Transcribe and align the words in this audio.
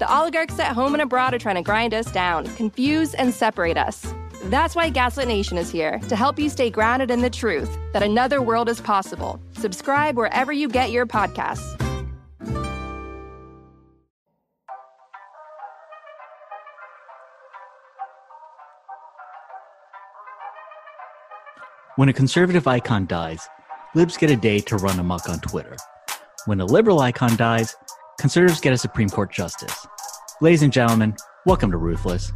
The 0.00 0.10
oligarchs 0.12 0.58
at 0.58 0.74
home 0.74 0.94
and 0.94 1.02
abroad 1.02 1.34
are 1.34 1.38
trying 1.38 1.56
to 1.56 1.62
grind 1.62 1.92
us 1.92 2.10
down, 2.10 2.46
confuse, 2.56 3.12
and 3.14 3.34
separate 3.34 3.76
us. 3.76 4.14
That's 4.44 4.74
why 4.74 4.88
Gaslit 4.88 5.28
Nation 5.28 5.58
is 5.58 5.70
here 5.70 5.98
to 6.08 6.16
help 6.16 6.38
you 6.38 6.48
stay 6.48 6.70
grounded 6.70 7.10
in 7.10 7.20
the 7.20 7.28
truth 7.28 7.76
that 7.92 8.02
another 8.02 8.40
world 8.40 8.70
is 8.70 8.80
possible. 8.80 9.38
Subscribe 9.52 10.16
wherever 10.16 10.52
you 10.52 10.68
get 10.70 10.90
your 10.90 11.04
podcasts. 11.04 11.76
When 21.96 22.08
a 22.08 22.14
conservative 22.14 22.66
icon 22.66 23.04
dies, 23.06 23.46
libs 23.94 24.16
get 24.16 24.30
a 24.30 24.36
day 24.36 24.60
to 24.60 24.76
run 24.78 24.98
amok 24.98 25.28
on 25.28 25.40
Twitter. 25.40 25.76
When 26.46 26.58
a 26.58 26.64
liberal 26.64 27.00
icon 27.00 27.36
dies, 27.36 27.76
conservatives 28.20 28.60
get 28.60 28.70
a 28.72 28.76
Supreme 28.78 29.08
Court 29.08 29.32
justice. 29.32 29.86
Ladies 30.42 30.62
and 30.62 30.70
gentlemen, 30.72 31.16
welcome 31.46 31.70
to 31.70 31.78
Ruthless. 31.78 32.30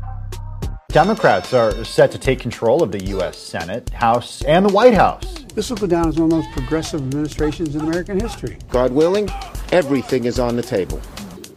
Democrats 0.91 1.52
are 1.52 1.84
set 1.84 2.10
to 2.12 2.18
take 2.18 2.41
control 2.41 2.82
of 2.82 2.91
the 2.91 3.04
U.S. 3.06 3.36
Senate, 3.36 3.91
House, 3.91 4.41
and 4.46 4.64
the 4.64 4.72
White 4.72 4.94
House. 4.94 5.27
This 5.55 5.68
will 5.68 5.77
go 5.77 5.86
down 5.86 6.08
as 6.08 6.14
one 6.16 6.24
of 6.24 6.30
the 6.30 6.36
most 6.36 6.50
progressive 6.52 7.02
administrations 7.02 7.74
in 7.74 7.82
American 7.82 8.18
history. 8.18 8.56
God 8.70 8.92
willing, 8.92 9.28
everything 9.72 10.24
is 10.24 10.38
on 10.38 10.56
the 10.56 10.62
table. 10.62 11.00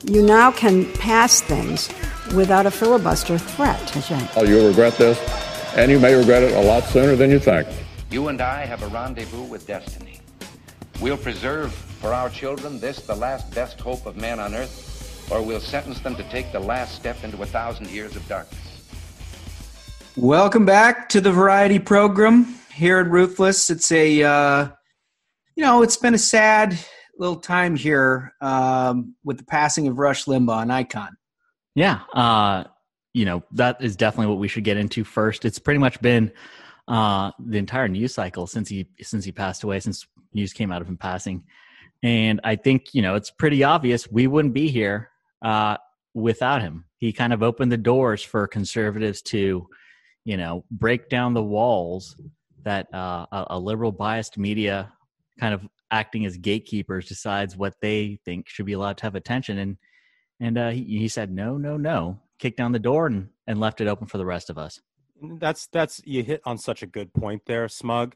You 0.03 0.21
now 0.23 0.51
can 0.51 0.91
pass 0.95 1.39
things 1.41 1.87
without 2.35 2.65
a 2.65 2.71
filibuster 2.71 3.37
threat. 3.37 4.11
Oh, 4.35 4.43
you'll 4.43 4.67
regret 4.67 4.93
this, 4.95 5.17
and 5.77 5.89
you 5.89 5.99
may 6.01 6.13
regret 6.15 6.43
it 6.43 6.53
a 6.53 6.61
lot 6.67 6.83
sooner 6.85 7.15
than 7.15 7.29
you 7.31 7.39
think. 7.39 7.65
You 8.11 8.27
and 8.27 8.41
I 8.41 8.65
have 8.65 8.83
a 8.83 8.87
rendezvous 8.87 9.43
with 9.45 9.65
destiny. 9.67 10.19
We'll 10.99 11.15
preserve 11.17 11.71
for 12.01 12.13
our 12.13 12.29
children, 12.29 12.79
this, 12.79 13.01
the 13.01 13.15
last 13.15 13.51
best 13.55 13.79
hope 13.79 14.05
of 14.05 14.15
man 14.15 14.39
on 14.39 14.53
earth, 14.53 15.27
or 15.31 15.41
we'll 15.41 15.59
sentence 15.59 15.99
them 15.99 16.15
to 16.17 16.23
take 16.29 16.51
the 16.51 16.59
last 16.59 16.93
step 16.93 17.23
into 17.23 17.41
a 17.41 17.45
thousand 17.47 17.87
years 17.89 18.15
of 18.15 18.25
darkness. 18.27 18.61
Welcome 20.15 20.63
back 20.63 21.09
to 21.09 21.21
the 21.21 21.31
Variety 21.31 21.79
Program 21.79 22.55
here 22.71 22.99
at 22.99 23.07
Ruthless. 23.09 23.71
It's 23.71 23.91
a, 23.91 24.21
uh, 24.21 24.67
you 25.55 25.63
know, 25.63 25.81
it's 25.81 25.97
been 25.97 26.13
a 26.13 26.19
sad 26.19 26.77
little 27.17 27.37
time 27.37 27.75
here 27.75 28.31
um, 28.41 29.15
with 29.25 29.39
the 29.39 29.43
passing 29.45 29.87
of 29.87 29.97
Rush 29.97 30.25
Limbaugh, 30.25 30.61
an 30.61 30.69
icon. 30.71 31.17
Yeah. 31.73 32.01
Uh, 32.13 32.65
you 33.15 33.25
know, 33.25 33.41
that 33.53 33.77
is 33.81 33.95
definitely 33.95 34.27
what 34.27 34.37
we 34.39 34.47
should 34.47 34.63
get 34.63 34.77
into 34.77 35.03
first. 35.03 35.45
It's 35.45 35.57
pretty 35.57 35.79
much 35.79 35.99
been 35.99 36.31
uh, 36.87 37.31
the 37.39 37.57
entire 37.57 37.87
news 37.87 38.13
cycle 38.13 38.45
since 38.45 38.69
he 38.69 38.87
since 39.01 39.25
he 39.25 39.31
passed 39.31 39.63
away, 39.63 39.79
since 39.79 40.05
news 40.31 40.53
came 40.53 40.71
out 40.71 40.83
of 40.83 40.87
him 40.87 40.97
passing. 40.97 41.43
And 42.03 42.39
I 42.43 42.55
think, 42.55 42.93
you 42.93 43.01
know, 43.01 43.15
it's 43.15 43.31
pretty 43.31 43.63
obvious 43.63 44.11
we 44.11 44.27
wouldn't 44.27 44.53
be 44.53 44.69
here 44.69 45.09
uh, 45.43 45.77
without 46.13 46.61
him. 46.61 46.85
He 46.99 47.11
kind 47.11 47.33
of 47.33 47.41
opened 47.43 47.71
the 47.71 47.77
doors 47.77 48.21
for 48.21 48.47
conservatives 48.47 49.21
to, 49.23 49.67
you 50.25 50.37
know, 50.37 50.63
break 50.69 51.09
down 51.09 51.33
the 51.33 51.43
walls 51.43 52.15
that 52.63 52.87
uh, 52.93 53.25
a, 53.31 53.45
a 53.51 53.59
liberal 53.59 53.91
biased 53.91 54.37
media 54.37 54.91
kind 55.39 55.53
of 55.53 55.65
acting 55.91 56.25
as 56.25 56.37
gatekeepers 56.37 57.07
decides 57.07 57.55
what 57.55 57.75
they 57.81 58.19
think 58.25 58.49
should 58.49 58.65
be 58.65 58.73
allowed 58.73 58.97
to 58.97 59.03
have 59.03 59.15
attention. 59.15 59.57
And, 59.57 59.77
and 60.39 60.57
uh, 60.57 60.69
he, 60.71 60.83
he 60.83 61.07
said, 61.07 61.31
no, 61.31 61.57
no, 61.57 61.77
no, 61.77 62.19
kicked 62.39 62.57
down 62.57 62.73
the 62.73 62.79
door 62.79 63.07
and, 63.07 63.29
and 63.47 63.59
left 63.59 63.81
it 63.81 63.87
open 63.87 64.07
for 64.07 64.17
the 64.17 64.25
rest 64.25 64.49
of 64.49 64.57
us. 64.57 64.79
That's, 65.21 65.67
that's, 65.67 66.01
you 66.05 66.23
hit 66.23 66.41
on 66.45 66.57
such 66.59 66.83
a 66.83 66.87
good 66.87 67.11
point 67.13 67.43
there, 67.47 67.67
Smug 67.69 68.15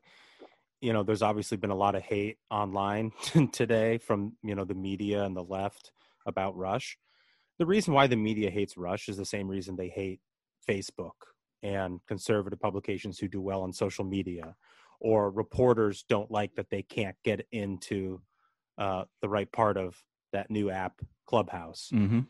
you 0.82 0.92
know, 0.94 1.04
there's 1.04 1.22
obviously 1.22 1.58
been 1.58 1.70
a 1.70 1.76
lot 1.76 1.96
of 1.96 2.02
hate 2.02 2.38
online 2.50 3.12
today 3.52 4.00
from, 4.00 4.34
you 4.44 4.56
know, 4.56 4.66
the 4.66 4.74
media 4.74 5.24
and 5.24 5.38
the 5.38 5.44
left 5.44 5.92
about 6.26 6.58
Rush. 6.58 6.98
The 7.60 7.66
reason 7.68 7.94
why 7.94 8.08
the 8.08 8.16
media 8.16 8.50
hates 8.50 8.76
Rush 8.78 9.08
is 9.08 9.16
the 9.18 9.26
same 9.26 9.48
reason 9.48 9.76
they 9.76 9.90
hate 9.90 10.20
Facebook 10.68 11.12
and 11.62 12.00
conservative 12.08 12.59
publications 12.59 13.20
who 13.20 13.28
do 13.28 13.40
well 13.40 13.62
on 13.62 13.72
social 13.72 14.04
media, 14.04 14.56
or 15.00 15.30
reporters 15.30 16.03
don't 16.09 16.31
like 16.31 16.56
that 16.56 16.72
they 16.72 16.81
can't 16.81 17.16
get 17.24 17.46
into 17.52 18.19
uh, 18.80 19.03
the 19.22 19.30
right 19.30 19.52
part 19.52 19.78
of 19.78 19.96
that 20.34 20.50
new 20.50 20.72
app, 20.72 20.94
Clubhouse. 21.28 21.90
Mm-hmm. 21.94 22.22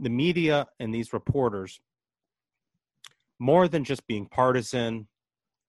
The 0.00 0.08
media 0.10 0.66
and 0.80 0.94
these 0.94 1.12
reporters, 1.12 1.78
more 3.38 3.68
than 3.68 3.84
just 3.84 4.06
being 4.06 4.24
partisan 4.26 5.08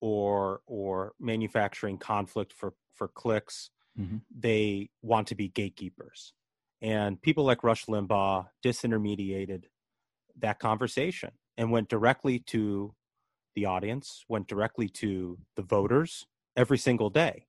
or 0.02 0.62
or 0.68 1.14
manufacturing 1.20 1.98
conflict 1.98 2.54
for 2.54 2.74
for 2.96 3.08
clicks. 3.08 3.70
Mm-hmm. 4.00 4.18
They 4.38 4.90
want 5.02 5.28
to 5.28 5.36
be 5.36 5.50
gatekeepers, 5.50 6.34
and 6.82 7.22
people 7.22 7.44
like 7.44 7.64
Rush 7.64 7.86
Limbaugh 7.86 8.48
disintermediated 8.64 9.64
that 10.40 10.60
conversation 10.60 11.32
and 11.58 11.72
went 11.72 11.90
directly 11.90 12.40
to 12.40 12.94
the 13.56 13.66
audience, 13.66 14.24
went 14.30 14.48
directly 14.48 14.88
to 14.88 15.38
the 15.58 15.62
voters 15.64 16.26
every 16.56 16.78
single 16.78 17.10
day. 17.10 17.46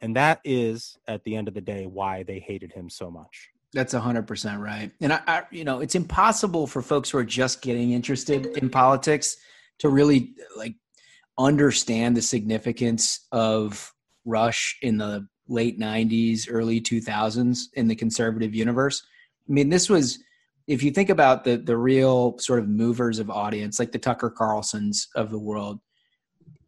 And 0.00 0.16
that 0.16 0.40
is, 0.44 0.96
at 1.06 1.22
the 1.24 1.36
end 1.36 1.46
of 1.48 1.54
the 1.54 1.60
day, 1.60 1.86
why 1.86 2.22
they 2.22 2.38
hated 2.38 2.72
him 2.72 2.88
so 2.88 3.10
much. 3.10 3.50
That's 3.74 3.92
100% 3.92 4.58
right. 4.58 4.90
And 5.02 5.12
I, 5.12 5.20
I, 5.26 5.42
you 5.50 5.64
know, 5.64 5.80
it's 5.80 5.94
impossible 5.94 6.66
for 6.66 6.80
folks 6.80 7.10
who 7.10 7.18
are 7.18 7.24
just 7.24 7.60
getting 7.60 7.92
interested 7.92 8.46
in 8.56 8.70
politics 8.70 9.36
to 9.80 9.90
really 9.90 10.34
like 10.56 10.74
understand 11.38 12.16
the 12.16 12.22
significance 12.22 13.26
of 13.32 13.92
Rush 14.24 14.76
in 14.82 14.98
the 14.98 15.26
late 15.48 15.80
90s, 15.80 16.46
early 16.48 16.80
2000s 16.80 17.64
in 17.74 17.88
the 17.88 17.96
conservative 17.96 18.54
universe. 18.54 19.02
I 19.48 19.52
mean, 19.52 19.68
this 19.68 19.90
was, 19.90 20.18
if 20.68 20.82
you 20.84 20.90
think 20.92 21.10
about 21.10 21.42
the, 21.44 21.56
the 21.56 21.76
real 21.76 22.38
sort 22.38 22.60
of 22.60 22.68
movers 22.68 23.18
of 23.18 23.30
audience, 23.30 23.78
like 23.80 23.90
the 23.92 23.98
Tucker 23.98 24.30
Carlsons 24.30 25.08
of 25.16 25.30
the 25.30 25.38
world, 25.38 25.80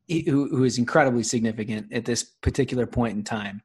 who, 0.08 0.48
who 0.48 0.64
is 0.64 0.78
incredibly 0.78 1.22
significant 1.22 1.92
at 1.92 2.04
this 2.04 2.24
particular 2.24 2.86
point 2.86 3.16
in 3.16 3.22
time. 3.22 3.62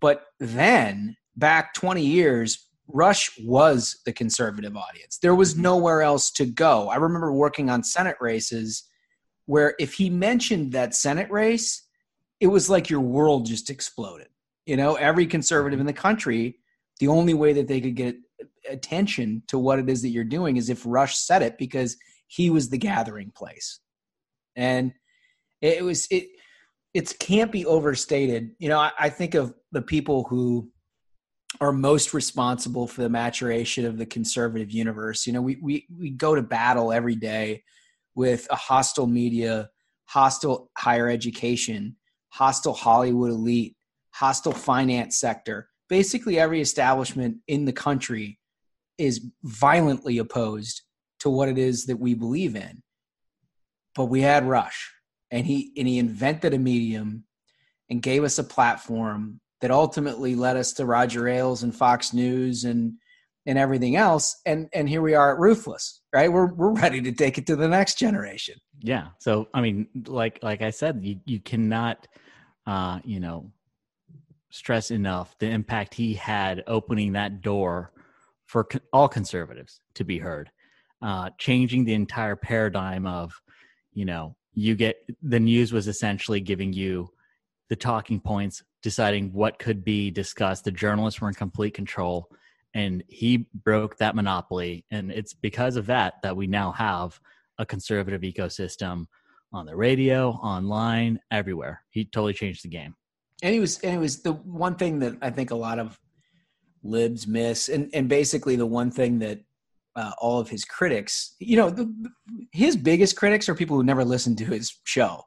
But 0.00 0.24
then, 0.40 1.16
back 1.36 1.74
20 1.74 2.02
years, 2.02 2.66
Rush 2.88 3.30
was 3.40 4.00
the 4.06 4.12
conservative 4.12 4.74
audience. 4.76 5.18
There 5.18 5.34
was 5.34 5.52
mm-hmm. 5.52 5.62
nowhere 5.62 6.00
else 6.02 6.30
to 6.32 6.46
go. 6.46 6.88
I 6.88 6.96
remember 6.96 7.32
working 7.32 7.68
on 7.68 7.82
Senate 7.82 8.16
races– 8.20 8.84
where 9.46 9.74
if 9.78 9.94
he 9.94 10.10
mentioned 10.10 10.72
that 10.72 10.94
Senate 10.94 11.30
race, 11.30 11.86
it 12.40 12.48
was 12.48 12.68
like 12.68 12.90
your 12.90 13.00
world 13.00 13.46
just 13.46 13.70
exploded. 13.70 14.26
You 14.66 14.76
know, 14.76 14.96
every 14.96 15.26
conservative 15.26 15.80
in 15.80 15.86
the 15.86 15.92
country, 15.92 16.58
the 17.00 17.08
only 17.08 17.32
way 17.34 17.52
that 17.54 17.68
they 17.68 17.80
could 17.80 17.94
get 17.94 18.16
attention 18.68 19.42
to 19.48 19.58
what 19.58 19.78
it 19.78 19.88
is 19.88 20.02
that 20.02 20.08
you're 20.08 20.24
doing 20.24 20.56
is 20.56 20.68
if 20.68 20.82
Rush 20.84 21.16
said 21.16 21.42
it 21.42 21.56
because 21.58 21.96
he 22.26 22.50
was 22.50 22.68
the 22.68 22.78
gathering 22.78 23.30
place. 23.34 23.78
And 24.56 24.92
it 25.62 25.84
was 25.84 26.06
it 26.10 26.28
it 26.92 27.16
can't 27.18 27.52
be 27.52 27.64
overstated. 27.64 28.50
You 28.58 28.68
know, 28.68 28.80
I, 28.80 28.90
I 28.98 29.08
think 29.10 29.34
of 29.34 29.54
the 29.70 29.82
people 29.82 30.24
who 30.28 30.70
are 31.60 31.72
most 31.72 32.12
responsible 32.12 32.86
for 32.88 33.02
the 33.02 33.08
maturation 33.08 33.84
of 33.86 33.96
the 33.98 34.06
conservative 34.06 34.72
universe. 34.72 35.26
You 35.26 35.32
know, 35.34 35.42
we 35.42 35.58
we 35.62 35.86
we 35.96 36.10
go 36.10 36.34
to 36.34 36.42
battle 36.42 36.92
every 36.92 37.14
day 37.16 37.62
with 38.16 38.48
a 38.50 38.56
hostile 38.56 39.06
media, 39.06 39.70
hostile 40.06 40.70
higher 40.76 41.08
education, 41.08 41.94
hostile 42.30 42.72
Hollywood 42.72 43.30
elite, 43.30 43.76
hostile 44.12 44.52
finance 44.54 45.16
sector. 45.20 45.68
Basically, 45.88 46.40
every 46.40 46.60
establishment 46.60 47.36
in 47.46 47.66
the 47.66 47.72
country 47.72 48.40
is 48.98 49.26
violently 49.44 50.18
opposed 50.18 50.82
to 51.20 51.30
what 51.30 51.48
it 51.48 51.58
is 51.58 51.86
that 51.86 51.98
we 51.98 52.14
believe 52.14 52.56
in. 52.56 52.82
But 53.94 54.06
we 54.06 54.22
had 54.22 54.48
Rush, 54.48 54.92
and 55.30 55.46
he 55.46 55.70
and 55.76 55.86
he 55.86 55.98
invented 55.98 56.54
a 56.54 56.58
medium 56.58 57.24
and 57.88 58.02
gave 58.02 58.24
us 58.24 58.38
a 58.38 58.44
platform 58.44 59.40
that 59.60 59.70
ultimately 59.70 60.34
led 60.34 60.56
us 60.56 60.72
to 60.72 60.84
Roger 60.86 61.28
Ailes 61.28 61.62
and 61.62 61.74
Fox 61.74 62.12
News 62.12 62.64
and 62.64 62.94
and 63.46 63.58
everything 63.58 63.96
else 63.96 64.40
and 64.44 64.68
and 64.74 64.88
here 64.88 65.00
we 65.00 65.14
are 65.14 65.32
at 65.32 65.38
Ruthless 65.38 66.00
right 66.12 66.30
we're 66.30 66.52
we're 66.52 66.72
ready 66.72 67.00
to 67.02 67.12
take 67.12 67.38
it 67.38 67.46
to 67.46 67.56
the 67.56 67.68
next 67.68 67.98
generation 67.98 68.56
yeah 68.80 69.08
so 69.18 69.48
i 69.54 69.60
mean 69.60 69.86
like 70.06 70.40
like 70.42 70.60
i 70.62 70.70
said 70.70 70.98
you 71.02 71.20
you 71.24 71.40
cannot 71.40 72.06
uh 72.66 72.98
you 73.04 73.20
know 73.20 73.50
stress 74.50 74.90
enough 74.90 75.36
the 75.38 75.46
impact 75.46 75.94
he 75.94 76.14
had 76.14 76.62
opening 76.66 77.12
that 77.12 77.40
door 77.40 77.92
for 78.46 78.64
con- 78.64 78.80
all 78.92 79.08
conservatives 79.08 79.80
to 79.94 80.04
be 80.04 80.18
heard 80.18 80.50
uh 81.02 81.30
changing 81.38 81.84
the 81.84 81.94
entire 81.94 82.36
paradigm 82.36 83.06
of 83.06 83.32
you 83.92 84.04
know 84.04 84.36
you 84.54 84.74
get 84.74 84.96
the 85.22 85.40
news 85.40 85.72
was 85.72 85.86
essentially 85.88 86.40
giving 86.40 86.72
you 86.72 87.08
the 87.68 87.76
talking 87.76 88.18
points 88.20 88.62
deciding 88.82 89.32
what 89.32 89.58
could 89.58 89.84
be 89.84 90.10
discussed 90.10 90.64
the 90.64 90.70
journalists 90.70 91.20
were 91.20 91.28
in 91.28 91.34
complete 91.34 91.74
control 91.74 92.28
and 92.76 93.02
he 93.08 93.46
broke 93.64 93.96
that 93.96 94.14
monopoly 94.14 94.84
and 94.90 95.10
it's 95.10 95.32
because 95.32 95.76
of 95.76 95.86
that 95.86 96.14
that 96.22 96.36
we 96.36 96.46
now 96.46 96.70
have 96.70 97.18
a 97.58 97.64
conservative 97.64 98.20
ecosystem 98.20 99.06
on 99.52 99.64
the 99.64 99.74
radio 99.74 100.30
online 100.32 101.18
everywhere 101.30 101.82
he 101.90 102.04
totally 102.04 102.34
changed 102.34 102.62
the 102.62 102.68
game 102.68 102.94
and 103.42 103.54
he 103.54 103.60
was 103.60 103.78
and 103.80 103.94
it 103.94 103.98
was 103.98 104.22
the 104.22 104.34
one 104.34 104.76
thing 104.76 104.98
that 104.98 105.14
i 105.22 105.30
think 105.30 105.50
a 105.50 105.54
lot 105.54 105.78
of 105.78 105.98
libs 106.84 107.26
miss 107.26 107.68
and 107.70 107.88
and 107.94 108.08
basically 108.08 108.54
the 108.54 108.66
one 108.66 108.90
thing 108.90 109.18
that 109.18 109.40
uh, 109.96 110.12
all 110.20 110.38
of 110.38 110.48
his 110.50 110.62
critics 110.64 111.34
you 111.40 111.56
know 111.56 111.70
the, 111.70 111.90
his 112.52 112.76
biggest 112.76 113.16
critics 113.16 113.48
are 113.48 113.54
people 113.54 113.74
who 113.76 113.82
never 113.82 114.04
listened 114.04 114.36
to 114.36 114.44
his 114.44 114.76
show 114.84 115.22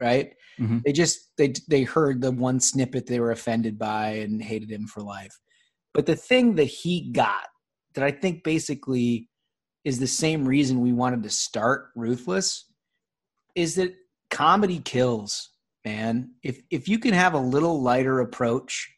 right 0.00 0.34
mm-hmm. 0.60 0.78
they 0.84 0.92
just 0.92 1.32
they 1.36 1.52
they 1.68 1.82
heard 1.82 2.20
the 2.20 2.30
one 2.30 2.60
snippet 2.60 3.04
they 3.06 3.18
were 3.18 3.32
offended 3.32 3.76
by 3.76 4.08
and 4.22 4.40
hated 4.40 4.70
him 4.70 4.86
for 4.86 5.02
life 5.02 5.36
but 5.94 6.06
the 6.06 6.16
thing 6.16 6.56
that 6.56 6.64
he 6.64 7.10
got 7.12 7.44
that 7.94 8.04
I 8.04 8.10
think 8.10 8.42
basically 8.44 9.28
is 9.84 9.98
the 9.98 10.06
same 10.06 10.46
reason 10.46 10.80
we 10.80 10.92
wanted 10.92 11.22
to 11.24 11.30
start 11.30 11.88
Ruthless 11.94 12.64
is 13.54 13.74
that 13.74 13.94
comedy 14.30 14.78
kills, 14.80 15.50
man. 15.84 16.30
If 16.42 16.60
if 16.70 16.88
you 16.88 16.98
can 16.98 17.12
have 17.12 17.34
a 17.34 17.38
little 17.38 17.82
lighter 17.82 18.20
approach 18.20 18.90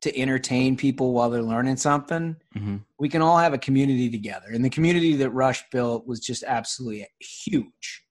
to 0.00 0.18
entertain 0.20 0.76
people 0.76 1.12
while 1.12 1.30
they're 1.30 1.42
learning 1.42 1.76
something, 1.76 2.36
mm-hmm. 2.56 2.76
we 2.98 3.08
can 3.08 3.22
all 3.22 3.38
have 3.38 3.54
a 3.54 3.58
community 3.58 4.10
together. 4.10 4.48
And 4.52 4.64
the 4.64 4.70
community 4.70 5.14
that 5.16 5.30
Rush 5.30 5.62
built 5.70 6.06
was 6.06 6.20
just 6.20 6.42
absolutely 6.42 7.06
huge. 7.20 8.02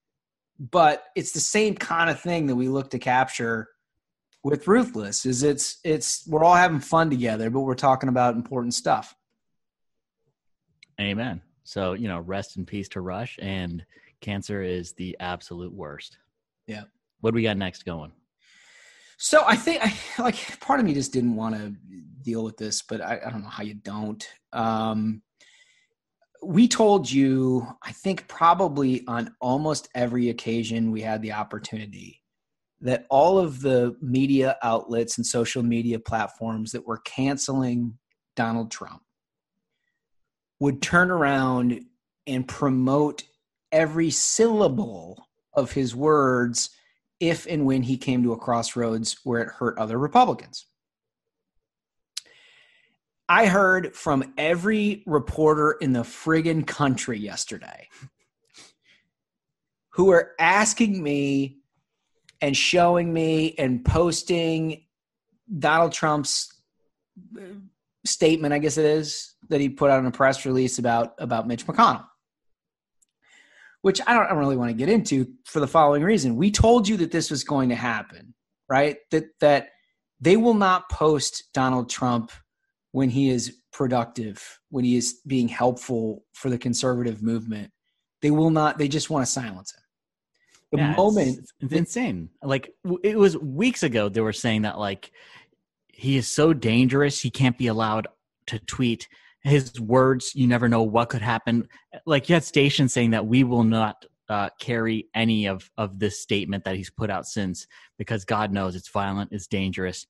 But 0.60 1.04
it's 1.16 1.34
the 1.34 1.40
same 1.40 1.76
kind 1.76 2.10
of 2.10 2.20
thing 2.20 2.46
that 2.48 2.56
we 2.56 2.70
look 2.70 2.90
to 2.92 3.00
capture 3.00 3.68
with 4.44 4.68
Ruthless 4.68 5.26
is 5.26 5.42
it's 5.42 5.80
it's 5.84 6.28
we're 6.28 6.44
all 6.44 6.56
having 6.56 6.80
fun 6.80 7.10
together, 7.10 7.50
but 7.50 7.62
we're 7.62 7.74
talking 7.76 8.10
about 8.10 8.36
important 8.36 8.74
stuff. 8.74 9.16
Amen. 11.02 11.42
So, 11.64 11.94
you 11.94 12.08
know, 12.10 12.20
rest 12.20 12.58
in 12.58 12.66
peace 12.66 12.90
to 12.90 13.02
Rush 13.02 13.40
and 13.42 13.86
cancer 14.22 14.62
is 14.62 14.92
the 14.94 15.16
absolute 15.22 15.72
worst. 15.72 16.18
Yeah. 16.68 16.84
What 17.22 17.32
do 17.32 17.36
we 17.36 17.44
got 17.44 17.56
next 17.58 17.84
going? 17.86 18.12
So 19.18 19.44
I 19.48 19.56
think 19.56 19.82
I 19.82 19.94
like 20.22 20.60
part 20.60 20.82
of 20.82 20.86
me 20.86 20.94
just 20.94 21.14
didn't 21.14 21.36
want 21.38 21.56
to 21.56 21.74
deal 22.22 22.44
with 22.44 22.58
this, 22.58 22.82
but 22.82 23.00
I, 23.00 23.22
I 23.26 23.30
don't 23.30 23.44
know 23.44 23.50
how 23.50 23.64
you 23.64 23.76
don't. 23.76 24.28
Um 24.52 25.22
we 26.46 26.68
told 26.68 27.10
you, 27.10 27.66
I 27.84 27.94
think 27.94 28.28
probably 28.28 29.06
on 29.08 29.34
almost 29.40 29.88
every 29.96 30.28
occasion 30.30 30.92
we 30.92 31.00
had 31.02 31.22
the 31.22 31.32
opportunity 31.32 32.22
that 32.84 33.06
all 33.10 33.40
of 33.40 33.62
the 33.62 33.96
media 34.02 34.58
outlets 34.62 35.18
and 35.18 35.26
social 35.26 35.64
media 35.64 35.98
platforms 36.00 36.74
that 36.74 36.86
were 36.86 37.00
canceling 37.00 37.98
Donald 38.36 38.70
Trump 38.72 39.02
would 40.60 40.82
turn 40.82 41.10
around 41.10 41.82
and 42.28 42.46
promote 42.48 43.24
every 43.72 44.10
syllable 44.10 45.26
of 45.54 45.72
his 45.72 45.96
words 45.96 46.72
if 47.22 47.48
and 47.48 47.66
when 47.66 47.84
he 47.84 47.98
came 47.98 48.22
to 48.22 48.34
a 48.34 48.38
crossroads 48.38 49.16
where 49.24 49.42
it 49.42 49.48
hurt 49.50 49.78
other 49.78 49.98
Republicans. 49.98 50.66
I 53.30 53.46
heard 53.46 53.96
from 53.96 54.34
every 54.38 55.04
reporter 55.06 55.72
in 55.80 55.94
the 55.94 56.02
friggin' 56.02 56.68
country 56.68 57.18
yesterday 57.18 57.88
who 59.92 60.12
are 60.12 60.32
asking 60.38 61.02
me 61.02 61.63
and 62.44 62.58
showing 62.58 63.12
me 63.14 63.56
and 63.58 63.86
posting 63.86 64.84
Donald 65.60 65.94
Trump's 65.94 66.52
uh, 67.40 67.44
statement, 68.06 68.54
I 68.54 68.60
guess 68.60 68.78
it 68.78 68.84
is, 68.84 69.36
that 69.48 69.62
he 69.62 69.70
put 69.70 69.90
out 69.90 70.00
in 70.00 70.06
a 70.06 70.12
press 70.12 70.46
release 70.46 70.78
about 70.78 71.14
about 71.20 71.48
Mitch 71.48 71.66
McConnell. 71.66 72.06
Which 73.82 74.02
I 74.06 74.14
don't, 74.14 74.26
I 74.26 74.30
don't 74.30 74.40
really 74.40 74.58
want 74.58 74.72
to 74.72 74.78
get 74.78 74.90
into 74.90 75.26
for 75.46 75.62
the 75.62 75.68
following 75.68 76.04
reason. 76.04 76.36
We 76.36 76.52
told 76.52 76.86
you 76.86 76.98
that 76.98 77.12
this 77.12 77.32
was 77.32 77.46
going 77.46 77.70
to 77.70 77.76
happen, 77.76 78.34
right? 78.68 78.98
That 79.12 79.24
that 79.40 79.70
they 80.20 80.36
will 80.36 80.54
not 80.54 80.90
post 80.92 81.46
Donald 81.54 81.90
Trump 81.90 82.30
when 82.92 83.10
he 83.10 83.30
is 83.30 83.56
productive, 83.72 84.60
when 84.70 84.84
he 84.84 84.98
is 84.98 85.22
being 85.26 85.48
helpful 85.48 86.26
for 86.34 86.50
the 86.50 86.58
conservative 86.58 87.24
movement. 87.24 87.72
They 88.22 88.32
will 88.32 88.52
not, 88.52 88.78
they 88.78 88.88
just 88.90 89.10
want 89.10 89.26
to 89.26 89.32
silence 89.32 89.74
him 89.74 89.83
the 90.74 90.80
yeah, 90.80 90.96
moment 90.96 91.38
it's, 91.38 91.54
it's 91.62 91.74
insane 91.74 92.30
like 92.42 92.72
it 93.04 93.16
was 93.16 93.38
weeks 93.38 93.84
ago 93.84 94.10
they 94.10 94.22
were 94.22 94.34
saying 94.34 94.64
that 94.64 94.80
like 94.80 95.12
he 95.90 96.18
is 96.18 96.28
so 96.28 96.52
dangerous 96.52 97.20
he 97.22 97.30
can't 97.30 97.60
be 97.60 97.68
allowed 97.68 98.08
to 98.48 98.58
tweet 98.58 99.08
his 99.44 99.80
words 99.80 100.32
you 100.34 100.48
never 100.48 100.68
know 100.68 100.82
what 100.82 101.10
could 101.10 101.22
happen 101.22 101.68
like 102.08 102.28
you 102.28 102.34
had 102.34 102.44
stations 102.44 102.92
saying 102.92 103.12
that 103.12 103.28
we 103.28 103.44
will 103.44 103.64
not 103.64 104.04
uh, 104.30 104.50
carry 104.60 105.06
any 105.14 105.46
of 105.46 105.70
of 105.78 106.00
this 106.00 106.20
statement 106.20 106.64
that 106.64 106.76
he's 106.76 106.90
put 106.90 107.12
out 107.12 107.28
since 107.28 107.68
because 108.00 108.26
god 108.26 108.52
knows 108.52 108.76
it's 108.76 108.90
violent 108.90 109.32
it's 109.32 109.46
dangerous 109.46 110.08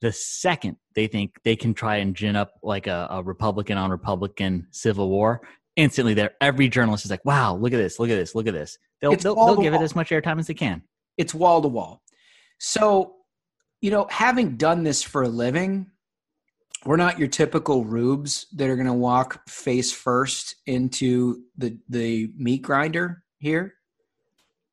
the 0.00 0.12
second 0.12 0.76
they 0.94 1.08
think 1.08 1.34
they 1.42 1.56
can 1.56 1.74
try 1.74 1.96
and 1.96 2.14
gin 2.14 2.36
up 2.36 2.52
like 2.62 2.86
a, 2.86 3.08
a 3.10 3.20
republican 3.24 3.76
on 3.76 3.90
republican 3.90 4.64
civil 4.70 5.08
war 5.10 5.40
instantly 5.74 6.14
there 6.14 6.34
every 6.40 6.68
journalist 6.68 7.04
is 7.04 7.10
like 7.10 7.24
wow 7.24 7.52
look 7.56 7.72
at 7.72 7.78
this 7.78 7.98
look 7.98 8.10
at 8.10 8.14
this 8.16 8.36
look 8.36 8.46
at 8.46 8.54
this 8.54 8.78
They'll 9.00 9.16
they'll, 9.16 9.34
they'll 9.34 9.60
give 9.62 9.74
it 9.74 9.80
as 9.82 9.94
much 9.94 10.10
airtime 10.10 10.38
as 10.38 10.46
they 10.46 10.54
can. 10.54 10.82
It's 11.16 11.34
wall 11.34 11.62
to 11.62 11.68
wall. 11.68 12.02
So, 12.58 13.16
you 13.80 13.90
know, 13.90 14.06
having 14.10 14.56
done 14.56 14.82
this 14.82 15.02
for 15.02 15.22
a 15.22 15.28
living, 15.28 15.86
we're 16.84 16.96
not 16.96 17.18
your 17.18 17.28
typical 17.28 17.84
rubes 17.84 18.46
that 18.54 18.68
are 18.68 18.74
going 18.76 18.86
to 18.86 18.92
walk 18.92 19.48
face 19.48 19.92
first 19.92 20.56
into 20.66 21.42
the 21.56 21.76
the 21.88 22.30
meat 22.36 22.62
grinder 22.62 23.22
here. 23.38 23.74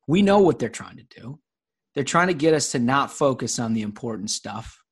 We 0.08 0.22
know 0.22 0.40
what 0.40 0.60
they're 0.60 0.70
trying 0.70 0.98
to 0.98 1.04
do. 1.22 1.40
They're 1.96 2.04
trying 2.04 2.28
to 2.28 2.34
get 2.34 2.54
us 2.54 2.72
to 2.72 2.80
not 2.80 3.12
focus 3.12 3.58
on 3.58 3.74
the 3.74 3.82
important 3.82 4.30
stuff. 4.30 4.84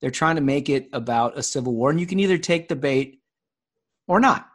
They're 0.00 0.10
trying 0.10 0.36
to 0.36 0.42
make 0.42 0.68
it 0.68 0.88
about 0.92 1.38
a 1.38 1.42
civil 1.42 1.74
war, 1.74 1.90
and 1.90 2.00
you 2.00 2.06
can 2.06 2.20
either 2.20 2.38
take 2.38 2.68
the 2.68 2.76
bait 2.76 3.20
or 4.08 4.18
not. 4.20 4.48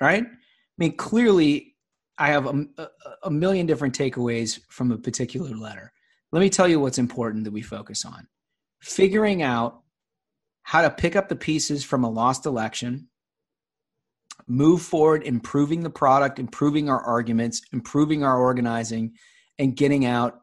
Right? 0.00 0.24
I 0.24 0.76
mean, 0.78 0.96
clearly, 0.96 1.73
I 2.18 2.28
have 2.28 2.46
a, 2.46 2.66
a 3.24 3.30
million 3.30 3.66
different 3.66 3.96
takeaways 3.96 4.60
from 4.68 4.92
a 4.92 4.98
particular 4.98 5.50
letter. 5.56 5.92
Let 6.32 6.40
me 6.40 6.50
tell 6.50 6.68
you 6.68 6.80
what's 6.80 6.98
important 6.98 7.44
that 7.44 7.52
we 7.52 7.62
focus 7.62 8.04
on 8.04 8.26
figuring 8.80 9.42
out 9.42 9.80
how 10.62 10.82
to 10.82 10.90
pick 10.90 11.16
up 11.16 11.28
the 11.28 11.36
pieces 11.36 11.84
from 11.84 12.04
a 12.04 12.10
lost 12.10 12.44
election, 12.44 13.08
move 14.46 14.82
forward, 14.82 15.22
improving 15.22 15.82
the 15.82 15.90
product, 15.90 16.38
improving 16.38 16.88
our 16.88 17.00
arguments, 17.00 17.62
improving 17.72 18.22
our 18.22 18.38
organizing, 18.38 19.14
and 19.58 19.76
getting 19.76 20.04
out 20.04 20.40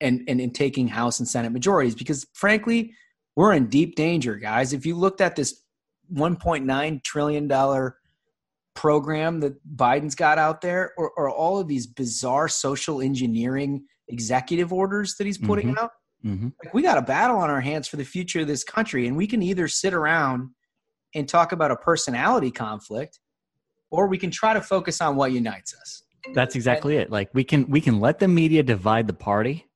and, 0.00 0.24
and, 0.26 0.40
and 0.40 0.54
taking 0.54 0.88
House 0.88 1.18
and 1.20 1.28
Senate 1.28 1.52
majorities. 1.52 1.94
Because 1.94 2.26
frankly, 2.32 2.94
we're 3.36 3.52
in 3.52 3.66
deep 3.66 3.94
danger, 3.94 4.36
guys. 4.36 4.72
If 4.72 4.86
you 4.86 4.94
looked 4.96 5.20
at 5.20 5.36
this 5.36 5.62
$1.9 6.12 7.02
trillion 7.02 7.48
program 8.74 9.40
that 9.40 9.54
Biden's 9.76 10.14
got 10.14 10.38
out 10.38 10.60
there, 10.60 10.92
or, 10.96 11.10
or 11.16 11.30
all 11.30 11.58
of 11.58 11.68
these 11.68 11.86
bizarre 11.86 12.48
social 12.48 13.00
engineering 13.00 13.84
executive 14.08 14.72
orders 14.72 15.16
that 15.16 15.26
he's 15.26 15.38
putting 15.38 15.68
mm-hmm. 15.70 15.84
out. 15.84 15.90
Mm-hmm. 16.24 16.48
Like 16.64 16.72
we 16.74 16.82
got 16.82 16.98
a 16.98 17.02
battle 17.02 17.38
on 17.38 17.50
our 17.50 17.60
hands 17.60 17.88
for 17.88 17.96
the 17.96 18.04
future 18.04 18.40
of 18.40 18.46
this 18.46 18.64
country, 18.64 19.06
and 19.06 19.16
we 19.16 19.26
can 19.26 19.42
either 19.42 19.68
sit 19.68 19.92
around 19.94 20.50
and 21.14 21.28
talk 21.28 21.52
about 21.52 21.70
a 21.70 21.76
personality 21.76 22.50
conflict, 22.50 23.18
or 23.90 24.06
we 24.06 24.18
can 24.18 24.30
try 24.30 24.54
to 24.54 24.60
focus 24.60 25.00
on 25.00 25.16
what 25.16 25.32
unites 25.32 25.74
us. 25.74 26.02
That's 26.34 26.54
exactly 26.54 26.94
and, 26.96 27.02
it. 27.04 27.10
Like 27.10 27.30
we 27.34 27.44
can 27.44 27.68
we 27.68 27.80
can 27.80 28.00
let 28.00 28.18
the 28.20 28.28
media 28.28 28.62
divide 28.62 29.06
the 29.08 29.12
party, 29.12 29.66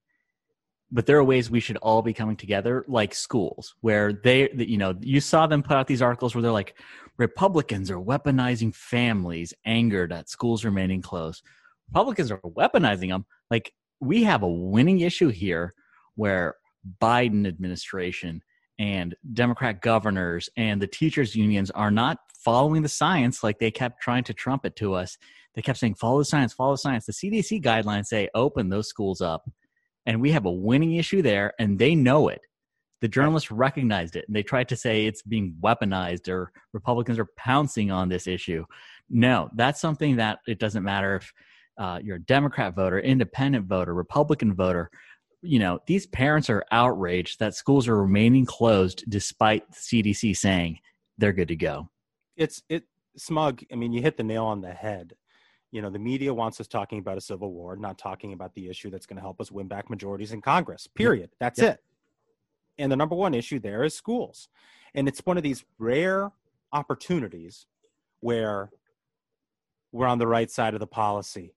but 0.93 1.07
there 1.07 1.19
are 1.19 1.25
ways 1.25 1.50
we 1.50 1.61
should 1.61 1.76
all 1.78 2.02
be 2.02 2.12
coming 2.12 2.37
together 2.37 2.85
like 2.87 3.14
schools 3.14 3.75
where 3.81 4.12
they 4.12 4.49
you 4.57 4.78
know 4.78 4.95
you 5.00 5.21
saw 5.21 5.47
them 5.47 5.62
put 5.62 5.76
out 5.76 5.87
these 5.87 6.02
articles 6.02 6.35
where 6.35 6.43
they're 6.43 6.52
like 6.52 6.75
republicans 7.16 7.90
are 7.90 8.00
weaponizing 8.00 8.75
families 8.75 9.52
angered 9.64 10.12
at 10.12 10.28
schools 10.28 10.64
remaining 10.64 11.02
closed 11.02 11.43
republicans 11.93 12.31
are 12.31 12.38
weaponizing 12.43 13.09
them 13.11 13.25
like 13.50 13.73
we 14.00 14.23
have 14.23 14.43
a 14.43 14.49
winning 14.49 15.00
issue 15.00 15.28
here 15.28 15.73
where 16.14 16.55
biden 17.00 17.47
administration 17.49 18.43
and 18.78 19.14
democrat 19.33 19.81
governors 19.81 20.49
and 20.57 20.81
the 20.81 20.87
teachers 20.87 21.35
unions 21.35 21.71
are 21.73 21.90
not 21.90 22.19
following 22.45 22.83
the 22.83 22.88
science 22.88 23.43
like 23.43 23.59
they 23.59 23.71
kept 23.71 24.00
trying 24.00 24.23
to 24.23 24.35
trumpet 24.35 24.76
to 24.76 24.95
us 24.95 25.19
they 25.55 25.62
kept 25.62 25.78
saying 25.78 25.95
follow 25.95 26.19
the 26.19 26.25
science 26.25 26.52
follow 26.52 26.75
the 26.75 26.78
science 26.78 27.07
the 27.07 27.12
cdc 27.12 27.61
guidelines 27.61 28.05
say 28.05 28.28
open 28.37 28.69
those 28.69 28.87
schools 28.87 29.21
up 29.21 29.49
and 30.07 30.21
we 30.21 30.33
have 30.33 30.47
a 30.47 30.51
winning 30.51 30.95
issue 30.95 31.21
there 31.21 31.53
and 31.59 31.79
they 31.79 31.95
know 31.95 32.29
it 32.29 32.41
the 33.03 33.09
journalists 33.09 33.51
recognized 33.51 34.17
it 34.17 34.25
and 34.29 34.35
they 34.35 34.43
tried 34.43 34.69
to 34.69 34.77
say 34.77 35.05
it's 35.05 35.23
being 35.23 35.55
weaponized 35.63 36.29
or 36.29 36.53
republicans 36.73 37.19
are 37.19 37.27
pouncing 37.37 37.91
on 37.91 38.09
this 38.09 38.27
issue 38.27 38.65
no 39.11 39.51
that's 39.57 39.81
something 39.81 40.17
that 40.17 40.39
it 40.47 40.59
doesn't 40.59 40.85
matter 40.85 41.17
if 41.17 41.33
uh, 41.79 41.99
you're 42.03 42.17
a 42.17 42.23
democrat 42.25 42.75
voter 42.75 43.01
independent 43.01 43.67
voter 43.67 43.93
republican 43.93 44.55
voter 44.55 44.91
you 45.43 45.59
know 45.59 45.79
these 45.87 46.07
parents 46.07 46.49
are 46.49 46.65
outraged 46.73 47.39
that 47.39 47.55
schools 47.55 47.87
are 47.89 48.01
remaining 48.01 48.47
closed 48.47 49.05
despite 49.09 49.65
the 49.73 49.77
cdc 49.77 50.35
saying 50.35 50.79
they're 51.19 51.33
good 51.33 51.49
to 51.49 51.57
go 51.57 51.89
it's 52.37 52.63
it 52.71 52.85
smug 53.17 53.63
i 53.73 53.75
mean 53.77 53.93
you 53.93 54.01
hit 54.01 54.17
the 54.17 54.23
nail 54.23 54.45
on 54.45 54.61
the 54.63 54.73
head 54.73 55.13
you 55.76 55.83
know 55.83 55.90
the 55.90 55.99
media 55.99 56.33
wants 56.33 56.59
us 56.59 56.66
talking 56.66 56.99
about 56.99 57.18
a 57.18 57.21
civil 57.21 57.52
war 57.52 57.76
not 57.76 57.99
talking 57.99 58.33
about 58.33 58.54
the 58.54 58.68
issue 58.71 58.88
that's 58.88 59.04
going 59.04 59.18
to 59.18 59.23
help 59.23 59.38
us 59.42 59.52
win 59.52 59.68
back 59.68 59.90
majorities 59.90 60.33
in 60.33 60.40
congress 60.40 60.88
period 60.95 61.28
that's 61.38 61.61
yeah. 61.61 61.73
it 61.73 61.80
and 62.78 62.90
the 62.90 62.97
number 62.97 63.14
one 63.14 63.35
issue 63.35 63.59
there 63.61 63.85
is 63.85 63.92
schools 63.95 64.49
and 64.95 65.06
it's 65.06 65.21
one 65.26 65.37
of 65.37 65.42
these 65.42 65.64
rare 65.78 66.33
opportunities 66.73 67.66
where 68.21 68.71
we're 69.92 70.06
on 70.06 70.18
the 70.18 70.26
right 70.26 70.50
side 70.50 70.73
of 70.73 70.80
the 70.80 70.87
policy 70.87 71.52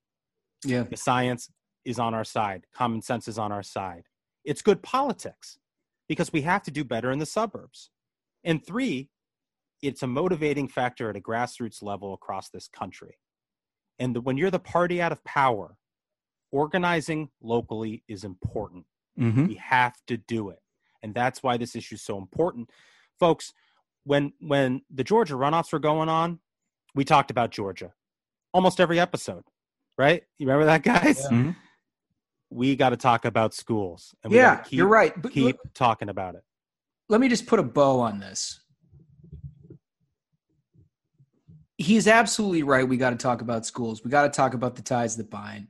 yeah 0.65 0.83
the 0.83 0.97
science 0.97 1.49
is 1.85 1.97
on 1.97 2.13
our 2.13 2.25
side 2.25 2.65
common 2.73 3.01
sense 3.01 3.25
is 3.29 3.37
on 3.39 3.53
our 3.53 3.63
side 3.63 4.03
it's 4.43 4.61
good 4.61 4.81
politics 4.83 5.59
because 6.09 6.33
we 6.33 6.41
have 6.41 6.61
to 6.63 6.71
do 6.71 6.83
better 6.83 7.09
in 7.09 7.19
the 7.19 7.25
suburbs 7.25 7.89
and 8.43 8.65
three 8.65 9.07
it's 9.81 10.03
a 10.03 10.07
motivating 10.07 10.67
factor 10.67 11.09
at 11.09 11.15
a 11.15 11.21
grassroots 11.21 11.81
level 11.81 12.13
across 12.13 12.49
this 12.49 12.67
country 12.67 13.15
and 13.99 14.15
the, 14.15 14.21
when 14.21 14.37
you're 14.37 14.49
the 14.49 14.59
party 14.59 15.01
out 15.01 15.11
of 15.11 15.23
power, 15.25 15.77
organizing 16.51 17.29
locally 17.41 18.03
is 18.07 18.23
important. 18.23 18.85
Mm-hmm. 19.19 19.47
We 19.47 19.55
have 19.55 19.95
to 20.07 20.17
do 20.17 20.49
it. 20.49 20.59
And 21.03 21.13
that's 21.13 21.43
why 21.43 21.57
this 21.57 21.75
issue 21.75 21.95
is 21.95 22.01
so 22.01 22.17
important. 22.17 22.69
Folks, 23.19 23.53
when 24.05 24.33
when 24.39 24.81
the 24.93 25.03
Georgia 25.03 25.35
runoffs 25.35 25.71
were 25.73 25.79
going 25.79 26.09
on, 26.09 26.39
we 26.95 27.03
talked 27.05 27.29
about 27.31 27.51
Georgia 27.51 27.91
almost 28.53 28.79
every 28.79 28.99
episode, 28.99 29.43
right? 29.97 30.23
You 30.37 30.47
remember 30.47 30.65
that, 30.65 30.81
guys? 30.83 31.19
Yeah. 31.23 31.37
Mm-hmm. 31.37 31.49
We 32.49 32.75
got 32.75 32.89
to 32.89 32.97
talk 32.97 33.25
about 33.25 33.53
schools. 33.53 34.15
yeah, 34.27 34.57
keep, 34.61 34.73
you're 34.77 34.87
right. 34.87 35.13
But 35.21 35.31
keep 35.33 35.43
look, 35.63 35.73
talking 35.75 36.09
about 36.09 36.35
it. 36.35 36.41
Let 37.09 37.21
me 37.21 37.29
just 37.29 37.45
put 37.45 37.59
a 37.59 37.63
bow 37.63 37.99
on 37.99 38.19
this. 38.19 38.59
he's 41.79 42.07
absolutely 42.07 42.61
right. 42.61 42.87
We 42.87 42.97
got 42.97 43.11
to 43.11 43.15
talk 43.15 43.41
about 43.41 43.65
schools. 43.65 44.03
We 44.03 44.11
got 44.11 44.23
to 44.23 44.29
talk 44.37 44.53
about 44.53 44.75
the 44.75 44.81
ties 44.81 45.15
that 45.15 45.31
bind. 45.31 45.69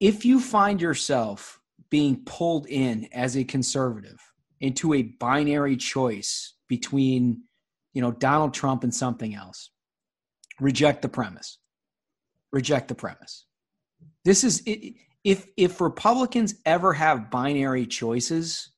If 0.00 0.24
you 0.26 0.40
find 0.40 0.80
yourself 0.82 1.60
being 1.88 2.24
pulled 2.26 2.66
in 2.66 3.08
as 3.12 3.36
a 3.36 3.44
conservative 3.44 4.18
into 4.60 4.92
a 4.92 5.02
binary 5.02 5.76
choice 5.76 6.54
between, 6.68 7.44
you 7.94 8.02
know, 8.02 8.10
Donald 8.10 8.52
Trump 8.52 8.82
and 8.82 8.92
something 8.94 9.32
else, 9.34 9.70
reject 10.60 11.02
the 11.02 11.08
premise. 11.08 11.58
Reject 12.52 12.88
the 12.88 12.94
premise. 12.94 13.46
This 14.24 14.42
is 14.42 14.62
if 14.66 15.46
if 15.56 15.80
Republicans 15.80 16.54
ever 16.64 16.92
have 16.92 17.30
binary 17.30 17.86
choices, 17.86 18.70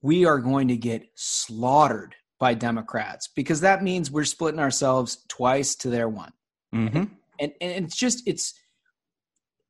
we 0.00 0.26
are 0.26 0.38
going 0.38 0.68
to 0.68 0.76
get 0.76 1.06
slaughtered 1.16 2.14
by 2.44 2.52
Democrats 2.52 3.26
because 3.26 3.62
that 3.62 3.82
means 3.82 4.10
we're 4.10 4.22
splitting 4.22 4.60
ourselves 4.60 5.24
twice 5.30 5.74
to 5.76 5.88
their 5.88 6.10
one. 6.10 6.30
Mm-hmm. 6.74 7.04
And, 7.06 7.08
and, 7.40 7.52
and 7.58 7.84
it's 7.86 7.96
just, 7.96 8.22
it's, 8.28 8.52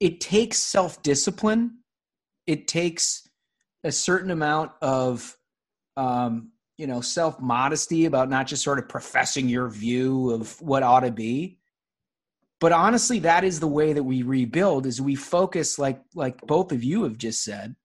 it 0.00 0.20
takes 0.20 0.58
self 0.58 1.00
discipline. 1.04 1.76
It 2.48 2.66
takes 2.66 3.28
a 3.84 3.92
certain 3.92 4.32
amount 4.32 4.72
of, 4.82 5.36
um, 5.96 6.50
you 6.76 6.88
know, 6.88 7.00
self 7.00 7.40
modesty 7.40 8.06
about 8.06 8.28
not 8.28 8.48
just 8.48 8.64
sort 8.64 8.80
of 8.80 8.88
professing 8.88 9.48
your 9.48 9.68
view 9.68 10.30
of 10.32 10.60
what 10.60 10.82
ought 10.82 11.00
to 11.04 11.12
be. 11.12 11.60
But 12.60 12.72
honestly, 12.72 13.20
that 13.20 13.44
is 13.44 13.60
the 13.60 13.68
way 13.68 13.92
that 13.92 14.02
we 14.02 14.24
rebuild 14.24 14.86
is 14.86 15.00
we 15.00 15.14
focus 15.14 15.78
like 15.78 16.02
like 16.16 16.40
both 16.40 16.72
of 16.72 16.82
you 16.82 17.04
have 17.04 17.18
just 17.18 17.44
said 17.44 17.76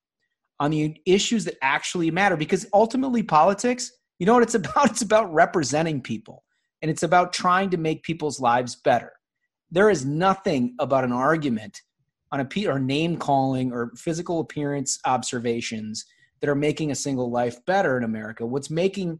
on 0.59 0.71
the 0.71 0.99
issues 1.05 1.45
that 1.45 1.57
actually 1.61 2.09
matter 2.09 2.35
because 2.35 2.65
ultimately 2.73 3.21
politics 3.21 3.91
you 4.19 4.25
know 4.25 4.33
what 4.33 4.43
it's 4.43 4.55
about? 4.55 4.91
It's 4.91 5.01
about 5.01 5.33
representing 5.33 6.01
people 6.01 6.43
and 6.81 6.91
it's 6.91 7.03
about 7.03 7.33
trying 7.33 7.69
to 7.71 7.77
make 7.77 8.03
people's 8.03 8.39
lives 8.39 8.75
better. 8.75 9.13
There 9.71 9.89
is 9.89 10.05
nothing 10.05 10.75
about 10.79 11.03
an 11.03 11.11
argument 11.11 11.81
on 12.31 12.41
a 12.41 12.45
P 12.45 12.67
or 12.67 12.79
name 12.79 13.17
calling 13.17 13.71
or 13.71 13.91
physical 13.95 14.39
appearance 14.39 14.99
observations 15.05 16.05
that 16.41 16.49
are 16.49 16.55
making 16.55 16.91
a 16.91 16.95
single 16.95 17.31
life 17.31 17.63
better 17.65 17.97
in 17.97 18.03
America. 18.03 18.45
What's 18.45 18.69
making 18.69 19.19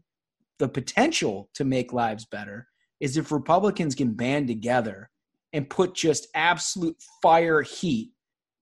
the 0.58 0.68
potential 0.68 1.50
to 1.54 1.64
make 1.64 1.92
lives 1.92 2.24
better 2.24 2.68
is 3.00 3.16
if 3.16 3.32
Republicans 3.32 3.94
can 3.94 4.12
band 4.12 4.46
together 4.46 5.10
and 5.52 5.68
put 5.68 5.94
just 5.94 6.28
absolute 6.34 6.96
fire 7.22 7.62
heat 7.62 8.12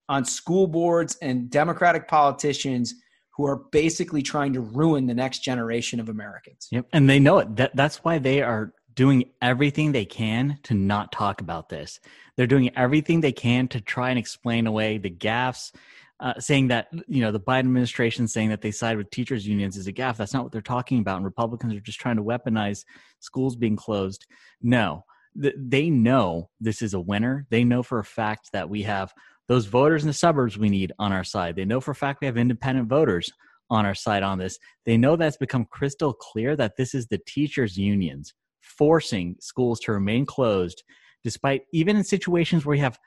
on 0.08 0.24
school 0.24 0.66
boards 0.66 1.18
and 1.20 1.50
Democratic 1.50 2.08
politicians 2.08 2.94
who 3.38 3.46
are 3.46 3.62
basically 3.70 4.20
trying 4.20 4.52
to 4.52 4.60
ruin 4.60 5.06
the 5.06 5.14
next 5.14 5.38
generation 5.38 6.00
of 6.00 6.08
Americans. 6.08 6.66
Yep. 6.72 6.86
And 6.92 7.08
they 7.08 7.20
know 7.20 7.38
it. 7.38 7.54
That, 7.54 7.74
that's 7.76 7.98
why 8.04 8.18
they 8.18 8.42
are 8.42 8.72
doing 8.96 9.30
everything 9.40 9.92
they 9.92 10.04
can 10.04 10.58
to 10.64 10.74
not 10.74 11.12
talk 11.12 11.40
about 11.40 11.68
this. 11.68 12.00
They're 12.36 12.48
doing 12.48 12.76
everything 12.76 13.20
they 13.20 13.30
can 13.32 13.68
to 13.68 13.80
try 13.80 14.10
and 14.10 14.18
explain 14.18 14.66
away 14.66 14.98
the 14.98 15.08
gaffes, 15.10 15.72
uh, 16.18 16.34
saying 16.40 16.68
that 16.68 16.88
you 17.06 17.20
know 17.22 17.30
the 17.30 17.38
Biden 17.38 17.60
administration 17.60 18.26
saying 18.26 18.48
that 18.48 18.60
they 18.60 18.72
side 18.72 18.96
with 18.96 19.08
teachers 19.10 19.46
unions 19.46 19.76
is 19.76 19.86
a 19.86 19.92
gaffe. 19.92 20.16
That's 20.16 20.34
not 20.34 20.42
what 20.42 20.50
they're 20.50 20.60
talking 20.60 20.98
about. 20.98 21.16
And 21.18 21.24
Republicans 21.24 21.72
are 21.74 21.80
just 21.80 22.00
trying 22.00 22.16
to 22.16 22.24
weaponize 22.24 22.84
schools 23.20 23.54
being 23.54 23.76
closed. 23.76 24.26
No, 24.60 25.04
th- 25.40 25.54
they 25.56 25.90
know 25.90 26.50
this 26.60 26.82
is 26.82 26.92
a 26.92 27.00
winner. 27.00 27.46
They 27.50 27.62
know 27.62 27.84
for 27.84 28.00
a 28.00 28.04
fact 28.04 28.50
that 28.52 28.68
we 28.68 28.82
have 28.82 29.12
those 29.48 29.64
voters 29.66 30.02
in 30.02 30.06
the 30.06 30.12
suburbs 30.14 30.56
we 30.58 30.68
need 30.68 30.92
on 30.98 31.12
our 31.12 31.24
side. 31.24 31.56
They 31.56 31.64
know 31.64 31.80
for 31.80 31.90
a 31.90 31.94
fact 31.94 32.20
we 32.20 32.26
have 32.26 32.36
independent 32.36 32.88
voters 32.88 33.30
on 33.70 33.84
our 33.84 33.94
side 33.94 34.22
on 34.22 34.38
this. 34.38 34.58
They 34.86 34.96
know 34.96 35.16
that's 35.16 35.36
become 35.38 35.64
crystal 35.70 36.12
clear 36.12 36.54
that 36.56 36.76
this 36.76 36.94
is 36.94 37.06
the 37.06 37.18
teachers' 37.26 37.76
unions 37.76 38.34
forcing 38.60 39.34
schools 39.40 39.80
to 39.80 39.92
remain 39.92 40.26
closed, 40.26 40.84
despite 41.24 41.62
even 41.72 41.96
in 41.96 42.04
situations 42.04 42.64
where 42.66 42.76
you 42.76 42.82
have 42.82 42.98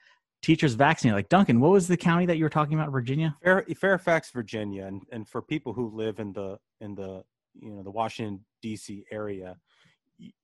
teachers 0.42 0.74
vaccinated. 0.74 1.16
Like 1.16 1.30
Duncan, 1.30 1.60
what 1.60 1.72
was 1.72 1.88
the 1.88 1.98
county 1.98 2.26
that 2.26 2.38
you 2.38 2.44
were 2.44 2.50
talking 2.50 2.74
about, 2.78 2.92
Virginia? 2.92 3.36
Fair, 3.44 3.64
Fairfax, 3.80 4.32
Virginia, 4.32 4.86
and 4.86 5.04
and 5.12 5.28
for 5.30 5.42
people 5.42 5.74
who 5.74 5.96
live 5.96 6.20
in 6.20 6.34
the 6.34 6.58
in 6.82 6.96
the 6.96 7.24
you 7.54 7.70
know 7.74 7.84
the 7.84 7.92
Washington 7.92 8.44
D.C. 8.64 9.06
area, 9.12 9.56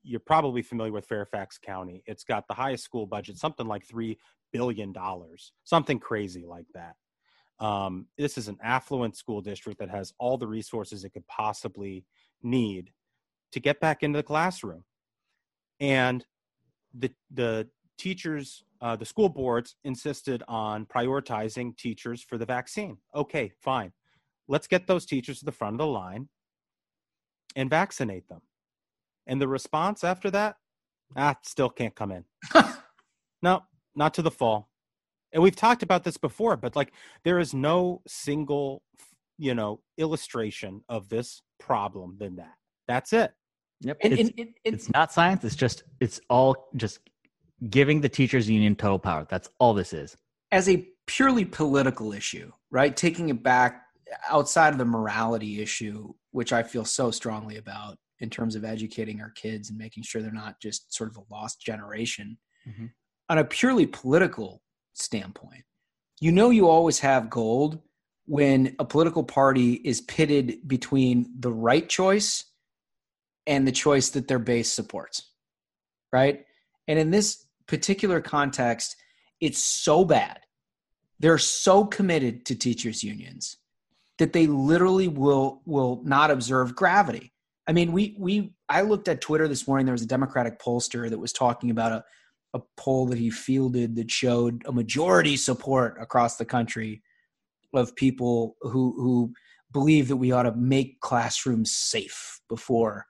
you're 0.03 0.19
probably 0.19 0.62
familiar 0.62 0.91
with 0.91 1.05
Fairfax 1.05 1.57
County. 1.57 2.03
It's 2.05 2.24
got 2.24 2.48
the 2.48 2.53
highest 2.53 2.84
school 2.84 3.05
budget, 3.05 3.38
something 3.38 3.67
like 3.67 3.86
three 3.86 4.17
billion 4.53 4.93
dollars, 4.93 5.51
something 5.63 6.00
crazy 6.00 6.46
like 6.46 6.67
that. 6.74 6.96
Um, 7.60 8.07
this 8.17 8.38
is 8.38 8.48
an 8.48 8.57
affluent 8.63 9.17
school 9.17 9.41
district 9.41 9.79
that 9.79 9.89
has 9.89 10.13
all 10.19 10.38
the 10.38 10.48
resources 10.48 11.03
it 11.03 11.10
could 11.10 11.27
possibly 11.27 12.05
need 12.43 12.91
to 13.51 13.60
get 13.60 13.79
back 13.79 14.03
into 14.03 14.17
the 14.17 14.24
classroom, 14.24 14.84
and 15.79 16.25
the 16.98 17.12
the 17.31 17.67
teachers, 17.98 18.63
uh, 18.81 18.96
the 18.96 19.05
school 19.05 19.29
boards 19.29 19.75
insisted 19.84 20.43
on 20.48 20.86
prioritizing 20.86 21.75
teachers 21.77 22.22
for 22.22 22.38
the 22.38 22.46
vaccine. 22.46 22.98
Okay, 23.15 23.51
fine, 23.62 23.91
let's 24.48 24.67
get 24.67 24.88
those 24.88 25.05
teachers 25.05 25.39
to 25.39 25.46
the 25.46 25.51
front 25.51 25.75
of 25.75 25.79
the 25.79 25.88
line 25.88 26.29
and 27.55 27.69
vaccinate 27.72 28.27
them 28.27 28.41
and 29.27 29.41
the 29.41 29.48
response 29.48 30.03
after 30.03 30.31
that, 30.31 30.55
ah, 31.15 31.36
still 31.43 31.69
can't 31.69 31.93
come 31.93 32.12
in. 32.12 32.24
no, 33.41 33.63
not 33.96 34.13
to 34.15 34.22
the 34.22 34.31
fall. 34.31 34.69
And 35.34 35.43
we've 35.43 35.55
talked 35.55 35.84
about 35.84 36.03
this 36.03 36.17
before, 36.17 36.55
but 36.55 36.75
like 36.75 36.93
there 37.24 37.38
is 37.39 37.53
no 37.53 38.01
single, 38.07 38.81
you 39.38 39.53
know, 39.53 39.81
illustration 39.98 40.81
of 40.88 41.10
this 41.10 41.41
problem 41.60 42.15
than 42.17 42.38
that. 42.38 42.53
That's 42.88 43.12
it. 43.12 43.34
Yep. 43.81 43.98
And, 44.01 44.13
it's, 44.13 44.22
and, 44.22 44.39
and, 44.39 44.50
it's 44.63 44.89
not 44.93 45.12
science. 45.12 45.43
It's 45.43 45.55
just, 45.55 45.84
it's 46.00 46.19
all 46.29 46.69
just 46.77 47.00
giving 47.69 48.01
the 48.01 48.10
teachers 48.10 48.50
union 48.50 48.75
total 48.75 48.98
power. 48.98 49.27
That's 49.29 49.50
all 49.60 49.74
this 49.74 49.91
is. 49.93 50.15
As 50.53 50.69
a 50.69 50.88
purely 51.05 51.43
political 51.43 52.13
issue, 52.13 52.51
right? 52.72 52.96
Taking 52.96 53.29
it 53.29 53.43
back 53.43 53.84
outside 54.29 54.69
of 54.69 54.77
the 54.77 54.86
morality 54.86 55.62
issue, 55.62 56.13
which 56.31 56.53
I 56.53 56.63
feel 56.63 56.86
so 56.86 57.12
strongly 57.12 57.57
about, 57.57 58.00
in 58.20 58.30
terms 58.30 58.56
of 58.56 58.66
educating 58.66 59.22
our 59.22 59.30
kids 59.32 59.70
and 59.70 59.78
making 59.78 60.04
sure 60.04 60.22
they're 60.22 60.32
not 60.32 60.60
just 60.60 60.94
sort 60.94 61.10
of 61.10 61.18
a 61.18 61.22
lost 61.34 61.62
generation. 61.62 62.38
Mm-hmm. 62.68 62.88
On 63.30 63.38
a 63.40 63.44
purely 63.44 63.86
political 63.86 64.62
standpoint, 64.94 65.64
you 66.20 66.32
know, 66.32 66.50
you 66.50 66.68
always 66.68 67.00
have 67.00 67.30
gold 67.30 67.80
when 68.26 68.76
a 68.80 68.86
political 68.86 69.24
party 69.24 69.74
is 69.74 70.02
pitted 70.02 70.68
between 70.68 71.30
the 71.40 71.52
right 71.52 71.88
choice 71.88 72.46
and 73.46 73.66
the 73.68 73.72
choice 73.72 74.10
that 74.10 74.28
their 74.28 74.40
base 74.40 74.72
supports, 74.72 75.32
right? 76.12 76.46
And 76.88 76.98
in 77.00 77.12
this 77.12 77.46
particular 77.68 78.20
context, 78.20 78.96
it's 79.40 79.60
so 79.60 80.04
bad. 80.04 80.40
They're 81.20 81.38
so 81.38 81.86
committed 81.86 82.46
to 82.48 82.56
teachers 82.56 83.04
unions 83.04 83.58
that 84.20 84.34
they 84.34 84.48
literally 84.48 85.08
will 85.08 85.62
will 85.66 86.02
not 86.04 86.32
observe 86.32 86.76
gravity. 86.76 87.34
I 87.68 87.74
mean, 87.74 87.92
we 87.92 88.16
we 88.18 88.54
I 88.70 88.82
looked 88.82 89.10
at 89.10 89.22
Twitter 89.22 89.48
this 89.48 89.68
morning. 89.68 89.86
There 89.86 89.94
was 89.94 90.02
a 90.04 90.08
Democratic 90.08 90.58
pollster 90.60 91.10
that 91.10 91.20
was 91.20 91.34
talking 91.34 91.70
about 91.70 91.92
a 91.92 92.04
a 92.54 92.62
poll 92.78 93.06
that 93.08 93.18
he 93.18 93.30
fielded 93.30 93.98
that 93.98 94.10
showed 94.10 94.62
a 94.66 94.72
majority 94.72 95.36
support 95.36 96.02
across 96.02 96.38
the 96.38 96.46
country 96.46 97.02
of 97.76 97.94
people 97.96 98.56
who 98.62 98.94
who 98.96 99.34
believe 99.74 100.08
that 100.08 100.16
we 100.16 100.32
ought 100.32 100.44
to 100.44 100.56
make 100.56 100.98
classrooms 101.02 101.74
safe 101.74 102.40
before 102.48 103.06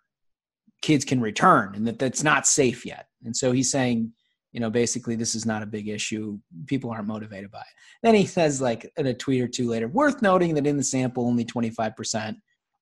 kids 0.82 1.06
can 1.06 1.22
return 1.22 1.76
and 1.76 1.86
that 1.88 2.00
that's 2.00 2.24
not 2.24 2.48
safe 2.48 2.84
yet. 2.84 3.08
And 3.24 3.38
so 3.38 3.52
he's 3.52 3.70
saying, 3.70 4.12
you 4.54 4.60
know, 4.60 4.72
basically 4.72 5.16
this 5.16 5.36
is 5.36 5.46
not 5.46 5.62
a 5.62 5.66
big 5.68 5.88
issue. 5.88 6.40
People 6.66 6.90
aren't 6.90 7.08
motivated 7.08 7.52
by 7.52 7.60
it. 7.60 7.66
Then 8.02 8.16
he 8.16 8.26
says 8.26 8.60
like 8.60 8.92
in 8.98 9.06
a 9.06 9.14
tweet 9.14 9.42
or 9.42 9.48
two 9.48 9.70
later, 9.70 9.88
worth 9.88 10.22
noting 10.24 10.56
that 10.56 10.66
in 10.66 10.78
the 10.78 10.84
sample 10.84 11.28
only 11.28 11.46
25% 11.46 12.36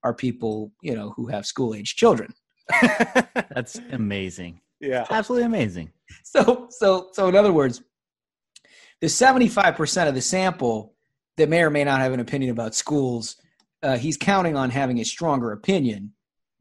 are 0.05 0.13
people 0.13 0.71
you 0.83 0.95
know 0.95 1.09
who 1.15 1.25
have 1.25 1.45
school 1.45 1.73
age 1.75 1.95
children 1.95 2.31
that's 3.53 3.81
amazing 3.91 4.61
yeah 4.79 5.05
absolutely 5.09 5.45
amazing 5.45 5.91
so 6.23 6.67
so 6.69 7.09
so 7.11 7.27
in 7.27 7.35
other 7.35 7.51
words 7.51 7.81
the 9.01 9.07
75% 9.07 10.07
of 10.07 10.15
the 10.15 10.21
sample 10.21 10.93
that 11.35 11.49
may 11.49 11.61
or 11.63 11.69
may 11.69 11.83
not 11.83 11.99
have 11.99 12.13
an 12.13 12.21
opinion 12.21 12.51
about 12.51 12.73
schools 12.75 13.35
uh, 13.83 13.97
he's 13.97 14.15
counting 14.15 14.55
on 14.55 14.69
having 14.69 14.99
a 14.99 15.05
stronger 15.05 15.51
opinion 15.51 16.13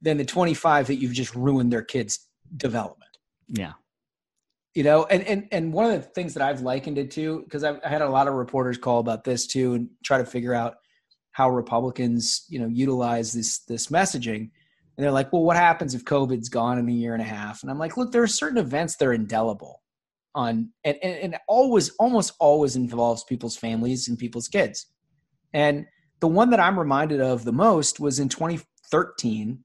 than 0.02 0.16
the 0.16 0.24
25 0.24 0.86
that 0.88 0.96
you've 0.96 1.12
just 1.12 1.34
ruined 1.34 1.70
their 1.72 1.82
kids 1.82 2.26
development 2.56 3.10
yeah 3.48 3.72
you 4.74 4.82
know 4.82 5.04
and 5.04 5.22
and 5.24 5.48
and 5.52 5.70
one 5.70 5.84
of 5.84 5.92
the 5.92 6.00
things 6.08 6.32
that 6.32 6.42
i've 6.42 6.62
likened 6.62 6.96
it 6.96 7.10
to 7.10 7.42
because 7.44 7.62
i 7.62 7.76
had 7.86 8.00
a 8.00 8.08
lot 8.08 8.26
of 8.26 8.34
reporters 8.34 8.78
call 8.78 9.00
about 9.00 9.22
this 9.22 9.46
too 9.46 9.74
and 9.74 9.88
try 10.02 10.16
to 10.16 10.24
figure 10.24 10.54
out 10.54 10.76
how 11.34 11.50
Republicans, 11.50 12.46
you 12.48 12.60
know, 12.60 12.68
utilize 12.68 13.32
this 13.32 13.58
this 13.60 13.88
messaging. 13.88 14.50
And 14.96 15.02
they're 15.02 15.10
like, 15.10 15.32
well, 15.32 15.42
what 15.42 15.56
happens 15.56 15.92
if 15.94 16.04
COVID's 16.04 16.48
gone 16.48 16.78
in 16.78 16.88
a 16.88 16.92
year 16.92 17.12
and 17.14 17.20
a 17.22 17.26
half? 17.26 17.62
And 17.62 17.70
I'm 17.70 17.78
like, 17.78 17.96
look, 17.96 18.12
there 18.12 18.22
are 18.22 18.26
certain 18.28 18.58
events 18.58 18.96
that 18.96 19.06
are 19.06 19.12
indelible 19.12 19.82
on 20.36 20.70
and, 20.84 20.96
and, 21.02 21.16
and 21.18 21.36
always 21.48 21.90
almost 21.98 22.34
always 22.38 22.76
involves 22.76 23.24
people's 23.24 23.56
families 23.56 24.08
and 24.08 24.16
people's 24.16 24.46
kids. 24.48 24.86
And 25.52 25.86
the 26.20 26.28
one 26.28 26.50
that 26.50 26.60
I'm 26.60 26.78
reminded 26.78 27.20
of 27.20 27.44
the 27.44 27.52
most 27.52 27.98
was 27.98 28.20
in 28.20 28.28
2013 28.28 29.58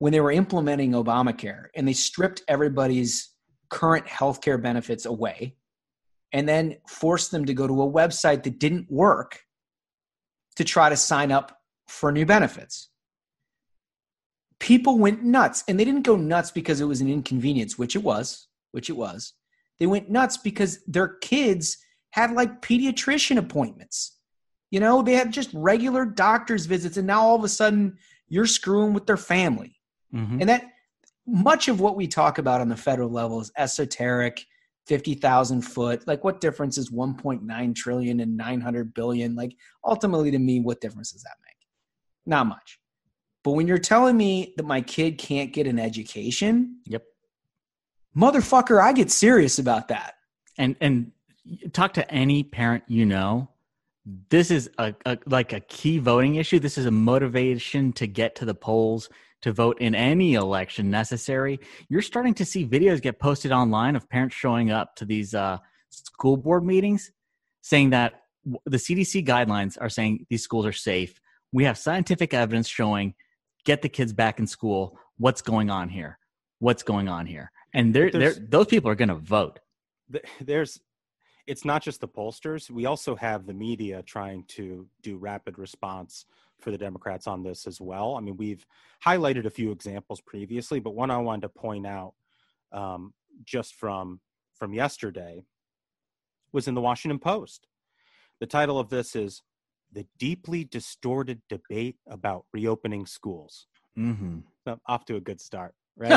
when 0.00 0.12
they 0.12 0.20
were 0.20 0.32
implementing 0.32 0.92
Obamacare 0.92 1.66
and 1.76 1.86
they 1.86 1.92
stripped 1.92 2.42
everybody's 2.48 3.30
current 3.70 4.08
health 4.08 4.40
care 4.40 4.58
benefits 4.58 5.04
away 5.06 5.54
and 6.32 6.48
then 6.48 6.74
forced 6.88 7.30
them 7.30 7.44
to 7.44 7.54
go 7.54 7.68
to 7.68 7.82
a 7.82 7.90
website 7.90 8.42
that 8.42 8.58
didn't 8.58 8.90
work 8.90 9.38
to 10.56 10.64
try 10.64 10.88
to 10.88 10.96
sign 10.96 11.32
up 11.32 11.60
for 11.88 12.12
new 12.12 12.24
benefits. 12.26 12.88
People 14.60 14.98
went 14.98 15.22
nuts, 15.24 15.64
and 15.68 15.78
they 15.78 15.84
didn't 15.84 16.02
go 16.04 16.16
nuts 16.16 16.50
because 16.50 16.80
it 16.80 16.84
was 16.86 17.00
an 17.00 17.08
inconvenience, 17.10 17.76
which 17.78 17.96
it 17.96 18.02
was, 18.02 18.48
which 18.72 18.88
it 18.88 18.94
was. 18.96 19.32
They 19.78 19.86
went 19.86 20.08
nuts 20.10 20.36
because 20.36 20.80
their 20.86 21.08
kids 21.08 21.76
had 22.10 22.32
like 22.32 22.62
pediatrician 22.62 23.36
appointments. 23.38 24.16
You 24.70 24.80
know, 24.80 25.02
they 25.02 25.14
had 25.14 25.32
just 25.32 25.50
regular 25.52 26.04
doctor's 26.06 26.66
visits, 26.66 26.96
and 26.96 27.06
now 27.06 27.20
all 27.22 27.36
of 27.36 27.44
a 27.44 27.48
sudden 27.48 27.98
you're 28.28 28.46
screwing 28.46 28.94
with 28.94 29.06
their 29.06 29.16
family. 29.16 29.76
Mm-hmm. 30.14 30.40
And 30.40 30.48
that 30.48 30.64
much 31.26 31.68
of 31.68 31.80
what 31.80 31.96
we 31.96 32.06
talk 32.06 32.38
about 32.38 32.60
on 32.60 32.68
the 32.68 32.76
federal 32.76 33.10
level 33.10 33.40
is 33.40 33.50
esoteric 33.56 34.44
50,000 34.86 35.62
foot? 35.62 36.06
Like, 36.06 36.24
what 36.24 36.40
difference 36.40 36.78
is 36.78 36.90
1.9 36.90 37.74
trillion 37.74 38.20
and 38.20 38.36
900 38.36 38.94
billion? 38.94 39.34
Like, 39.34 39.56
ultimately, 39.84 40.30
to 40.30 40.38
me, 40.38 40.60
what 40.60 40.80
difference 40.80 41.12
does 41.12 41.22
that 41.22 41.36
make? 41.44 41.66
Not 42.26 42.46
much. 42.46 42.78
But 43.42 43.52
when 43.52 43.66
you're 43.66 43.78
telling 43.78 44.16
me 44.16 44.54
that 44.56 44.64
my 44.66 44.80
kid 44.80 45.18
can't 45.18 45.52
get 45.52 45.66
an 45.66 45.78
education, 45.78 46.78
yep, 46.86 47.02
motherfucker, 48.16 48.82
I 48.82 48.92
get 48.92 49.10
serious 49.10 49.58
about 49.58 49.88
that. 49.88 50.14
And 50.56 50.76
and 50.80 51.12
talk 51.74 51.92
to 51.94 52.10
any 52.10 52.42
parent 52.42 52.84
you 52.86 53.04
know. 53.04 53.50
This 54.30 54.50
is 54.50 54.70
a, 54.78 54.94
a 55.04 55.18
like 55.26 55.52
a 55.52 55.60
key 55.60 55.98
voting 55.98 56.36
issue. 56.36 56.58
This 56.58 56.78
is 56.78 56.86
a 56.86 56.90
motivation 56.90 57.92
to 57.94 58.06
get 58.06 58.34
to 58.36 58.46
the 58.46 58.54
polls 58.54 59.10
to 59.44 59.52
vote 59.52 59.78
in 59.78 59.94
any 59.94 60.32
election 60.34 60.90
necessary, 60.90 61.60
you're 61.90 62.00
starting 62.00 62.32
to 62.32 62.46
see 62.46 62.66
videos 62.66 63.02
get 63.02 63.18
posted 63.18 63.52
online 63.52 63.94
of 63.94 64.08
parents 64.08 64.34
showing 64.34 64.70
up 64.70 64.96
to 64.96 65.04
these 65.04 65.34
uh, 65.34 65.58
school 65.90 66.38
board 66.38 66.64
meetings 66.64 67.12
saying 67.60 67.90
that 67.90 68.22
the 68.64 68.78
CDC 68.78 69.26
guidelines 69.26 69.76
are 69.78 69.90
saying 69.90 70.24
these 70.30 70.42
schools 70.42 70.64
are 70.64 70.72
safe. 70.72 71.20
We 71.52 71.64
have 71.64 71.76
scientific 71.76 72.32
evidence 72.32 72.66
showing 72.68 73.14
get 73.66 73.82
the 73.82 73.90
kids 73.90 74.14
back 74.14 74.38
in 74.38 74.46
school. 74.46 74.98
What's 75.18 75.42
going 75.42 75.68
on 75.68 75.90
here? 75.90 76.18
What's 76.60 76.82
going 76.82 77.08
on 77.08 77.26
here? 77.26 77.52
And 77.74 77.94
they're, 77.94 78.10
they're, 78.10 78.32
those 78.32 78.66
people 78.66 78.90
are 78.90 78.94
going 78.94 79.08
to 79.10 79.14
vote. 79.14 79.60
There's, 80.40 80.80
it's 81.46 81.66
not 81.66 81.82
just 81.82 82.00
the 82.00 82.08
pollsters. 82.08 82.70
We 82.70 82.86
also 82.86 83.14
have 83.16 83.44
the 83.44 83.52
media 83.52 84.02
trying 84.04 84.44
to 84.56 84.86
do 85.02 85.18
rapid 85.18 85.58
response 85.58 86.24
for 86.60 86.70
the 86.70 86.78
Democrats 86.78 87.26
on 87.26 87.42
this 87.42 87.66
as 87.66 87.80
well. 87.80 88.16
I 88.16 88.20
mean, 88.20 88.36
we've 88.36 88.64
highlighted 89.04 89.46
a 89.46 89.50
few 89.50 89.70
examples 89.70 90.20
previously, 90.20 90.80
but 90.80 90.94
one 90.94 91.10
I 91.10 91.18
wanted 91.18 91.42
to 91.42 91.48
point 91.50 91.86
out 91.86 92.14
um, 92.72 93.12
just 93.44 93.74
from 93.74 94.20
from 94.54 94.72
yesterday 94.72 95.44
was 96.52 96.68
in 96.68 96.74
the 96.74 96.80
Washington 96.80 97.18
Post. 97.18 97.66
The 98.40 98.46
title 98.46 98.78
of 98.78 98.88
this 98.88 99.16
is 99.16 99.42
"The 99.92 100.06
Deeply 100.18 100.64
Distorted 100.64 101.42
Debate 101.48 101.96
About 102.08 102.46
Reopening 102.52 103.06
Schools." 103.06 103.66
Mm-hmm. 103.98 104.38
So, 104.66 104.78
off 104.86 105.04
to 105.06 105.16
a 105.16 105.20
good 105.20 105.40
start, 105.40 105.74
right? 105.96 106.10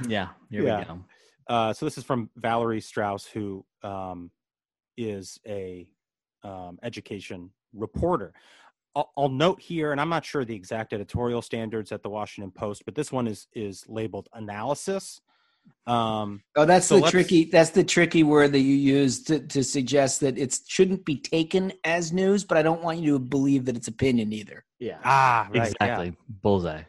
yeah, 0.08 0.28
here 0.50 0.64
yeah. 0.64 0.78
we 0.80 0.84
go. 0.84 1.00
Uh, 1.48 1.72
so 1.72 1.84
this 1.84 1.98
is 1.98 2.04
from 2.04 2.30
Valerie 2.36 2.80
Strauss, 2.80 3.26
who 3.26 3.64
um, 3.82 4.30
is 4.96 5.38
a 5.46 5.88
um, 6.44 6.78
education 6.84 7.50
reporter. 7.74 8.32
I'll, 8.94 9.10
I'll 9.16 9.28
note 9.28 9.60
here, 9.60 9.92
and 9.92 10.00
I'm 10.00 10.08
not 10.08 10.24
sure 10.24 10.44
the 10.44 10.54
exact 10.54 10.92
editorial 10.92 11.42
standards 11.42 11.92
at 11.92 12.02
the 12.02 12.10
Washington 12.10 12.50
Post, 12.50 12.84
but 12.84 12.94
this 12.94 13.10
one 13.10 13.26
is 13.26 13.46
is 13.54 13.84
labeled 13.88 14.28
analysis. 14.34 15.20
Um, 15.86 16.42
oh, 16.56 16.64
that's 16.66 16.86
so 16.86 17.00
the 17.00 17.10
tricky. 17.10 17.44
That's 17.46 17.70
the 17.70 17.84
tricky 17.84 18.22
word 18.24 18.52
that 18.52 18.60
you 18.60 18.74
use 18.74 19.22
to, 19.24 19.38
to 19.48 19.62
suggest 19.64 20.20
that 20.20 20.36
it 20.36 20.58
shouldn't 20.66 21.04
be 21.04 21.16
taken 21.16 21.72
as 21.84 22.12
news, 22.12 22.42
but 22.44 22.58
I 22.58 22.62
don't 22.62 22.82
want 22.82 22.98
you 22.98 23.12
to 23.14 23.18
believe 23.20 23.64
that 23.66 23.76
it's 23.76 23.86
opinion 23.88 24.32
either. 24.32 24.64
Yeah. 24.80 24.98
Ah, 25.04 25.48
right, 25.54 25.68
exactly. 25.72 26.06
Yeah. 26.06 26.34
Bullseye. 26.42 26.82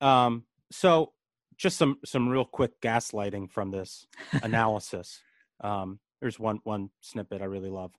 Um, 0.00 0.44
so, 0.72 1.12
just 1.56 1.76
some 1.76 1.98
some 2.04 2.28
real 2.28 2.44
quick 2.46 2.80
gaslighting 2.80 3.50
from 3.50 3.70
this 3.70 4.06
analysis. 4.42 5.20
um, 5.62 6.00
there's 6.20 6.38
one 6.38 6.60
one 6.64 6.90
snippet 7.00 7.42
I 7.42 7.46
really 7.46 7.70
love 7.70 7.92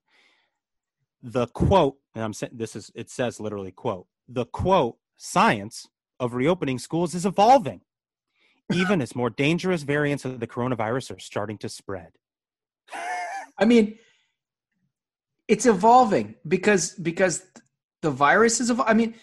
the 1.22 1.46
quote, 1.48 1.96
and 2.14 2.24
I'm 2.24 2.32
saying 2.32 2.52
this 2.56 2.76
is, 2.76 2.90
it 2.94 3.10
says 3.10 3.40
literally 3.40 3.72
quote, 3.72 4.06
the 4.28 4.44
quote, 4.44 4.96
science 5.16 5.88
of 6.20 6.34
reopening 6.34 6.78
schools 6.78 7.14
is 7.14 7.24
evolving, 7.26 7.82
even 8.72 9.00
as 9.00 9.14
more 9.14 9.30
dangerous 9.30 9.82
variants 9.82 10.24
of 10.24 10.40
the 10.40 10.46
coronavirus 10.46 11.16
are 11.16 11.18
starting 11.18 11.58
to 11.58 11.68
spread. 11.68 12.12
I 13.58 13.64
mean, 13.64 13.98
it's 15.48 15.64
evolving 15.64 16.34
because 16.46 16.92
because 16.94 17.42
the 18.02 18.10
virus 18.10 18.60
is. 18.60 18.70
Evol- 18.70 18.84
I 18.86 18.92
mean, 18.94 19.14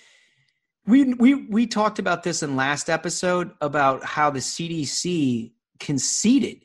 we 0.87 1.13
we 1.15 1.35
we 1.35 1.67
talked 1.67 1.99
about 1.99 2.23
this 2.23 2.41
in 2.41 2.55
last 2.55 2.89
episode 2.89 3.51
about 3.61 4.03
how 4.05 4.31
the 4.31 4.39
CDC 4.39 5.51
conceded 5.79 6.61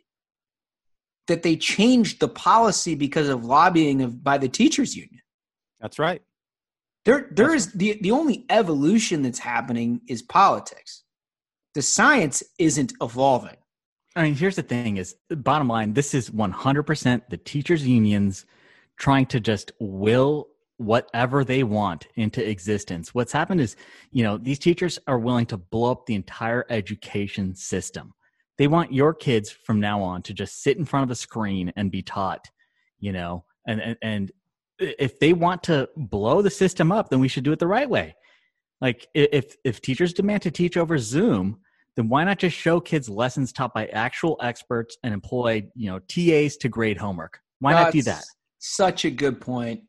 that 1.28 1.42
they 1.44 1.56
changed 1.56 2.18
the 2.20 2.28
policy 2.28 2.94
because 2.96 3.28
of 3.28 3.44
lobbying 3.44 4.02
of, 4.02 4.24
by 4.24 4.36
the 4.38 4.48
teachers 4.48 4.96
union. 4.96 5.20
That's 5.80 5.98
right. 5.98 6.20
There, 7.04 7.28
there 7.30 7.52
that's 7.52 7.66
is 7.68 7.72
the, 7.74 7.98
the 8.02 8.10
only 8.10 8.44
evolution 8.50 9.22
that's 9.22 9.38
happening 9.38 10.00
is 10.08 10.22
politics. 10.22 11.04
The 11.74 11.82
science 11.82 12.42
isn't 12.58 12.92
evolving. 13.00 13.56
I 14.16 14.24
mean, 14.24 14.34
here's 14.34 14.56
the 14.56 14.62
thing: 14.62 14.96
is 14.96 15.14
bottom 15.30 15.68
line, 15.68 15.92
this 15.92 16.12
is 16.12 16.28
100% 16.30 17.22
the 17.28 17.36
teachers 17.36 17.86
unions 17.86 18.44
trying 18.98 19.26
to 19.26 19.38
just 19.38 19.70
will 19.78 20.48
whatever 20.78 21.44
they 21.44 21.62
want 21.62 22.08
into 22.16 22.46
existence. 22.48 23.14
What's 23.14 23.32
happened 23.32 23.60
is, 23.60 23.76
you 24.10 24.24
know, 24.24 24.38
these 24.38 24.58
teachers 24.58 24.98
are 25.06 25.18
willing 25.18 25.46
to 25.46 25.56
blow 25.56 25.92
up 25.92 26.06
the 26.06 26.14
entire 26.14 26.64
education 26.68 27.54
system 27.54 28.14
they 28.58 28.66
want 28.66 28.92
your 28.92 29.14
kids 29.14 29.50
from 29.50 29.80
now 29.80 30.02
on 30.02 30.20
to 30.22 30.34
just 30.34 30.62
sit 30.62 30.76
in 30.76 30.84
front 30.84 31.04
of 31.04 31.10
a 31.10 31.14
screen 31.14 31.72
and 31.76 31.90
be 31.90 32.02
taught, 32.02 32.46
you 32.98 33.12
know, 33.12 33.44
and, 33.66 33.80
and, 33.80 33.96
and 34.02 34.32
if 34.80 35.18
they 35.20 35.32
want 35.32 35.62
to 35.64 35.88
blow 35.96 36.42
the 36.42 36.50
system 36.50 36.90
up, 36.92 37.08
then 37.08 37.20
we 37.20 37.28
should 37.28 37.44
do 37.44 37.52
it 37.52 37.58
the 37.60 37.66
right 37.66 37.88
way. 37.88 38.14
Like 38.80 39.06
if, 39.14 39.56
if 39.64 39.80
teachers 39.80 40.12
demand 40.12 40.42
to 40.42 40.50
teach 40.50 40.76
over 40.76 40.98
Zoom, 40.98 41.60
then 41.96 42.08
why 42.08 42.24
not 42.24 42.38
just 42.38 42.56
show 42.56 42.78
kids 42.80 43.08
lessons 43.08 43.52
taught 43.52 43.74
by 43.74 43.86
actual 43.88 44.36
experts 44.42 44.96
and 45.02 45.14
employ, 45.14 45.68
you 45.74 45.90
know, 45.90 45.98
TAs 46.00 46.56
to 46.58 46.68
grade 46.68 46.96
homework? 46.96 47.40
Why 47.60 47.72
That's 47.74 47.86
not 47.86 47.92
do 47.92 48.02
that? 48.02 48.24
Such 48.58 49.04
a 49.04 49.10
good 49.10 49.40
point. 49.40 49.82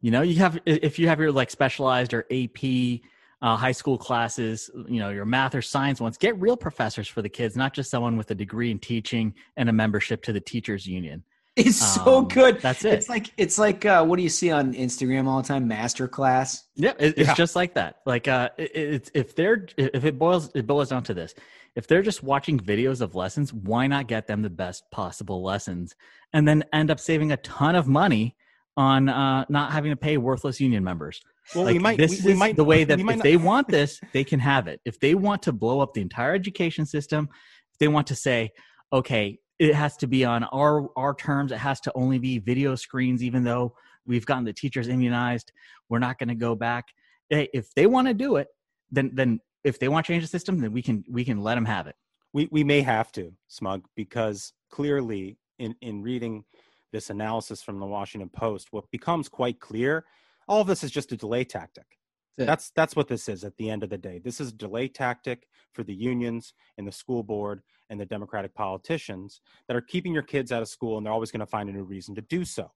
You 0.00 0.10
know, 0.12 0.22
you 0.22 0.36
have 0.36 0.58
if 0.66 0.98
you 1.00 1.08
have 1.08 1.18
your 1.18 1.32
like 1.32 1.50
specialized 1.50 2.14
or 2.14 2.26
AP 2.30 3.00
uh, 3.42 3.56
high 3.56 3.72
school 3.72 3.98
classes, 3.98 4.70
you 4.88 4.98
know, 4.98 5.10
your 5.10 5.24
math 5.24 5.54
or 5.54 5.62
science 5.62 6.00
ones. 6.00 6.16
Get 6.16 6.40
real 6.40 6.56
professors 6.56 7.08
for 7.08 7.22
the 7.22 7.28
kids, 7.28 7.56
not 7.56 7.74
just 7.74 7.90
someone 7.90 8.16
with 8.16 8.30
a 8.30 8.34
degree 8.34 8.70
in 8.70 8.78
teaching 8.78 9.34
and 9.56 9.68
a 9.68 9.72
membership 9.72 10.22
to 10.24 10.32
the 10.32 10.40
teachers 10.40 10.86
union. 10.86 11.22
It's 11.54 11.76
so 11.76 12.18
um, 12.18 12.28
good. 12.28 12.60
That's 12.60 12.84
it. 12.84 12.92
It's 12.92 13.08
like 13.08 13.28
it's 13.38 13.56
like 13.58 13.86
uh, 13.86 14.04
what 14.04 14.16
do 14.16 14.22
you 14.22 14.28
see 14.28 14.50
on 14.50 14.74
Instagram 14.74 15.26
all 15.26 15.40
the 15.40 15.48
time? 15.48 15.66
Masterclass. 15.68 16.62
Yeah, 16.74 16.92
it, 16.98 17.14
it's 17.16 17.28
yeah. 17.28 17.34
just 17.34 17.56
like 17.56 17.74
that. 17.74 18.00
Like 18.04 18.28
uh, 18.28 18.50
it, 18.58 19.10
if 19.14 19.34
they're 19.34 19.66
if 19.78 20.04
it 20.04 20.18
boils 20.18 20.50
it 20.54 20.66
boils 20.66 20.90
down 20.90 21.02
to 21.04 21.14
this, 21.14 21.34
if 21.74 21.86
they're 21.86 22.02
just 22.02 22.22
watching 22.22 22.60
videos 22.60 23.00
of 23.00 23.14
lessons, 23.14 23.54
why 23.54 23.86
not 23.86 24.06
get 24.06 24.26
them 24.26 24.42
the 24.42 24.50
best 24.50 24.84
possible 24.90 25.42
lessons 25.42 25.96
and 26.34 26.46
then 26.46 26.62
end 26.74 26.90
up 26.90 27.00
saving 27.00 27.32
a 27.32 27.38
ton 27.38 27.74
of 27.74 27.88
money 27.88 28.36
on 28.76 29.08
uh, 29.08 29.46
not 29.48 29.72
having 29.72 29.92
to 29.92 29.96
pay 29.96 30.18
worthless 30.18 30.60
union 30.60 30.84
members. 30.84 31.22
Well, 31.54 31.64
like, 31.64 31.74
we 31.74 31.78
might. 31.78 31.98
This 31.98 32.10
we, 32.10 32.16
is 32.18 32.24
we 32.24 32.34
might, 32.34 32.56
the 32.56 32.64
way 32.64 32.84
that 32.84 32.98
if 32.98 33.04
not... 33.06 33.18
they 33.22 33.36
want 33.36 33.68
this, 33.68 34.00
they 34.12 34.24
can 34.24 34.40
have 34.40 34.66
it. 34.66 34.80
If 34.84 34.98
they 35.00 35.14
want 35.14 35.42
to 35.44 35.52
blow 35.52 35.80
up 35.80 35.94
the 35.94 36.00
entire 36.00 36.34
education 36.34 36.86
system, 36.86 37.28
if 37.72 37.78
they 37.78 37.88
want 37.88 38.06
to 38.08 38.14
say, 38.16 38.50
okay, 38.92 39.38
it 39.58 39.74
has 39.74 39.96
to 39.98 40.06
be 40.06 40.24
on 40.24 40.44
our 40.44 40.88
our 40.96 41.14
terms. 41.14 41.52
It 41.52 41.58
has 41.58 41.80
to 41.82 41.92
only 41.94 42.18
be 42.18 42.38
video 42.38 42.74
screens, 42.74 43.22
even 43.22 43.44
though 43.44 43.74
we've 44.06 44.26
gotten 44.26 44.44
the 44.44 44.52
teachers 44.52 44.88
immunized. 44.88 45.52
We're 45.88 45.98
not 46.00 46.18
going 46.18 46.28
to 46.28 46.34
go 46.34 46.54
back. 46.54 46.86
Eh, 47.30 47.46
if 47.54 47.74
they 47.74 47.86
want 47.86 48.08
to 48.08 48.14
do 48.14 48.36
it, 48.36 48.48
then 48.90 49.10
then 49.14 49.40
if 49.64 49.78
they 49.78 49.88
want 49.88 50.06
to 50.06 50.12
change 50.12 50.22
the 50.24 50.28
system, 50.28 50.60
then 50.60 50.72
we 50.72 50.82
can 50.82 51.04
we 51.08 51.24
can 51.24 51.40
let 51.42 51.54
them 51.54 51.64
have 51.64 51.86
it. 51.86 51.94
We 52.32 52.48
we 52.50 52.64
may 52.64 52.82
have 52.82 53.12
to 53.12 53.32
smug 53.48 53.84
because 53.94 54.52
clearly 54.70 55.38
in 55.58 55.76
in 55.80 56.02
reading 56.02 56.44
this 56.92 57.10
analysis 57.10 57.62
from 57.62 57.78
the 57.78 57.86
Washington 57.86 58.28
Post, 58.30 58.68
what 58.72 58.90
becomes 58.90 59.28
quite 59.28 59.60
clear 59.60 60.04
all 60.48 60.60
of 60.60 60.66
this 60.66 60.84
is 60.84 60.90
just 60.90 61.12
a 61.12 61.16
delay 61.16 61.44
tactic. 61.44 61.84
That's, 62.38 62.48
that's 62.48 62.70
that's 62.76 62.96
what 62.96 63.08
this 63.08 63.28
is 63.30 63.44
at 63.44 63.56
the 63.56 63.70
end 63.70 63.82
of 63.82 63.88
the 63.90 63.96
day. 63.96 64.20
This 64.22 64.40
is 64.40 64.50
a 64.50 64.54
delay 64.54 64.88
tactic 64.88 65.46
for 65.72 65.82
the 65.84 65.94
unions 65.94 66.52
and 66.76 66.86
the 66.86 66.92
school 66.92 67.22
board 67.22 67.62
and 67.88 67.98
the 67.98 68.04
democratic 68.04 68.54
politicians 68.54 69.40
that 69.68 69.76
are 69.76 69.80
keeping 69.80 70.12
your 70.12 70.22
kids 70.22 70.52
out 70.52 70.60
of 70.60 70.68
school 70.68 70.98
and 70.98 71.06
they're 71.06 71.12
always 71.12 71.30
going 71.30 71.40
to 71.40 71.46
find 71.46 71.68
a 71.70 71.72
new 71.72 71.84
reason 71.84 72.14
to 72.14 72.20
do 72.20 72.44
so. 72.44 72.70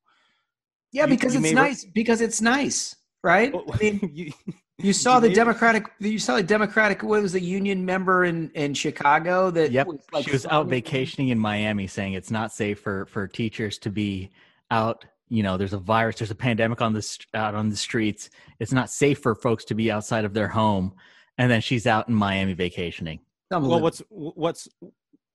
Yeah, 0.93 1.03
you, 1.05 1.11
because 1.11 1.35
you 1.35 1.41
it's 1.41 1.53
nice. 1.53 1.85
Re- 1.85 1.91
because 1.95 2.23
it's 2.23 2.41
nice, 2.41 2.97
right? 3.23 3.53
Well, 3.53 3.65
I 3.71 3.77
mean, 3.77 4.11
you, 4.15 4.33
you 4.79 4.93
saw 4.95 5.21
the 5.21 5.29
Democratic. 5.29 5.87
You 6.01 6.19
saw 6.19 6.37
the 6.37 6.43
Democratic. 6.43 7.03
What 7.03 7.21
was 7.23 7.33
the 7.35 7.41
union 7.43 7.85
member 7.85 8.25
in 8.25 8.51
in 8.55 8.73
Chicago 8.75 9.51
that? 9.51 9.71
Yep, 9.73 9.87
was 9.87 9.99
like 10.13 10.25
she 10.25 10.33
was 10.33 10.47
out 10.47 10.67
vacationing 10.69 11.29
in 11.29 11.39
Miami, 11.39 11.87
saying 11.87 12.15
it's 12.15 12.31
not 12.31 12.51
safe 12.51 12.81
for 12.81 13.05
for 13.07 13.29
teachers 13.29 13.77
to 13.81 13.91
be 13.91 14.31
out 14.71 15.05
you 15.31 15.43
know 15.43 15.57
there's 15.57 15.73
a 15.73 15.79
virus 15.79 16.17
there's 16.17 16.31
a 16.31 16.35
pandemic 16.35 16.83
on 16.83 16.93
this 16.93 17.17
out 17.35 17.55
on 17.55 17.71
the 17.71 17.77
streets 17.77 18.29
it's 18.59 18.73
not 18.73 18.91
safe 18.91 19.21
for 19.21 19.35
folks 19.35 19.65
to 19.65 19.75
be 19.75 19.91
outside 19.91 20.25
of 20.25 20.35
their 20.35 20.49
home 20.49 20.93
and 21.39 21.51
then 21.51 21.61
she's 21.61 21.87
out 21.87 22.09
in 22.09 22.15
miami 22.15 22.53
vacationing 22.53 23.19
well 23.51 23.81
what's 23.81 24.03
what's 24.11 24.69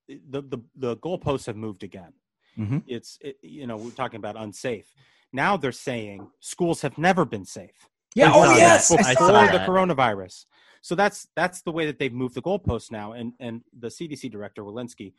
the 0.07 0.41
the, 0.41 0.59
the 0.75 0.97
goalposts 0.97 1.45
have 1.45 1.55
moved 1.55 1.83
again 1.83 2.11
mm-hmm. 2.59 2.79
it's 2.85 3.17
it, 3.21 3.37
you 3.41 3.65
know 3.65 3.77
we're 3.77 3.89
talking 3.91 4.17
about 4.17 4.35
unsafe 4.37 4.93
now 5.33 5.57
they're 5.57 5.71
saying 5.71 6.27
schools 6.41 6.81
have 6.81 6.97
never 6.97 7.23
been 7.25 7.45
safe 7.45 7.87
yeah 8.15 8.29
oh 8.33 8.55
yes 8.55 8.93
before 8.95 9.27
the 9.27 9.33
that. 9.51 9.67
coronavirus 9.67 10.45
so 10.81 10.93
that's 10.93 11.27
that's 11.35 11.61
the 11.61 11.71
way 11.71 11.85
that 11.85 11.97
they've 11.99 12.13
moved 12.13 12.35
the 12.35 12.41
goalposts 12.41 12.91
now 12.91 13.13
and 13.13 13.31
and 13.39 13.61
the 13.79 13.87
cdc 13.87 14.29
director 14.29 14.61
walensky 14.61 15.13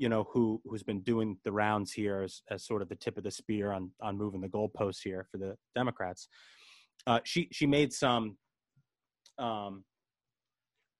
you 0.00 0.08
know 0.08 0.26
who 0.32 0.60
who's 0.64 0.82
been 0.82 1.00
doing 1.02 1.36
the 1.44 1.52
rounds 1.52 1.92
here 1.92 2.22
as, 2.22 2.42
as 2.50 2.64
sort 2.64 2.80
of 2.80 2.88
the 2.88 2.96
tip 2.96 3.18
of 3.18 3.22
the 3.22 3.30
spear 3.30 3.70
on 3.70 3.90
on 4.00 4.16
moving 4.16 4.40
the 4.40 4.48
goalposts 4.48 5.02
here 5.04 5.26
for 5.30 5.36
the 5.36 5.54
Democrats. 5.74 6.26
Uh, 7.06 7.20
she 7.22 7.48
she 7.52 7.66
made 7.66 7.92
some 7.92 8.38
um, 9.38 9.84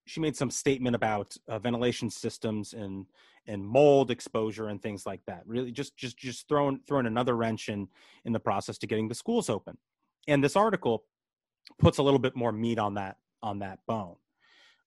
she 0.06 0.20
made 0.20 0.36
some 0.36 0.50
statement 0.50 0.94
about 0.94 1.34
uh, 1.48 1.58
ventilation 1.58 2.10
systems 2.10 2.74
and 2.74 3.06
and 3.48 3.66
mold 3.66 4.10
exposure 4.10 4.68
and 4.68 4.82
things 4.82 5.06
like 5.06 5.22
that. 5.26 5.42
Really, 5.46 5.72
just 5.72 5.96
just 5.96 6.18
just 6.18 6.46
throwing 6.46 6.80
throwing 6.86 7.06
another 7.06 7.34
wrench 7.34 7.70
in 7.70 7.88
in 8.26 8.34
the 8.34 8.40
process 8.40 8.76
to 8.78 8.86
getting 8.86 9.08
the 9.08 9.14
schools 9.14 9.48
open. 9.48 9.78
And 10.28 10.44
this 10.44 10.56
article 10.56 11.04
puts 11.78 11.96
a 11.96 12.02
little 12.02 12.18
bit 12.18 12.36
more 12.36 12.52
meat 12.52 12.78
on 12.78 12.92
that 12.94 13.16
on 13.42 13.60
that 13.60 13.78
bone, 13.88 14.16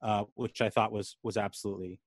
uh, 0.03 0.25
which 0.35 0.61
I 0.61 0.69
thought 0.69 0.91
was 0.91 1.17
was 1.23 1.35
absolutely 1.35 1.99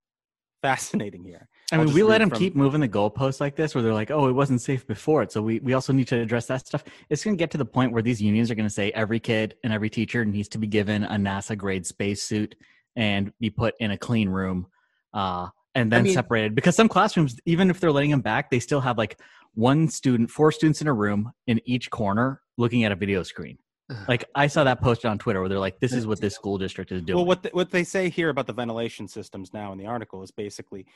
fascinating 0.62 1.25
here. 1.25 1.49
I 1.73 1.79
mean, 1.79 1.92
we 1.92 2.03
let 2.03 2.19
them 2.19 2.31
from- 2.31 2.38
keep 2.38 2.55
moving 2.55 2.81
the 2.81 2.88
goalposts 2.88 3.40
like 3.40 3.57
this, 3.57 3.75
where 3.75 3.83
they're 3.83 3.92
like, 3.95 4.11
"Oh, 4.11 4.29
it 4.29 4.33
wasn't 4.33 4.61
safe 4.61 4.87
before 4.87 5.23
it, 5.23 5.33
so 5.33 5.42
we 5.42 5.59
we 5.61 5.75
also 5.75 5.92
need 5.92 6.09
to 6.09 6.16
address 6.19 6.47
that 6.47 6.66
stuff." 6.66 6.85
It's 7.11 7.25
going 7.25 7.37
to 7.37 7.38
get 7.38 7.51
to 7.53 7.59
the 7.59 7.64
point 7.64 7.92
where 7.92 8.03
these 8.03 8.23
unions 8.23 8.51
are 8.51 8.55
going 8.55 8.66
to 8.69 8.73
say 8.75 8.90
every 8.92 9.19
kid 9.21 9.57
and 9.64 9.73
every 9.73 9.90
teacher 9.90 10.25
needs 10.25 10.49
to 10.51 10.59
be 10.59 10.66
given 10.66 11.03
a 11.05 11.14
NASA 11.16 11.57
grade 11.59 11.85
spacesuit 11.87 12.55
and 12.95 13.33
be 13.40 13.51
put 13.51 13.75
in 13.81 13.90
a 13.90 13.99
clean 13.99 14.29
room, 14.29 14.69
uh, 15.12 15.49
and 15.75 15.90
then 15.90 16.01
I 16.01 16.05
mean, 16.05 16.14
separated. 16.14 16.55
Because 16.55 16.77
some 16.77 16.88
classrooms, 16.88 17.38
even 17.47 17.69
if 17.71 17.81
they're 17.81 17.92
letting 17.92 18.11
them 18.12 18.21
back, 18.21 18.51
they 18.51 18.61
still 18.61 18.81
have 18.81 18.97
like 18.97 19.19
one 19.55 19.88
student, 19.88 20.31
four 20.31 20.53
students 20.53 20.81
in 20.81 20.87
a 20.87 20.92
room 20.92 21.33
in 21.47 21.61
each 21.64 21.90
corner 21.90 22.42
looking 22.57 22.85
at 22.85 22.92
a 22.92 22.97
video 22.97 23.23
screen. 23.23 23.59
like 24.09 24.25
I 24.35 24.46
saw 24.46 24.64
that 24.64 24.81
posted 24.81 25.11
on 25.11 25.18
Twitter 25.18 25.40
where 25.40 25.49
they're 25.49 25.59
like, 25.59 25.79
"This 25.81 25.92
is 25.92 26.07
what 26.07 26.20
this 26.20 26.35
school 26.35 26.59
district 26.59 26.92
is 26.92 27.03
doing." 27.03 27.16
Well, 27.16 27.27
what 27.27 27.42
the, 27.42 27.51
what 27.53 27.70
they 27.70 27.85
say 27.85 28.09
here 28.09 28.31
about 28.31 28.46
the 28.46 28.53
ventilation 28.53 29.07
systems 29.09 29.53
now 29.53 29.72
in 29.72 29.79
the 29.79 29.87
article 29.87 30.22
is 30.22 30.31
basically, 30.31 30.87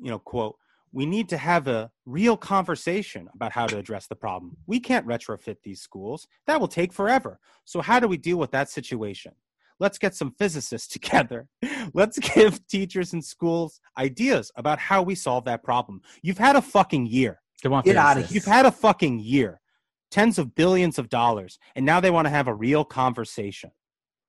you 0.00 0.10
know, 0.10 0.18
quote, 0.18 0.56
"We 0.92 1.06
need 1.06 1.28
to 1.30 1.38
have 1.38 1.66
a 1.66 1.90
real 2.04 2.36
conversation 2.36 3.28
about 3.34 3.52
how 3.52 3.66
to 3.66 3.78
address 3.78 4.06
the 4.06 4.16
problem. 4.16 4.56
We 4.66 4.80
can't 4.80 5.06
retrofit 5.06 5.56
these 5.64 5.80
schools; 5.80 6.26
that 6.46 6.60
will 6.60 6.68
take 6.68 6.92
forever. 6.92 7.38
So, 7.64 7.80
how 7.80 8.00
do 8.00 8.06
we 8.08 8.16
deal 8.18 8.36
with 8.36 8.50
that 8.50 8.68
situation? 8.68 9.32
Let's 9.78 9.98
get 9.98 10.14
some 10.14 10.32
physicists 10.32 10.88
together. 10.92 11.48
Let's 11.94 12.18
give 12.18 12.66
teachers 12.66 13.12
and 13.14 13.24
schools 13.24 13.80
ideas 13.96 14.52
about 14.56 14.78
how 14.78 15.02
we 15.02 15.14
solve 15.14 15.44
that 15.46 15.62
problem. 15.62 16.02
You've 16.22 16.38
had 16.38 16.56
a 16.56 16.62
fucking 16.62 17.06
year. 17.06 17.40
Get 17.62 17.96
out 17.96 18.18
of 18.18 18.28
here. 18.28 18.34
You've 18.34 18.44
had 18.44 18.66
a 18.66 18.70
fucking 18.70 19.20
year 19.20 19.60
tens 20.10 20.38
of 20.38 20.54
billions 20.54 20.98
of 20.98 21.08
dollars, 21.08 21.58
and 21.74 21.84
now 21.84 22.00
they 22.00 22.10
want 22.10 22.26
to 22.26 22.30
have 22.30 22.48
a 22.48 22.54
real 22.54 22.84
conversation. 22.84 23.70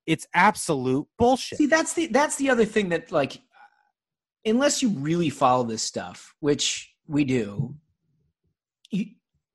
It's 0.06 0.26
absolute 0.34 1.06
bullshit. 1.18 1.58
See, 1.58 1.66
that's 1.68 1.94
the 1.94 2.08
that's 2.08 2.38
the 2.38 2.50
other 2.50 2.66
thing 2.66 2.90
that 2.90 3.12
like 3.12 3.40
unless 4.46 4.82
you 4.82 4.90
really 4.90 5.30
follow 5.30 5.64
this 5.64 5.84
stuff, 5.84 6.34
which 6.40 6.94
we 7.08 7.26
do, 7.26 7.76
you, 8.92 9.06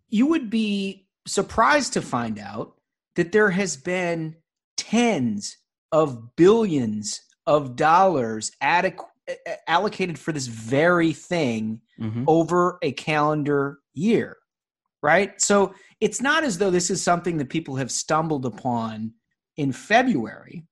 you 0.08 0.26
would 0.26 0.50
be 0.50 1.06
surprised 1.26 1.94
to 1.94 2.02
find 2.02 2.38
out 2.38 2.74
that 3.16 3.32
there 3.32 3.48
has 3.50 3.76
been 3.76 4.36
tens 4.76 5.56
of 5.92 6.36
billions 6.36 7.20
of 7.46 7.74
dollars 7.76 8.52
adequate 8.60 9.08
allocated 9.68 10.18
for 10.18 10.32
this 10.32 10.46
very 10.48 11.12
thing 11.12 11.80
mm-hmm. 11.98 12.24
over 12.26 12.78
a 12.82 12.92
calendar 12.92 13.78
year 13.94 14.36
right? 15.02 15.38
So 15.40 15.74
it's 16.00 16.20
not 16.22 16.44
as 16.44 16.58
though 16.58 16.70
this 16.70 16.90
is 16.90 17.02
something 17.02 17.36
that 17.38 17.50
people 17.50 17.76
have 17.76 17.90
stumbled 17.90 18.46
upon 18.46 19.12
in 19.56 19.72
February. 19.72 20.64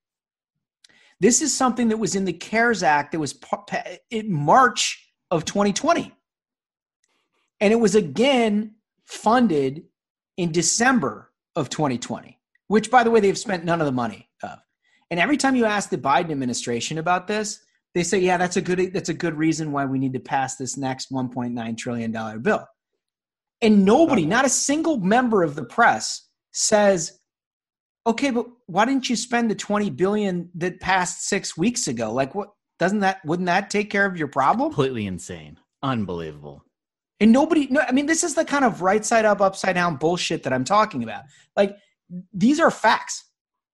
This 1.18 1.42
is 1.42 1.54
something 1.54 1.88
that 1.88 1.98
was 1.98 2.14
in 2.14 2.24
the 2.24 2.32
CARES 2.32 2.82
Act 2.82 3.12
that 3.12 3.18
was 3.18 3.38
in 4.10 4.32
March 4.32 5.06
of 5.30 5.44
2020. 5.44 6.14
And 7.60 7.72
it 7.72 7.76
was 7.76 7.94
again 7.94 8.76
funded 9.04 9.82
in 10.38 10.50
December 10.52 11.30
of 11.56 11.68
2020, 11.68 12.38
which, 12.68 12.90
by 12.90 13.04
the 13.04 13.10
way, 13.10 13.20
they've 13.20 13.36
spent 13.36 13.64
none 13.64 13.80
of 13.80 13.84
the 13.86 13.92
money 13.92 14.28
of. 14.42 14.58
And 15.10 15.20
every 15.20 15.36
time 15.36 15.56
you 15.56 15.66
ask 15.66 15.90
the 15.90 15.98
Biden 15.98 16.30
administration 16.30 16.98
about 16.98 17.26
this, 17.26 17.60
they 17.94 18.04
say, 18.04 18.18
"Yeah, 18.20 18.36
that's 18.38 18.56
a 18.56 18.62
good 18.62 18.92
that's 18.94 19.08
a 19.10 19.14
good 19.14 19.34
reason 19.34 19.72
why 19.72 19.84
we 19.84 19.98
need 19.98 20.12
to 20.14 20.20
pass 20.20 20.56
this 20.56 20.76
next 20.78 21.10
1.9 21.12 21.76
trillion 21.76 22.12
dollar 22.12 22.38
bill." 22.38 22.66
And 23.62 23.84
nobody, 23.84 24.22
uh-huh. 24.22 24.30
not 24.30 24.44
a 24.46 24.50
single 24.50 24.98
member 24.98 25.42
of 25.42 25.54
the 25.54 25.64
press 25.64 26.26
says, 26.52 27.18
okay, 28.06 28.30
but 28.30 28.46
why 28.66 28.84
didn't 28.84 29.08
you 29.08 29.16
spend 29.16 29.50
the 29.50 29.54
20 29.54 29.90
billion 29.90 30.50
that 30.54 30.80
passed 30.80 31.26
six 31.28 31.56
weeks 31.56 31.86
ago? 31.88 32.12
Like 32.12 32.34
what 32.34 32.48
doesn't 32.78 33.00
that 33.00 33.24
wouldn't 33.26 33.46
that 33.46 33.68
take 33.70 33.90
care 33.90 34.06
of 34.06 34.16
your 34.16 34.28
problem? 34.28 34.70
Completely 34.70 35.06
insane. 35.06 35.58
Unbelievable. 35.82 36.64
And 37.22 37.32
nobody 37.32 37.66
no, 37.70 37.80
I 37.86 37.92
mean, 37.92 38.06
this 38.06 38.24
is 38.24 38.34
the 38.34 38.44
kind 38.44 38.64
of 38.64 38.80
right 38.80 39.04
side 39.04 39.26
up, 39.26 39.40
upside 39.42 39.74
down 39.74 39.96
bullshit 39.96 40.42
that 40.44 40.52
I'm 40.52 40.64
talking 40.64 41.02
about. 41.02 41.22
Like 41.56 41.76
these 42.32 42.58
are 42.58 42.70
facts. 42.70 43.24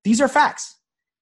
These 0.05 0.21
are 0.21 0.29
facts. 0.29 0.75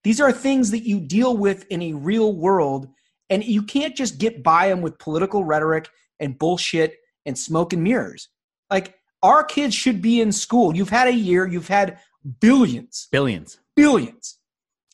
These 0.03 0.19
are 0.19 0.31
things 0.31 0.71
that 0.71 0.85
you 0.87 0.99
deal 0.99 1.37
with 1.37 1.65
in 1.69 1.81
a 1.81 1.93
real 1.93 2.35
world, 2.35 2.87
and 3.31 3.43
you 3.43 3.63
can't 3.63 3.95
just 3.95 4.19
get 4.19 4.43
by 4.43 4.69
them 4.69 4.81
with 4.81 4.99
political 4.99 5.43
rhetoric 5.43 5.87
and 6.19 6.37
bullshit 6.37 6.95
and 7.25 7.37
smoke 7.37 7.73
and 7.73 7.83
mirrors. 7.83 8.29
Like 8.69 8.95
our 9.21 9.43
kids 9.43 9.75
should 9.75 10.01
be 10.01 10.21
in 10.21 10.31
school. 10.31 10.75
You've 10.75 10.89
had 10.89 11.07
a 11.07 11.13
year, 11.13 11.47
you've 11.47 11.67
had 11.67 11.99
billions. 12.39 13.07
Billions. 13.11 13.59
Billions. 13.75 14.37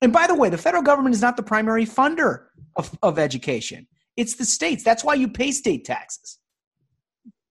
And 0.01 0.11
by 0.11 0.27
the 0.27 0.35
way, 0.35 0.49
the 0.49 0.57
federal 0.57 0.83
government 0.83 1.15
is 1.15 1.21
not 1.21 1.37
the 1.37 1.43
primary 1.43 1.85
funder 1.85 2.45
of, 2.75 2.97
of 3.03 3.19
education. 3.19 3.87
It's 4.17 4.35
the 4.35 4.45
states. 4.45 4.83
That's 4.83 5.03
why 5.03 5.13
you 5.13 5.27
pay 5.27 5.51
state 5.51 5.85
taxes. 5.85 6.39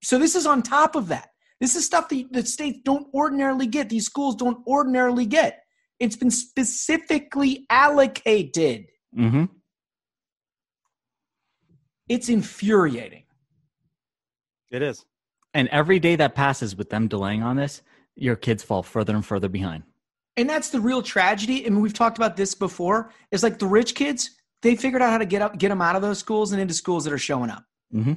So 0.02 0.18
this 0.18 0.34
is 0.34 0.46
on 0.46 0.62
top 0.62 0.96
of 0.96 1.08
that. 1.08 1.28
This 1.60 1.76
is 1.76 1.84
stuff 1.84 2.08
that 2.08 2.28
the 2.32 2.44
states 2.44 2.80
don't 2.84 3.06
ordinarily 3.14 3.66
get. 3.66 3.88
These 3.88 4.06
schools 4.06 4.34
don't 4.34 4.66
ordinarily 4.66 5.26
get. 5.26 5.62
It's 5.98 6.16
been 6.16 6.30
specifically 6.30 7.66
allocated. 7.68 8.86
Mm-hmm. 9.16 9.44
It's 12.08 12.28
infuriating. 12.28 13.24
It 14.72 14.82
is. 14.82 15.04
And 15.54 15.68
every 15.68 15.98
day 15.98 16.16
that 16.16 16.34
passes 16.34 16.76
with 16.76 16.90
them 16.90 17.08
delaying 17.08 17.42
on 17.42 17.56
this, 17.56 17.82
your 18.14 18.36
kids 18.36 18.62
fall 18.62 18.82
further 18.82 19.14
and 19.14 19.24
further 19.24 19.48
behind. 19.48 19.82
And 20.36 20.48
that's 20.48 20.70
the 20.70 20.80
real 20.80 21.02
tragedy. 21.02 21.62
I 21.62 21.66
and 21.66 21.74
mean, 21.74 21.82
we've 21.82 21.94
talked 21.94 22.18
about 22.18 22.36
this 22.36 22.54
before. 22.54 23.12
It's 23.32 23.42
like 23.42 23.58
the 23.58 23.66
rich 23.66 23.94
kids, 23.94 24.30
they 24.62 24.76
figured 24.76 25.02
out 25.02 25.10
how 25.10 25.18
to 25.18 25.26
get 25.26 25.42
up, 25.42 25.58
get 25.58 25.70
them 25.70 25.82
out 25.82 25.96
of 25.96 26.02
those 26.02 26.18
schools 26.18 26.52
and 26.52 26.60
into 26.60 26.74
schools 26.74 27.04
that 27.04 27.12
are 27.12 27.18
showing 27.18 27.50
up. 27.50 27.64
Mm-hmm. 27.92 28.14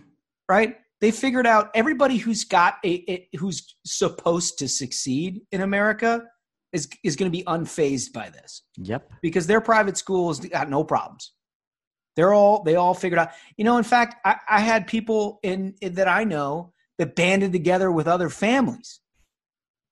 Right? 0.47 0.77
They 1.01 1.11
figured 1.11 1.47
out 1.47 1.69
everybody 1.73 2.17
who's 2.17 2.43
got 2.43 2.75
a, 2.85 3.11
a 3.11 3.27
who's 3.37 3.75
supposed 3.85 4.59
to 4.59 4.67
succeed 4.69 5.41
in 5.51 5.61
America 5.61 6.23
is 6.71 6.87
is 7.03 7.15
going 7.17 7.29
to 7.29 7.35
be 7.37 7.43
unfazed 7.45 8.13
by 8.13 8.29
this. 8.29 8.61
Yep. 8.77 9.11
Because 9.21 9.47
their 9.47 9.59
private 9.59 9.97
schools 9.97 10.39
got 10.39 10.69
no 10.69 10.83
problems. 10.83 11.33
They're 12.15 12.33
all 12.33 12.63
they 12.63 12.75
all 12.75 12.93
figured 12.93 13.19
out. 13.19 13.29
You 13.57 13.65
know, 13.65 13.77
in 13.77 13.83
fact, 13.83 14.15
I, 14.23 14.35
I 14.49 14.59
had 14.59 14.87
people 14.87 15.39
in, 15.43 15.73
in 15.81 15.95
that 15.95 16.07
I 16.07 16.23
know 16.23 16.71
that 16.97 17.15
banded 17.15 17.51
together 17.51 17.91
with 17.91 18.07
other 18.07 18.29
families 18.29 18.99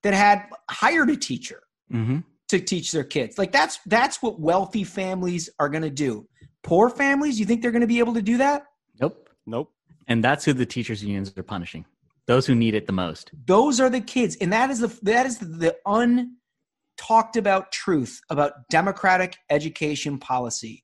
that 0.04 0.14
had 0.14 0.44
hired 0.70 1.10
a 1.10 1.16
teacher 1.16 1.62
mm-hmm. 1.92 2.20
to 2.50 2.60
teach 2.60 2.92
their 2.92 3.04
kids. 3.04 3.38
Like 3.38 3.52
that's 3.52 3.80
that's 3.88 4.22
what 4.22 4.40
wealthy 4.40 4.84
families 4.84 5.50
are 5.60 5.70
going 5.70 5.84
to 5.84 5.90
do. 5.90 6.28
Poor 6.64 6.90
families, 6.90 7.40
you 7.40 7.46
think 7.46 7.62
they're 7.62 7.72
going 7.72 7.82
to 7.82 7.88
be 7.88 8.00
able 8.00 8.14
to 8.14 8.22
do 8.22 8.38
that? 8.38 8.64
Nope. 9.00 9.30
Nope. 9.46 9.72
And 10.08 10.24
that's 10.24 10.46
who 10.46 10.54
the 10.54 10.66
teachers 10.66 11.04
unions 11.04 11.32
are 11.38 11.44
punishing. 11.44 11.86
Those 12.28 12.46
who 12.46 12.54
need 12.56 12.76
it 12.76 12.86
the 12.86 12.94
most. 12.94 13.32
Those 13.48 13.80
are 13.80 13.90
the 13.90 14.02
kids, 14.02 14.36
and 14.40 14.54
that 14.54 14.70
is 14.70 14.80
the 14.80 15.00
that 15.04 15.26
is 15.26 15.40
the 15.40 15.76
untalked 15.88 17.36
about 17.36 17.72
truth 17.72 18.22
about 18.30 18.54
democratic 18.70 19.38
education 19.50 20.18
policy. 20.20 20.84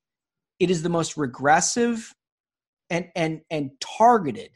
It 0.60 0.72
is 0.72 0.82
the 0.82 0.90
most 0.90 1.16
regressive 1.16 2.14
and 2.90 3.08
and 3.16 3.42
and 3.52 3.72
targeted 3.80 4.50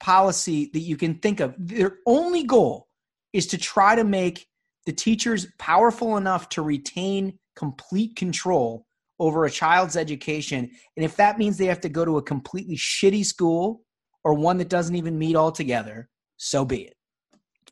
policy 0.00 0.70
that 0.72 0.80
you 0.80 0.96
can 0.96 1.14
think 1.16 1.40
of. 1.40 1.54
Their 1.58 1.98
only 2.06 2.42
goal 2.44 2.88
is 3.32 3.46
to 3.48 3.58
try 3.58 3.94
to 3.94 4.02
make 4.02 4.46
the 4.86 4.92
teachers 4.92 5.46
powerful 5.58 6.16
enough 6.16 6.48
to 6.48 6.62
retain 6.62 7.38
complete 7.54 8.16
control 8.16 8.86
over 9.20 9.44
a 9.44 9.50
child's 9.50 9.96
education. 9.96 10.70
And 10.96 11.04
if 11.04 11.16
that 11.16 11.38
means 11.38 11.58
they 11.58 11.66
have 11.66 11.82
to 11.82 11.90
go 11.90 12.04
to 12.06 12.16
a 12.16 12.22
completely 12.22 12.76
shitty 12.76 13.24
school 13.24 13.82
or 14.24 14.32
one 14.34 14.56
that 14.58 14.70
doesn't 14.70 14.96
even 14.96 15.18
meet 15.18 15.36
altogether, 15.36 16.08
so 16.38 16.64
be 16.64 16.82
it. 16.82 16.94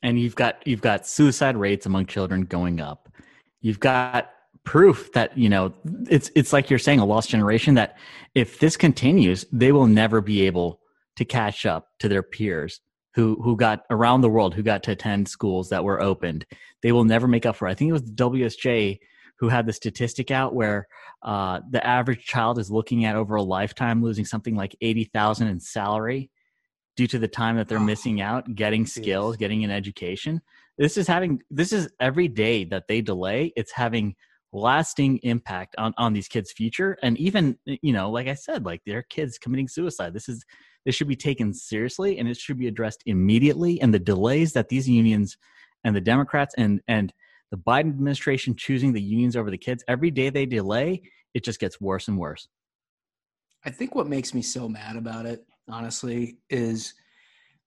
And 0.03 0.21
you've 0.21 0.37
got 0.37 0.65
you've 0.67 0.83
got 0.83 1.07
suicide 1.09 1.57
rates 1.57 1.85
among 1.87 2.07
children 2.07 2.43
going 2.43 2.81
up. 2.81 3.09
You've 3.63 3.81
got 3.81 4.31
proof 4.65 5.11
that 5.15 5.37
you 5.37 5.49
know 5.49 5.73
it's 6.09 6.31
it's 6.37 6.53
like 6.53 6.71
you're 6.71 6.79
saying 6.79 7.01
a 7.01 7.05
lost 7.05 7.31
generation 7.31 7.75
that 7.75 7.97
if 8.35 8.61
this 8.61 8.77
continues, 8.77 9.45
they 9.51 9.73
will 9.73 9.89
never 9.89 10.21
be 10.21 10.47
able 10.47 10.81
to 11.19 11.25
catch 11.25 11.67
up 11.67 11.89
to 11.99 12.09
their 12.09 12.23
peers 12.23 12.81
who 13.15 13.41
who 13.43 13.57
got 13.57 13.81
around 13.91 14.21
the 14.21 14.31
world 14.31 14.55
who 14.55 14.63
got 14.63 14.85
to 14.85 14.93
attend 14.93 15.27
schools 15.29 15.69
that 15.69 15.83
were 15.85 16.01
opened. 16.01 16.47
They 16.81 16.93
will 16.93 17.05
never 17.05 17.27
make 17.29 17.45
up 17.45 17.57
for. 17.57 17.67
It. 17.69 17.73
I 17.73 17.75
think 17.75 17.89
it 17.89 17.93
was 17.93 18.05
the 18.05 18.13
WSJ 18.25 18.99
who 19.41 19.49
had 19.49 19.67
the 19.67 19.73
statistic 19.73 20.31
out 20.31 20.55
where 20.55 20.87
uh, 21.23 21.59
the 21.71 21.85
average 21.85 22.25
child 22.25 22.59
is 22.59 22.71
looking 22.71 23.05
at 23.05 23.17
over 23.17 23.35
a 23.35 23.43
lifetime 23.43 24.01
losing 24.03 24.25
something 24.25 24.55
like 24.55 24.75
eighty 24.81 25.05
thousand 25.13 25.49
in 25.49 25.59
salary 25.59 26.31
due 26.97 27.09
to 27.09 27.19
the 27.19 27.29
time 27.29 27.57
that 27.57 27.67
they're 27.69 27.79
missing 27.81 28.21
out 28.21 28.53
getting 28.55 28.87
skills, 28.87 29.37
getting 29.37 29.65
an 29.65 29.71
education. 29.73 30.41
This 30.79 30.97
is 30.97 31.09
having 31.09 31.43
this 31.51 31.73
is 31.73 31.89
every 32.01 32.29
day 32.29 32.63
that 32.67 32.85
they 32.87 33.01
delay. 33.01 33.53
It's 33.57 33.73
having 33.73 34.15
lasting 34.53 35.19
impact 35.25 35.75
on 35.77 35.93
on 35.99 36.13
these 36.15 36.27
kids 36.29 36.53
future 36.53 36.97
and 37.03 37.19
even 37.19 37.57
you 37.67 37.93
know 37.93 38.11
like 38.11 38.29
i 38.29 38.35
said 38.35 38.65
like 38.65 38.81
their 38.87 39.03
kids 39.03 39.37
committing 39.39 39.69
suicide 39.69 40.15
this 40.15 40.27
is 40.29 40.43
this 40.87 40.95
should 40.95 41.09
be 41.09 41.17
taken 41.17 41.53
seriously 41.53 42.19
and 42.19 42.27
it 42.29 42.37
should 42.37 42.59
be 42.59 42.67
addressed 42.67 43.03
immediately 43.07 43.79
and 43.83 43.93
the 43.93 43.99
delays 43.99 44.55
that 44.55 44.69
these 44.71 44.89
unions 44.89 45.37
and 45.85 45.95
the 45.95 46.01
democrats 46.01 46.55
and 46.57 46.81
and 46.89 47.13
the 47.51 47.59
biden 47.59 47.91
administration 47.91 48.55
choosing 48.57 48.93
the 48.95 49.03
unions 49.03 49.37
over 49.37 49.51
the 49.51 49.59
kids 49.59 49.85
every 49.87 50.11
day 50.11 50.31
they 50.31 50.47
delay 50.47 51.03
it 51.35 51.45
just 51.45 51.61
gets 51.61 51.79
worse 51.79 52.09
and 52.09 52.17
worse 52.19 52.49
i 53.67 53.71
think 53.71 53.95
what 53.95 54.07
makes 54.09 54.33
me 54.33 54.41
so 54.41 54.67
mad 54.67 54.97
about 54.97 55.27
it 55.27 55.45
honestly 55.69 56.39
is 56.49 56.95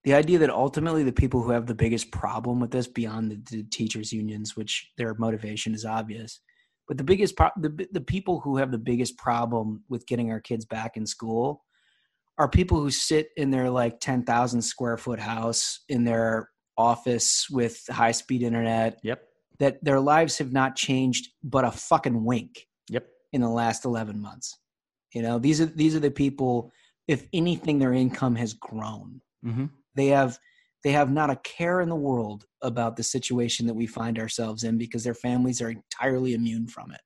the 0.03 0.15
idea 0.15 0.39
that 0.39 0.49
ultimately 0.49 1.03
the 1.03 1.11
people 1.11 1.43
who 1.43 1.51
have 1.51 1.67
the 1.67 1.75
biggest 1.75 2.09
problem 2.11 2.59
with 2.59 2.71
this 2.71 2.87
beyond 2.87 3.29
the, 3.29 3.39
the 3.55 3.63
teachers 3.65 4.11
unions 4.11 4.57
which 4.57 4.89
their 4.97 5.13
motivation 5.19 5.75
is 5.75 5.85
obvious 5.85 6.39
but 6.87 6.97
the 6.97 7.03
biggest 7.03 7.35
pro- 7.37 7.49
the 7.57 7.87
the 7.91 8.01
people 8.01 8.39
who 8.41 8.57
have 8.57 8.71
the 8.71 8.77
biggest 8.77 9.17
problem 9.17 9.83
with 9.89 10.05
getting 10.07 10.31
our 10.31 10.39
kids 10.41 10.65
back 10.65 10.97
in 10.97 11.05
school 11.05 11.63
are 12.37 12.49
people 12.49 12.79
who 12.79 12.89
sit 12.89 13.29
in 13.37 13.51
their 13.51 13.69
like 13.69 13.99
10,000 13.99 14.61
square 14.61 14.97
foot 14.97 15.19
house 15.19 15.81
in 15.89 16.03
their 16.03 16.49
office 16.77 17.47
with 17.51 17.83
high 17.91 18.11
speed 18.11 18.41
internet. 18.41 18.99
Yep. 19.03 19.21
That 19.59 19.83
their 19.83 19.99
lives 19.99 20.37
have 20.39 20.51
not 20.51 20.75
changed 20.75 21.27
but 21.43 21.65
a 21.65 21.71
fucking 21.71 22.23
wink. 22.23 22.67
Yep. 22.89 23.07
In 23.33 23.41
the 23.41 23.49
last 23.49 23.85
11 23.85 24.19
months. 24.19 24.57
You 25.13 25.21
know, 25.21 25.39
these 25.39 25.61
are 25.61 25.65
these 25.65 25.95
are 25.95 25.99
the 25.99 26.11
people 26.11 26.71
if 27.07 27.27
anything 27.33 27.79
their 27.79 27.93
income 27.93 28.35
has 28.35 28.53
grown. 28.53 29.21
Mm-hmm. 29.45 29.65
They 29.95 30.07
have 30.07 30.39
they 30.83 30.91
have 30.91 31.11
not 31.11 31.29
a 31.29 31.35
care 31.37 31.81
in 31.81 31.89
the 31.89 31.95
world 31.95 32.45
about 32.62 32.95
the 32.95 33.04
situation 33.04 33.65
that 33.67 33.74
we 33.74 33.86
find 33.88 34.19
ourselves 34.19 34.63
in 34.63 34.78
because 34.78 35.04
their 35.04 35.13
families 35.13 35.62
are 35.62 35.69
entirely 35.69 36.34
immune 36.34 36.67
from 36.67 36.91
it. 36.91 37.02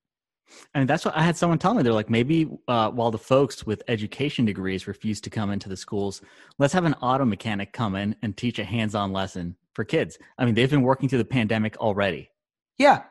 And 0.74 0.88
that's 0.88 1.04
what 1.04 1.18
I 1.18 1.22
had 1.24 1.36
someone 1.36 1.58
tell 1.58 1.74
me. 1.74 1.82
They're 1.82 1.92
like, 1.94 2.10
maybe 2.10 2.48
uh, 2.68 2.92
while 2.92 3.12
the 3.12 3.18
folks 3.18 3.66
with 3.66 3.84
education 3.88 4.46
degrees 4.46 4.88
refuse 4.88 5.20
to 5.22 5.30
come 5.30 5.52
into 5.52 5.68
the 5.68 5.76
schools, 5.78 6.22
let's 6.60 6.74
have 6.74 6.86
an 6.86 6.94
auto 6.96 7.26
mechanic 7.26 7.74
come 7.74 7.96
in 7.96 8.16
and 8.22 8.38
teach 8.38 8.60
a 8.60 8.64
hands 8.64 8.96
on 8.96 9.12
lesson 9.12 9.56
for 9.74 9.84
kids. 9.84 10.18
I 10.38 10.46
mean, 10.46 10.54
they've 10.54 10.70
been 10.70 10.84
working 10.84 11.10
through 11.10 11.18
the 11.20 11.26
pandemic 11.26 11.78
already. 11.78 12.30
Yeah. 12.78 13.04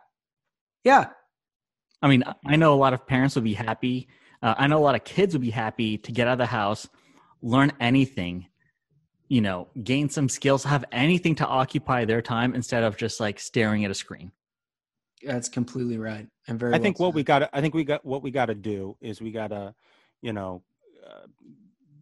Yeah. 0.84 1.06
I 2.00 2.08
mean, 2.08 2.22
I 2.46 2.56
know 2.56 2.72
a 2.72 2.76
lot 2.76 2.94
of 2.94 3.06
parents 3.06 3.34
would 3.34 3.44
be 3.44 3.54
happy. 3.54 4.08
Uh, 4.40 4.54
I 4.56 4.66
know 4.68 4.78
a 4.78 4.84
lot 4.84 4.94
of 4.94 5.04
kids 5.04 5.34
would 5.34 5.42
be 5.42 5.50
happy 5.50 5.98
to 5.98 6.12
get 6.12 6.26
out 6.28 6.32
of 6.34 6.38
the 6.38 6.46
house, 6.46 6.88
learn 7.42 7.72
anything, 7.80 8.46
you 9.34 9.40
know, 9.40 9.66
gain 9.82 10.08
some 10.08 10.28
skills, 10.28 10.62
have 10.62 10.84
anything 10.92 11.34
to 11.34 11.44
occupy 11.44 12.04
their 12.04 12.22
time 12.22 12.54
instead 12.54 12.84
of 12.84 12.96
just 12.96 13.18
like 13.18 13.40
staring 13.40 13.84
at 13.84 13.90
a 13.90 13.94
screen. 13.94 14.30
That's 15.24 15.48
completely 15.48 15.98
right. 15.98 16.28
And 16.46 16.56
very. 16.60 16.70
I 16.70 16.76
well 16.76 16.82
think 16.84 16.98
said. 16.98 17.02
what 17.04 17.14
we 17.14 17.24
got. 17.24 17.50
I 17.52 17.60
think 17.60 17.74
we 17.74 17.82
got 17.82 18.04
what 18.04 18.22
we 18.22 18.30
got 18.30 18.46
to 18.46 18.54
do 18.54 18.96
is 19.00 19.20
we 19.20 19.32
got 19.32 19.48
to, 19.48 19.74
you 20.22 20.32
know, 20.32 20.62
uh, 21.04 21.26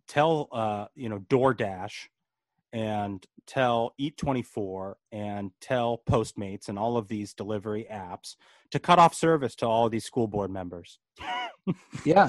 tell 0.06 0.46
uh, 0.52 0.86
you 0.94 1.08
know 1.08 1.20
DoorDash 1.20 1.94
and 2.74 3.24
tell 3.46 3.94
Eat24 3.98 4.96
and 5.10 5.52
tell 5.58 6.02
Postmates 6.06 6.68
and 6.68 6.78
all 6.78 6.98
of 6.98 7.08
these 7.08 7.32
delivery 7.32 7.86
apps 7.90 8.36
to 8.72 8.78
cut 8.78 8.98
off 8.98 9.14
service 9.14 9.54
to 9.56 9.66
all 9.66 9.86
of 9.86 9.90
these 9.90 10.04
school 10.04 10.28
board 10.28 10.50
members. 10.50 10.98
yeah. 12.04 12.28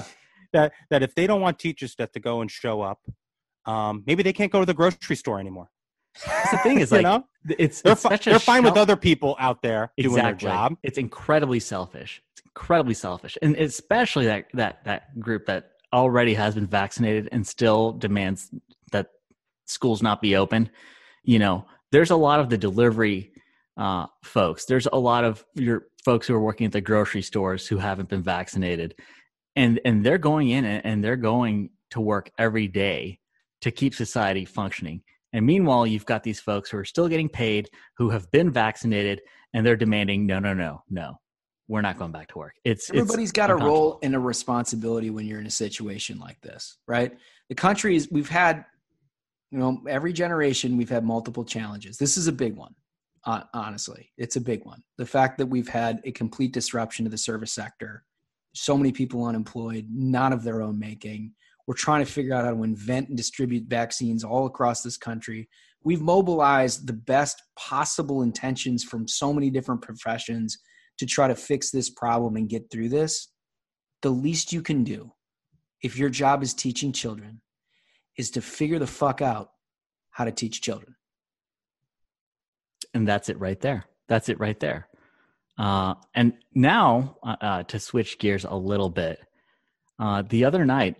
That 0.54 0.72
that 0.88 1.02
if 1.02 1.14
they 1.14 1.26
don't 1.26 1.42
want 1.42 1.58
teachers 1.58 1.94
to, 1.96 2.06
to 2.06 2.20
go 2.20 2.40
and 2.40 2.50
show 2.50 2.80
up 2.80 3.00
um, 3.66 4.02
maybe 4.06 4.22
they 4.22 4.32
can't 4.32 4.52
go 4.52 4.60
to 4.60 4.66
the 4.66 4.74
grocery 4.74 5.16
store 5.16 5.40
anymore. 5.40 5.68
That's 6.26 6.50
the 6.52 6.58
thing 6.58 6.80
is 6.80 6.92
like 6.92 6.98
you 6.98 7.02
know? 7.04 7.24
it's 7.58 7.82
they're, 7.82 7.92
it's 7.92 8.02
fi- 8.02 8.16
they're 8.16 8.38
fine 8.38 8.62
with 8.62 8.76
other 8.76 8.96
people 8.96 9.36
out 9.38 9.62
there 9.62 9.92
exactly. 9.96 10.02
doing 10.04 10.22
their 10.22 10.34
job. 10.34 10.76
It's 10.82 10.98
incredibly 10.98 11.60
selfish. 11.60 12.22
It's 12.36 12.44
incredibly 12.46 12.94
selfish, 12.94 13.36
and 13.42 13.56
especially 13.56 14.26
that 14.26 14.46
that 14.54 14.84
that 14.84 15.18
group 15.18 15.46
that 15.46 15.72
already 15.92 16.34
has 16.34 16.54
been 16.54 16.66
vaccinated 16.66 17.28
and 17.32 17.46
still 17.46 17.92
demands 17.92 18.50
that 18.92 19.08
schools 19.66 20.02
not 20.02 20.20
be 20.20 20.36
open. 20.36 20.70
You 21.24 21.38
know, 21.38 21.66
there's 21.90 22.10
a 22.10 22.16
lot 22.16 22.40
of 22.40 22.48
the 22.50 22.58
delivery 22.58 23.32
uh, 23.76 24.06
folks. 24.22 24.66
There's 24.66 24.86
a 24.92 24.98
lot 24.98 25.24
of 25.24 25.44
your 25.54 25.86
folks 26.04 26.26
who 26.26 26.34
are 26.34 26.40
working 26.40 26.66
at 26.66 26.72
the 26.72 26.82
grocery 26.82 27.22
stores 27.22 27.66
who 27.66 27.78
haven't 27.78 28.08
been 28.10 28.22
vaccinated, 28.22 28.94
and 29.56 29.80
and 29.84 30.04
they're 30.06 30.18
going 30.18 30.50
in 30.50 30.64
and 30.64 31.02
they're 31.02 31.16
going 31.16 31.70
to 31.90 32.00
work 32.00 32.30
every 32.38 32.68
day 32.68 33.18
to 33.64 33.70
keep 33.72 33.94
society 33.94 34.44
functioning. 34.44 35.00
And 35.32 35.44
meanwhile, 35.46 35.86
you've 35.86 36.04
got 36.04 36.22
these 36.22 36.38
folks 36.38 36.70
who 36.70 36.76
are 36.76 36.84
still 36.84 37.08
getting 37.08 37.30
paid, 37.30 37.68
who 37.96 38.10
have 38.10 38.30
been 38.30 38.50
vaccinated, 38.52 39.22
and 39.54 39.64
they're 39.66 39.74
demanding, 39.74 40.26
no, 40.26 40.38
no, 40.38 40.52
no, 40.54 40.82
no, 40.90 41.18
we're 41.66 41.80
not 41.80 41.98
going 41.98 42.12
back 42.12 42.28
to 42.28 42.38
work. 42.38 42.54
It's 42.66 42.90
everybody's 42.90 43.30
it's 43.30 43.32
got 43.32 43.48
a 43.50 43.56
role 43.56 43.98
and 44.02 44.14
a 44.14 44.18
responsibility 44.18 45.08
when 45.10 45.26
you're 45.26 45.40
in 45.40 45.46
a 45.46 45.50
situation 45.50 46.18
like 46.20 46.38
this, 46.42 46.76
right? 46.86 47.12
The 47.48 47.54
country 47.54 47.96
is 47.96 48.06
we've 48.12 48.28
had, 48.28 48.66
you 49.50 49.58
know, 49.58 49.80
every 49.88 50.12
generation 50.12 50.76
we've 50.76 50.90
had 50.90 51.02
multiple 51.04 51.42
challenges. 51.44 51.96
This 51.96 52.16
is 52.18 52.26
a 52.28 52.32
big 52.32 52.54
one. 52.56 52.74
Uh, 53.24 53.44
honestly, 53.54 54.10
it's 54.18 54.36
a 54.36 54.40
big 54.42 54.62
one. 54.66 54.82
The 54.98 55.06
fact 55.06 55.38
that 55.38 55.46
we've 55.46 55.68
had 55.68 56.02
a 56.04 56.12
complete 56.12 56.52
disruption 56.52 57.06
to 57.06 57.10
the 57.10 57.16
service 57.16 57.54
sector, 57.54 58.04
so 58.52 58.76
many 58.76 58.92
people 58.92 59.24
unemployed, 59.24 59.86
not 59.90 60.34
of 60.34 60.42
their 60.44 60.60
own 60.60 60.78
making 60.78 61.32
we're 61.66 61.74
trying 61.74 62.04
to 62.04 62.10
figure 62.10 62.34
out 62.34 62.44
how 62.44 62.54
to 62.54 62.62
invent 62.62 63.08
and 63.08 63.16
distribute 63.16 63.64
vaccines 63.66 64.22
all 64.22 64.46
across 64.46 64.82
this 64.82 64.96
country. 64.98 65.48
We've 65.82 66.00
mobilized 66.00 66.86
the 66.86 66.92
best 66.92 67.42
possible 67.56 68.22
intentions 68.22 68.84
from 68.84 69.08
so 69.08 69.32
many 69.32 69.50
different 69.50 69.82
professions 69.82 70.58
to 70.98 71.06
try 71.06 71.26
to 71.28 71.34
fix 71.34 71.70
this 71.70 71.90
problem 71.90 72.36
and 72.36 72.48
get 72.48 72.70
through 72.70 72.90
this. 72.90 73.28
The 74.02 74.10
least 74.10 74.52
you 74.52 74.62
can 74.62 74.84
do 74.84 75.12
if 75.82 75.98
your 75.98 76.10
job 76.10 76.42
is 76.42 76.52
teaching 76.52 76.92
children 76.92 77.40
is 78.18 78.30
to 78.32 78.42
figure 78.42 78.78
the 78.78 78.86
fuck 78.86 79.22
out 79.22 79.50
how 80.10 80.24
to 80.24 80.32
teach 80.32 80.60
children. 80.60 80.94
And 82.92 83.08
that's 83.08 83.28
it 83.28 83.40
right 83.40 83.60
there. 83.60 83.86
That's 84.06 84.28
it 84.28 84.38
right 84.38 84.58
there. 84.60 84.88
Uh, 85.58 85.94
and 86.16 86.32
now 86.52 87.16
uh, 87.22 87.36
uh 87.40 87.62
to 87.62 87.78
switch 87.78 88.18
gears 88.18 88.44
a 88.44 88.54
little 88.54 88.90
bit, 88.90 89.20
uh, 90.00 90.22
the 90.28 90.44
other 90.44 90.64
night 90.64 90.96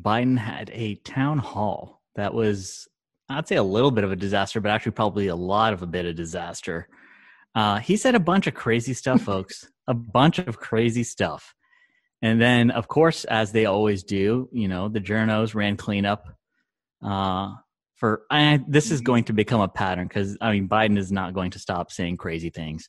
Biden 0.00 0.38
had 0.38 0.70
a 0.74 0.96
town 0.96 1.38
hall 1.38 2.02
that 2.16 2.34
was, 2.34 2.88
I'd 3.28 3.48
say, 3.48 3.56
a 3.56 3.62
little 3.62 3.90
bit 3.90 4.04
of 4.04 4.12
a 4.12 4.16
disaster, 4.16 4.60
but 4.60 4.70
actually 4.70 4.92
probably 4.92 5.28
a 5.28 5.36
lot 5.36 5.72
of 5.72 5.82
a 5.82 5.86
bit 5.86 6.06
of 6.06 6.16
disaster. 6.16 6.88
Uh, 7.54 7.78
he 7.78 7.96
said 7.96 8.14
a 8.14 8.20
bunch 8.20 8.46
of 8.46 8.54
crazy 8.54 8.92
stuff, 8.92 9.20
folks. 9.22 9.68
a 9.86 9.94
bunch 9.94 10.38
of 10.38 10.58
crazy 10.58 11.02
stuff. 11.02 11.54
And 12.22 12.40
then, 12.40 12.70
of 12.70 12.88
course, 12.88 13.24
as 13.24 13.52
they 13.52 13.66
always 13.66 14.02
do, 14.02 14.48
you 14.52 14.68
know, 14.68 14.88
the 14.88 15.00
journos 15.00 15.54
ran 15.54 15.76
cleanup. 15.76 16.24
Uh, 17.04 17.52
for 17.96 18.22
I, 18.30 18.62
this 18.66 18.90
is 18.90 19.00
mm-hmm. 19.00 19.04
going 19.04 19.24
to 19.24 19.32
become 19.32 19.60
a 19.60 19.68
pattern 19.68 20.08
because 20.08 20.36
I 20.40 20.50
mean 20.52 20.68
Biden 20.68 20.98
is 20.98 21.12
not 21.12 21.34
going 21.34 21.50
to 21.52 21.58
stop 21.58 21.92
saying 21.92 22.16
crazy 22.16 22.50
things. 22.50 22.88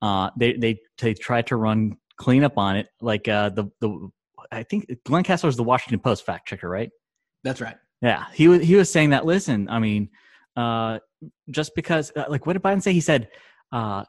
Uh, 0.00 0.30
they 0.36 0.54
they 0.54 0.78
they 0.98 1.14
tried 1.14 1.46
to 1.48 1.56
run 1.56 1.96
cleanup 2.16 2.56
on 2.58 2.76
it, 2.76 2.88
like 3.02 3.28
uh, 3.28 3.50
the 3.50 3.70
the 3.80 4.08
I 4.50 4.62
think 4.62 4.86
Glenn 5.04 5.22
Kessler 5.22 5.48
is 5.48 5.56
the 5.56 5.62
Washington 5.62 6.00
Post 6.00 6.24
fact 6.26 6.48
checker, 6.48 6.68
right? 6.68 6.90
That's 7.44 7.60
right. 7.60 7.76
Yeah, 8.00 8.26
he 8.32 8.48
was 8.48 8.62
he 8.62 8.74
was 8.74 8.90
saying 8.90 9.10
that. 9.10 9.24
Listen, 9.24 9.68
I 9.68 9.78
mean, 9.78 10.08
uh, 10.56 10.98
just 11.50 11.74
because 11.76 12.10
uh, 12.16 12.24
like 12.28 12.46
what 12.46 12.54
did 12.54 12.62
Biden 12.62 12.82
say? 12.82 12.92
He 12.92 13.00
said 13.00 13.28
uh, 13.70 14.04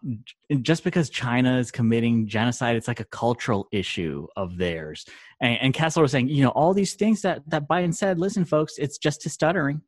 just 0.62 0.84
because 0.84 1.10
China 1.10 1.58
is 1.58 1.70
committing 1.70 2.28
genocide, 2.28 2.76
it's 2.76 2.88
like 2.88 3.00
a 3.00 3.06
cultural 3.06 3.68
issue 3.72 4.28
of 4.36 4.58
theirs. 4.58 5.06
And, 5.42 5.76
and 5.76 5.96
was 5.96 6.12
saying, 6.12 6.30
you 6.30 6.44
know, 6.44 6.50
all 6.50 6.74
these 6.74 6.94
things 6.96 7.22
that 7.22 7.44
that 7.48 7.68
Biden 7.68 7.94
said. 7.94 8.18
Listen, 8.20 8.46
folks, 8.46 8.76
it's 8.78 8.98
just 8.98 9.24
his 9.24 9.34
stuttering. 9.34 9.82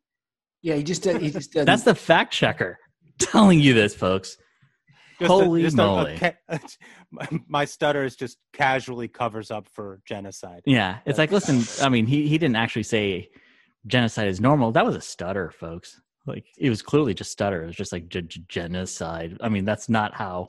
Yeah, 0.62 0.76
he 0.76 0.82
just 0.82 1.04
he 1.04 1.30
just 1.30 1.52
that's 1.54 1.82
the 1.82 1.94
fact 1.94 2.32
checker 2.32 2.78
telling 3.18 3.58
you 3.60 3.74
this, 3.74 3.94
folks. 3.94 4.36
Just 5.18 5.30
Holy 5.30 5.62
a, 5.62 5.64
just 5.64 5.76
moly! 5.76 6.18
A, 6.20 6.34
a, 6.48 6.58
my 7.48 7.64
just 7.66 8.38
casually 8.52 9.08
covers 9.08 9.50
up 9.50 9.68
for 9.72 10.00
genocide. 10.04 10.62
Yeah, 10.66 10.98
it's 11.06 11.18
like, 11.18 11.32
listen, 11.32 11.60
I 11.84 11.88
mean, 11.88 12.06
he 12.06 12.28
he 12.28 12.36
didn't 12.36 12.56
actually 12.56 12.82
say 12.82 13.30
genocide 13.86 14.28
is 14.28 14.40
normal. 14.40 14.72
That 14.72 14.84
was 14.84 14.94
a 14.94 15.00
stutter, 15.00 15.50
folks. 15.52 15.98
Like 16.26 16.44
it 16.58 16.68
was 16.68 16.82
clearly 16.82 17.14
just 17.14 17.30
stutter. 17.32 17.62
It 17.62 17.66
was 17.68 17.76
just 17.76 17.92
like 17.92 18.08
genocide. 18.08 19.38
I 19.40 19.48
mean, 19.48 19.64
that's 19.64 19.88
not 19.88 20.12
how 20.12 20.48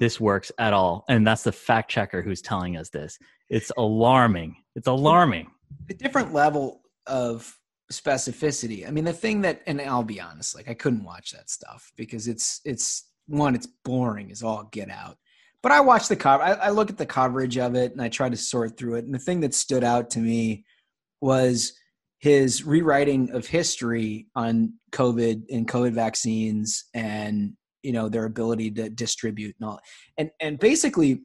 this 0.00 0.18
works 0.18 0.50
at 0.58 0.72
all. 0.72 1.04
And 1.08 1.26
that's 1.26 1.42
the 1.44 1.52
fact 1.52 1.90
checker 1.90 2.22
who's 2.22 2.40
telling 2.42 2.76
us 2.78 2.88
this. 2.88 3.18
It's 3.50 3.70
alarming. 3.76 4.56
It's 4.74 4.86
alarming. 4.88 5.48
A 5.90 5.94
different 5.94 6.32
level 6.32 6.80
of 7.06 7.56
specificity. 7.92 8.88
I 8.88 8.90
mean, 8.90 9.04
the 9.04 9.12
thing 9.12 9.42
that, 9.42 9.60
and 9.66 9.80
I'll 9.82 10.02
be 10.02 10.18
honest, 10.20 10.54
like 10.54 10.68
I 10.68 10.72
couldn't 10.74 11.04
watch 11.04 11.30
that 11.32 11.50
stuff 11.50 11.92
because 11.96 12.26
it's 12.26 12.62
it's 12.64 13.04
one, 13.28 13.54
it's 13.54 13.68
boring 13.84 14.30
Is 14.30 14.42
all 14.42 14.64
get 14.72 14.90
out. 14.90 15.16
But 15.62 15.72
I 15.72 15.80
watch 15.80 16.08
the 16.08 16.16
cover. 16.16 16.42
I, 16.42 16.52
I 16.54 16.70
look 16.70 16.90
at 16.90 16.98
the 16.98 17.06
coverage 17.06 17.58
of 17.58 17.74
it 17.74 17.92
and 17.92 18.00
I 18.02 18.08
try 18.08 18.28
to 18.28 18.36
sort 18.36 18.76
through 18.76 18.94
it. 18.96 19.04
And 19.04 19.14
the 19.14 19.18
thing 19.18 19.40
that 19.40 19.54
stood 19.54 19.84
out 19.84 20.10
to 20.10 20.18
me 20.18 20.64
was 21.20 21.72
his 22.20 22.64
rewriting 22.64 23.30
of 23.30 23.46
history 23.46 24.26
on 24.34 24.74
COVID 24.92 25.42
and 25.52 25.68
COVID 25.68 25.92
vaccines 25.92 26.86
and 26.94 27.52
you 27.84 27.92
know 27.92 28.08
their 28.08 28.24
ability 28.24 28.72
to 28.72 28.90
distribute 28.90 29.54
and 29.60 29.68
all 29.68 29.80
and 30.18 30.28
and 30.40 30.58
basically 30.58 31.22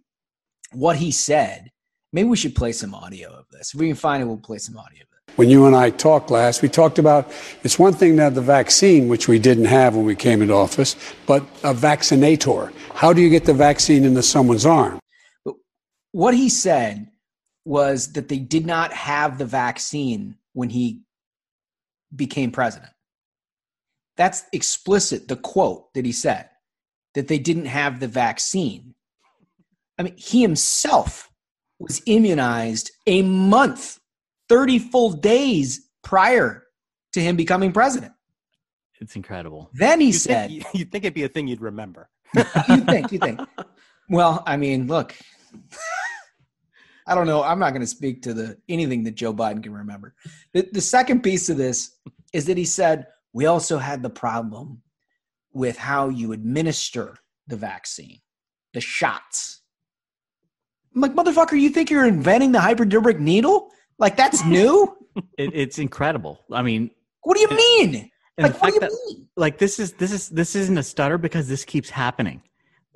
what 0.71 0.95
he 0.97 1.11
said. 1.11 1.69
Maybe 2.11 2.29
we 2.29 2.37
should 2.37 2.53
play 2.53 2.73
some 2.73 2.93
audio 2.93 3.31
of 3.31 3.45
this. 3.49 3.73
If 3.73 3.79
we 3.79 3.87
can 3.87 3.95
find 3.95 4.21
it, 4.21 4.27
we'll 4.27 4.37
play 4.37 4.59
some 4.59 4.77
audio 4.77 5.03
when 5.35 5.49
you 5.49 5.65
and 5.65 5.75
I 5.75 5.89
talked 5.89 6.29
last, 6.29 6.61
we 6.61 6.69
talked 6.69 6.99
about 6.99 7.31
it's 7.63 7.79
one 7.79 7.93
thing 7.93 8.17
to 8.17 8.23
have 8.23 8.35
the 8.35 8.41
vaccine, 8.41 9.07
which 9.07 9.27
we 9.27 9.39
didn't 9.39 9.65
have 9.65 9.95
when 9.95 10.05
we 10.05 10.15
came 10.15 10.41
into 10.41 10.53
office, 10.53 10.95
but 11.25 11.41
a 11.63 11.73
vaccinator. 11.73 12.71
How 12.93 13.13
do 13.13 13.21
you 13.21 13.29
get 13.29 13.45
the 13.45 13.53
vaccine 13.53 14.03
into 14.03 14.21
someone's 14.21 14.65
arm? 14.65 14.99
What 16.11 16.33
he 16.35 16.49
said 16.49 17.07
was 17.65 18.13
that 18.13 18.29
they 18.29 18.37
did 18.37 18.65
not 18.65 18.93
have 18.93 19.37
the 19.37 19.45
vaccine 19.45 20.35
when 20.53 20.69
he 20.69 21.01
became 22.15 22.51
president. 22.51 22.91
That's 24.17 24.43
explicit, 24.53 25.27
the 25.27 25.35
quote 25.37 25.91
that 25.95 26.05
he 26.05 26.11
said, 26.11 26.49
that 27.15 27.27
they 27.27 27.39
didn't 27.39 27.65
have 27.65 27.99
the 27.99 28.07
vaccine. 28.07 28.93
I 29.97 30.03
mean, 30.03 30.15
he 30.17 30.41
himself 30.43 31.31
was 31.79 32.03
immunized 32.05 32.91
a 33.07 33.23
month 33.23 33.99
30 34.53 34.77
full 34.77 35.09
days 35.13 35.81
prior 36.03 36.63
to 37.13 37.19
him 37.19 37.35
becoming 37.35 37.71
president. 37.71 38.13
It's 39.01 39.15
incredible. 39.15 39.71
Then 39.73 39.99
he 39.99 40.07
you 40.07 40.13
said, 40.13 40.49
think, 40.51 40.65
"You'd 40.75 40.91
think 40.91 41.05
it'd 41.05 41.15
be 41.15 41.23
a 41.23 41.27
thing 41.27 41.47
you'd 41.47 41.59
remember." 41.59 42.07
you 42.69 42.77
think? 42.85 43.11
You 43.11 43.19
think? 43.19 43.39
Well, 44.09 44.43
I 44.45 44.57
mean, 44.57 44.87
look, 44.87 45.15
I 47.07 47.15
don't 47.15 47.25
know. 47.25 47.41
I'm 47.41 47.57
not 47.57 47.69
going 47.69 47.81
to 47.81 47.87
speak 47.87 48.21
to 48.23 48.33
the 48.33 48.57
anything 48.67 49.05
that 49.05 49.15
Joe 49.15 49.33
Biden 49.33 49.63
can 49.63 49.73
remember. 49.73 50.13
The, 50.53 50.67
the 50.73 50.81
second 50.81 51.21
piece 51.23 51.49
of 51.49 51.55
this 51.55 51.89
is 52.33 52.45
that 52.47 52.57
he 52.57 52.65
said 52.65 53.07
we 53.31 53.45
also 53.45 53.77
had 53.77 54.03
the 54.03 54.09
problem 54.09 54.81
with 55.53 55.77
how 55.77 56.09
you 56.09 56.33
administer 56.33 57.15
the 57.47 57.55
vaccine, 57.55 58.19
the 58.73 58.81
shots. 58.81 59.61
I'm 60.93 60.99
like, 60.99 61.13
motherfucker, 61.15 61.57
you 61.59 61.69
think 61.69 61.89
you're 61.89 62.05
inventing 62.05 62.51
the 62.51 62.59
hypodermic 62.61 63.21
needle? 63.21 63.71
Like 63.99 64.15
that's 64.17 64.43
new. 64.45 64.95
it, 65.37 65.51
it's 65.53 65.79
incredible. 65.79 66.39
I 66.51 66.61
mean, 66.61 66.91
what 67.21 67.35
do 67.35 67.41
you 67.41 67.49
mean? 67.49 68.09
like, 68.37 68.59
what 68.61 68.69
do 68.69 68.73
you 68.75 68.79
that, 68.81 68.91
mean? 69.07 69.27
Like 69.35 69.57
this 69.57 69.79
is 69.79 69.93
this 69.93 70.11
is 70.11 70.29
this 70.29 70.55
isn't 70.55 70.77
a 70.77 70.83
stutter 70.83 71.17
because 71.17 71.47
this 71.47 71.63
keeps 71.65 71.89
happening. 71.89 72.41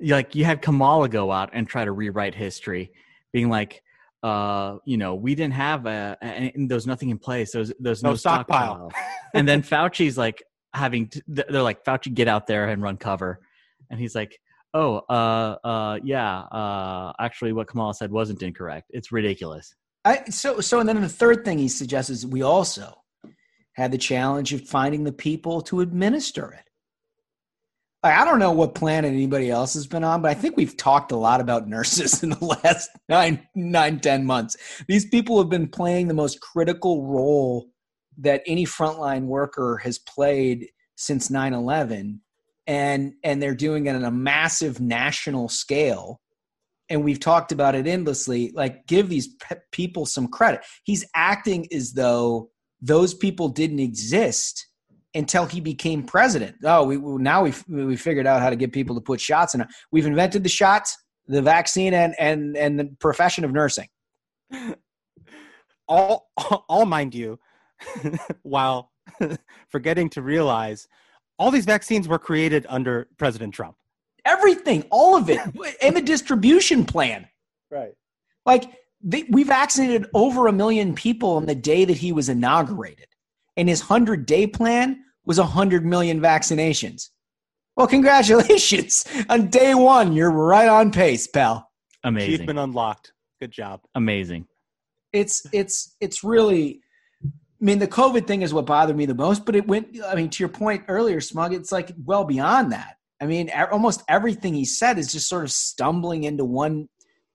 Like 0.00 0.34
you 0.34 0.44
have 0.44 0.60
Kamala 0.60 1.08
go 1.08 1.30
out 1.32 1.50
and 1.52 1.66
try 1.68 1.84
to 1.84 1.92
rewrite 1.92 2.34
history, 2.34 2.92
being 3.32 3.48
like, 3.48 3.82
uh, 4.22 4.76
you 4.84 4.96
know, 4.96 5.14
we 5.16 5.34
didn't 5.34 5.54
have 5.54 5.86
a, 5.86 6.16
and 6.22 6.70
there's 6.70 6.86
nothing 6.86 7.10
in 7.10 7.18
place. 7.18 7.52
There's 7.52 7.72
there's 7.80 8.02
no, 8.02 8.10
no 8.10 8.16
stockpile. 8.16 8.74
stockpile. 8.90 9.02
and 9.34 9.46
then 9.48 9.62
Fauci's 9.62 10.16
like 10.18 10.42
having, 10.74 11.08
to, 11.08 11.22
they're 11.28 11.62
like 11.62 11.84
Fauci, 11.84 12.12
get 12.14 12.28
out 12.28 12.46
there 12.46 12.68
and 12.68 12.80
run 12.80 12.96
cover, 12.96 13.40
and 13.90 13.98
he's 13.98 14.14
like, 14.14 14.38
oh, 14.72 14.98
uh, 15.08 15.56
uh, 15.64 15.98
yeah, 16.04 16.40
uh, 16.42 17.12
actually, 17.18 17.52
what 17.52 17.66
Kamala 17.66 17.92
said 17.94 18.12
wasn't 18.12 18.40
incorrect. 18.42 18.88
It's 18.90 19.10
ridiculous. 19.10 19.74
I, 20.08 20.24
so 20.30 20.60
so 20.62 20.80
and 20.80 20.88
then 20.88 21.02
the 21.02 21.08
third 21.08 21.44
thing 21.44 21.58
he 21.58 21.68
suggests 21.68 22.08
is 22.08 22.26
we 22.26 22.40
also 22.40 22.96
had 23.74 23.92
the 23.92 23.98
challenge 23.98 24.54
of 24.54 24.66
finding 24.66 25.04
the 25.04 25.12
people 25.12 25.60
to 25.62 25.82
administer 25.82 26.52
it. 26.52 26.64
Like, 28.02 28.16
I 28.18 28.24
don't 28.24 28.38
know 28.38 28.52
what 28.52 28.74
planet 28.74 29.12
anybody 29.12 29.50
else 29.50 29.74
has 29.74 29.86
been 29.86 30.04
on, 30.04 30.22
but 30.22 30.30
I 30.30 30.34
think 30.34 30.56
we've 30.56 30.76
talked 30.78 31.12
a 31.12 31.16
lot 31.16 31.42
about 31.42 31.68
nurses 31.68 32.22
in 32.22 32.30
the 32.30 32.42
last 32.64 32.88
nine, 33.10 33.46
nine, 33.54 34.00
ten 34.00 34.24
months. 34.24 34.56
These 34.88 35.06
people 35.06 35.36
have 35.38 35.50
been 35.50 35.68
playing 35.68 36.08
the 36.08 36.14
most 36.14 36.40
critical 36.40 37.04
role 37.06 37.68
that 38.16 38.42
any 38.46 38.64
frontline 38.64 39.26
worker 39.26 39.76
has 39.84 39.98
played 39.98 40.68
since 40.96 41.30
9 41.30 41.52
11 41.52 42.18
and 42.66 43.12
and 43.22 43.40
they're 43.42 43.54
doing 43.54 43.84
it 43.86 43.94
on 43.94 44.02
a 44.04 44.10
massive 44.10 44.80
national 44.80 45.48
scale 45.50 46.18
and 46.90 47.04
we've 47.04 47.20
talked 47.20 47.52
about 47.52 47.74
it 47.74 47.86
endlessly 47.86 48.50
like 48.54 48.86
give 48.86 49.08
these 49.08 49.34
pe- 49.36 49.56
people 49.72 50.06
some 50.06 50.28
credit 50.28 50.60
he's 50.84 51.04
acting 51.14 51.66
as 51.72 51.92
though 51.92 52.50
those 52.80 53.14
people 53.14 53.48
didn't 53.48 53.80
exist 53.80 54.68
until 55.14 55.46
he 55.46 55.60
became 55.60 56.02
president 56.02 56.56
oh 56.64 56.84
we, 56.84 56.96
we 56.96 57.20
now 57.22 57.42
we 57.42 57.52
we 57.68 57.96
figured 57.96 58.26
out 58.26 58.40
how 58.42 58.50
to 58.50 58.56
get 58.56 58.72
people 58.72 58.94
to 58.94 59.00
put 59.00 59.20
shots 59.20 59.54
in 59.54 59.64
we've 59.90 60.06
invented 60.06 60.42
the 60.42 60.48
shots 60.48 60.96
the 61.26 61.42
vaccine 61.42 61.94
and 61.94 62.14
and 62.18 62.56
and 62.56 62.78
the 62.78 62.84
profession 63.00 63.44
of 63.44 63.52
nursing 63.52 63.88
all 65.88 66.28
all 66.68 66.86
mind 66.86 67.14
you 67.14 67.38
while 68.42 68.92
forgetting 69.70 70.08
to 70.08 70.20
realize 70.22 70.86
all 71.38 71.50
these 71.50 71.64
vaccines 71.64 72.08
were 72.08 72.18
created 72.18 72.66
under 72.68 73.08
president 73.16 73.54
trump 73.54 73.77
everything, 74.28 74.84
all 74.90 75.16
of 75.16 75.30
it, 75.30 75.40
and 75.82 75.96
the 75.96 76.02
distribution 76.02 76.84
plan. 76.84 77.26
Right. 77.70 77.92
Like 78.46 78.70
they, 79.02 79.24
we 79.30 79.42
vaccinated 79.42 80.06
over 80.14 80.46
a 80.46 80.52
million 80.52 80.94
people 80.94 81.30
on 81.36 81.46
the 81.46 81.54
day 81.54 81.84
that 81.84 81.96
he 81.96 82.12
was 82.12 82.28
inaugurated, 82.28 83.06
and 83.56 83.68
his 83.68 83.80
hundred 83.80 84.26
day 84.26 84.46
plan 84.46 85.02
was 85.24 85.38
hundred 85.38 85.84
million 85.84 86.20
vaccinations. 86.20 87.08
Well, 87.76 87.86
congratulations 87.86 89.04
on 89.28 89.48
day 89.48 89.74
one. 89.74 90.12
You're 90.12 90.30
right 90.30 90.68
on 90.68 90.92
pace, 90.92 91.26
pal. 91.26 91.68
Amazing. 92.04 92.32
You've 92.32 92.46
been 92.46 92.58
unlocked. 92.58 93.12
Good 93.40 93.50
job. 93.52 93.80
Amazing. 93.94 94.46
It's 95.12 95.44
it's 95.52 95.96
it's 96.00 96.22
really. 96.22 96.80
I 97.60 97.64
mean, 97.64 97.80
the 97.80 97.88
COVID 97.88 98.28
thing 98.28 98.42
is 98.42 98.54
what 98.54 98.66
bothered 98.66 98.96
me 98.96 99.04
the 99.04 99.16
most, 99.16 99.44
but 99.44 99.56
it 99.56 99.66
went. 99.66 99.96
I 100.06 100.14
mean, 100.14 100.30
to 100.30 100.42
your 100.42 100.48
point 100.48 100.84
earlier, 100.86 101.20
Smug, 101.20 101.52
it's 101.52 101.72
like 101.72 101.92
well 102.04 102.24
beyond 102.24 102.70
that. 102.72 102.97
I 103.20 103.26
mean, 103.26 103.50
almost 103.72 104.02
everything 104.08 104.54
he 104.54 104.64
said 104.64 104.98
is 104.98 105.12
just 105.12 105.28
sort 105.28 105.44
of 105.44 105.50
stumbling 105.50 106.24
into 106.24 106.44
one 106.44 106.88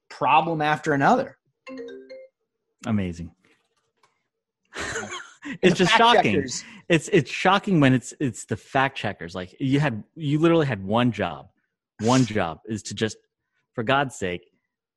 problem 0.08 0.62
after 0.62 0.92
another. 0.94 1.36
Amazing. 2.86 3.32
it's 5.62 5.76
just 5.76 5.92
shocking. 5.92 6.34
Checkers. 6.36 6.64
It's 6.88 7.08
it's 7.08 7.30
shocking 7.30 7.80
when 7.80 7.92
it's 7.92 8.12
it's 8.18 8.44
the 8.46 8.56
fact 8.56 8.96
checkers. 8.96 9.34
Like 9.34 9.54
you 9.60 9.78
had 9.78 10.02
you 10.14 10.38
literally 10.38 10.66
had 10.66 10.82
one 10.84 11.12
job. 11.12 11.48
One 12.00 12.24
job 12.26 12.60
is 12.66 12.82
to 12.84 12.94
just 12.94 13.16
for 13.74 13.82
God's 13.84 14.14
sake, 14.14 14.50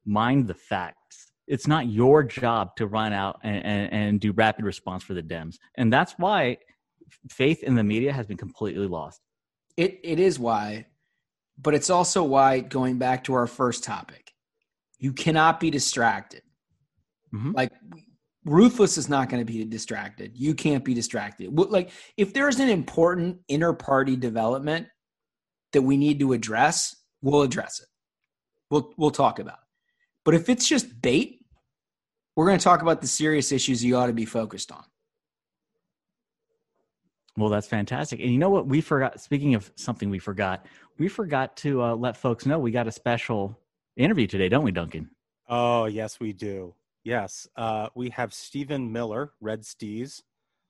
mind 0.05 0.47
the 0.47 0.53
facts. 0.53 1.31
It's 1.47 1.67
not 1.67 1.87
your 1.87 2.23
job 2.23 2.75
to 2.75 2.87
run 2.87 3.13
out 3.13 3.39
and, 3.43 3.63
and, 3.65 3.93
and 3.93 4.19
do 4.19 4.31
rapid 4.33 4.65
response 4.65 5.03
for 5.03 5.13
the 5.13 5.23
Dems. 5.23 5.55
And 5.75 5.91
that's 5.91 6.13
why 6.17 6.57
faith 7.31 7.63
in 7.63 7.75
the 7.75 7.83
media 7.85 8.11
has 8.11 8.27
been 8.27 8.37
completely 8.37 8.85
lost. 8.87 9.21
It 9.77 9.99
it 10.03 10.19
is 10.19 10.39
why, 10.39 10.87
but 11.61 11.75
it's 11.75 11.91
also 11.91 12.23
why 12.23 12.59
going 12.59 12.97
back 12.97 13.25
to 13.25 13.35
our 13.35 13.45
first 13.45 13.83
topic, 13.83 14.33
you 14.97 15.13
cannot 15.13 15.59
be 15.59 15.69
distracted. 15.69 16.41
Mm-hmm. 17.33 17.51
Like 17.51 17.71
ruthless 18.43 18.97
is 18.97 19.07
not 19.07 19.29
going 19.29 19.45
to 19.45 19.45
be 19.45 19.63
distracted. 19.65 20.31
You 20.35 20.55
can't 20.55 20.83
be 20.83 20.95
distracted. 20.95 21.53
Like 21.55 21.91
if 22.17 22.33
there's 22.33 22.59
an 22.59 22.69
important 22.69 23.39
inner 23.47 23.73
party 23.73 24.15
development 24.15 24.87
that 25.73 25.81
we 25.83 25.95
need 25.97 26.19
to 26.21 26.33
address, 26.33 26.95
we'll 27.21 27.43
address 27.43 27.79
it. 27.81 27.87
We'll 28.71 28.91
we'll 28.97 29.11
talk 29.11 29.37
about. 29.37 29.53
It. 29.53 29.67
But 30.25 30.33
if 30.33 30.49
it's 30.49 30.67
just 30.67 31.01
bait, 31.01 31.45
we're 32.35 32.47
going 32.47 32.57
to 32.59 32.63
talk 32.63 32.81
about 32.81 32.99
the 33.01 33.07
serious 33.07 33.51
issues 33.51 33.83
you 33.83 33.95
ought 33.95 34.07
to 34.07 34.13
be 34.13 34.25
focused 34.25 34.71
on. 34.71 34.83
Well, 37.37 37.49
that's 37.49 37.67
fantastic. 37.67 38.19
And 38.19 38.31
you 38.31 38.39
know 38.39 38.49
what? 38.49 38.65
We 38.65 38.81
forgot. 38.81 39.21
Speaking 39.21 39.53
of 39.53 39.71
something 39.75 40.09
we 40.09 40.17
forgot, 40.19 40.65
we 40.97 41.07
forgot 41.07 41.55
to 41.57 41.81
uh, 41.83 41.95
let 41.95 42.17
folks 42.17 42.47
know 42.47 42.57
we 42.57 42.71
got 42.71 42.87
a 42.87 42.91
special 42.91 43.57
interview 43.95 44.25
today, 44.25 44.49
don't 44.49 44.63
we, 44.63 44.71
Duncan? 44.71 45.11
Oh, 45.47 45.85
yes, 45.85 46.19
we 46.19 46.33
do. 46.33 46.73
Yes. 47.03 47.47
Uh, 47.55 47.89
we 47.95 48.09
have 48.09 48.33
Stephen 48.33 48.91
Miller, 48.91 49.31
Redsteeze, 49.41 50.23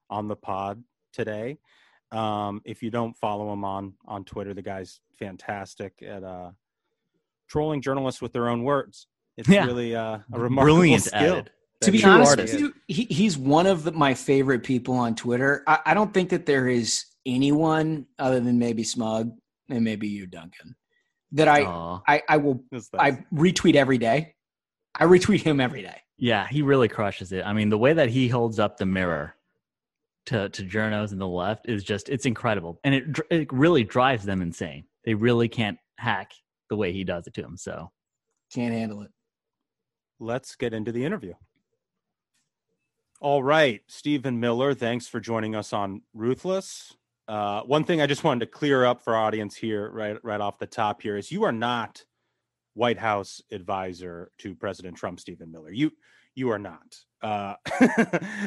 on 0.10 0.28
the 0.28 0.36
pod 0.36 0.84
today. 1.14 1.58
Um, 2.12 2.62
if 2.66 2.84
you 2.84 2.92
don't 2.92 3.16
follow 3.16 3.52
him 3.54 3.64
on 3.64 3.94
on 4.06 4.24
Twitter, 4.26 4.54
the 4.54 4.62
guy's 4.62 5.00
fantastic 5.18 6.04
at 6.06 6.24
uh, 6.24 6.52
trolling 7.48 7.82
journalists 7.82 8.22
with 8.22 8.34
their 8.34 8.50
own 8.50 8.64
words. 8.64 9.08
It's 9.38 9.48
yeah. 9.48 9.66
really 9.66 9.96
uh, 9.96 10.20
a 10.32 10.40
remarkable 10.40 10.74
brilliant 10.76 11.04
skill 11.04 11.44
to 11.82 11.92
be 11.92 12.04
honest 12.04 12.32
artist. 12.32 12.54
with 12.54 12.62
you, 12.62 12.74
he, 12.88 13.04
he's 13.06 13.38
one 13.38 13.68
of 13.68 13.84
the, 13.84 13.92
my 13.92 14.14
favorite 14.14 14.64
people 14.64 14.96
on 14.96 15.16
Twitter. 15.16 15.64
I, 15.68 15.80
I, 15.88 15.94
don't 15.94 16.14
think 16.14 16.30
that 16.30 16.46
there 16.46 16.68
is 16.68 17.06
anyone 17.26 18.08
other 18.20 18.40
than 18.40 18.58
maybe 18.58 18.84
Smug 18.84 19.32
and 19.70 19.84
maybe 19.84 20.08
you, 20.08 20.26
Duncan, 20.26 20.76
that 21.34 21.48
I 21.48 21.64
I, 22.08 22.22
I 22.28 22.38
will 22.38 22.64
I 22.98 23.24
retweet 23.34 23.76
every 23.76 23.98
day. 23.98 24.34
I 24.96 25.04
retweet 25.06 25.42
him 25.42 25.60
every 25.60 25.84
day. 25.84 26.02
Yeah, 26.18 26.48
he 26.48 26.64
really 26.64 26.88
crushes 26.88 27.32
it. 27.32 27.46
I 27.46 27.54
mean, 27.54 27.70
the 27.70 27.78
way 27.78 27.94
that 27.94 28.10
he 28.10 28.28
holds 28.28 28.58
up 28.58 28.78
the 28.78 28.86
mirror 28.88 29.36
to 30.28 30.50
to 30.50 30.64
journos 30.64 31.12
and 31.12 31.22
the 31.22 31.28
left 31.28 31.70
is 31.70 31.84
just 31.84 32.10
it's 32.10 32.26
incredible, 32.26 32.80
and 32.84 32.96
it 32.96 33.04
it 33.30 33.54
really 33.54 33.84
drives 33.84 34.24
them 34.24 34.42
insane. 34.42 34.86
They 35.06 35.14
really 35.14 35.48
can't 35.48 35.78
hack 36.00 36.32
the 36.70 36.76
way 36.76 36.92
he 36.92 37.04
does 37.04 37.28
it 37.28 37.34
to 37.36 37.42
them. 37.44 37.56
So 37.56 37.92
can't 38.52 38.74
handle 38.74 39.04
it. 39.04 39.12
Let's 40.20 40.56
get 40.56 40.74
into 40.74 40.92
the 40.92 41.06
interview. 41.06 41.34
All 43.20 43.42
right, 43.42 43.82
Stephen 43.88 44.40
Miller, 44.40 44.76
thanks 44.76 45.08
for 45.08 45.20
joining 45.20 45.56
us 45.56 45.74
on 45.74 46.04
Ruthless. 46.14 46.94
Uh, 47.28 47.62
one 47.62 47.84
thing 47.84 48.00
I 48.00 48.06
just 48.06 48.24
wanted 48.24 48.42
to 48.42 48.46
clear 48.46 48.86
up 48.86 49.02
for 49.02 49.16
audience 49.16 49.56
here, 49.56 49.90
right, 49.90 50.24
right 50.24 50.40
off 50.40 50.60
the 50.60 50.68
top 50.68 51.02
here, 51.02 51.18
is 51.18 51.32
you 51.32 51.44
are 51.44 51.52
not 51.52 52.06
White 52.76 53.00
House 53.00 53.42
advisor 53.52 54.30
to 54.38 54.54
President 54.54 54.98
Trump, 54.98 55.20
Stephen 55.20 55.52
Miller. 55.52 55.72
You 55.72 55.92
you 56.36 56.52
are 56.52 56.60
not. 56.60 56.96
Uh, 57.20 57.56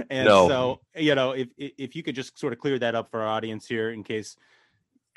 and 0.08 0.26
no. 0.28 0.46
so 0.46 0.80
you 0.94 1.16
know, 1.16 1.32
if 1.32 1.48
if 1.58 1.96
you 1.96 2.04
could 2.04 2.14
just 2.14 2.38
sort 2.38 2.52
of 2.52 2.60
clear 2.60 2.78
that 2.78 2.94
up 2.94 3.10
for 3.10 3.22
our 3.22 3.26
audience 3.26 3.66
here, 3.66 3.90
in 3.90 4.04
case 4.04 4.36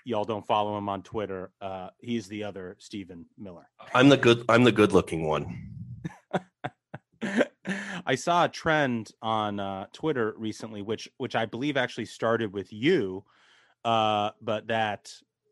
y'all 0.04 0.24
don't 0.26 0.46
follow 0.48 0.76
him 0.80 0.90
on 0.90 1.04
Twitter, 1.04 1.52
uh, 1.62 1.90
he's 2.00 2.28
the 2.28 2.44
other 2.44 2.76
Stephen 2.80 3.24
Miller. 3.38 3.70
I'm 3.94 4.10
the 4.10 4.18
good. 4.18 4.46
I'm 4.50 4.64
the 4.64 4.72
good 4.72 4.94
looking 4.94 5.28
one. 5.28 5.70
I 8.06 8.16
saw 8.16 8.46
a 8.46 8.50
trend 8.50 9.12
on 9.22 9.60
uh, 9.60 9.88
Twitter 9.94 10.34
recently, 10.38 10.82
which 10.82 11.08
which 11.18 11.36
I 11.36 11.46
believe 11.46 11.78
actually 11.78 12.06
started 12.06 12.54
with 12.54 12.74
you, 12.74 13.24
uh, 13.86 14.32
but 14.42 14.68
that 14.68 15.12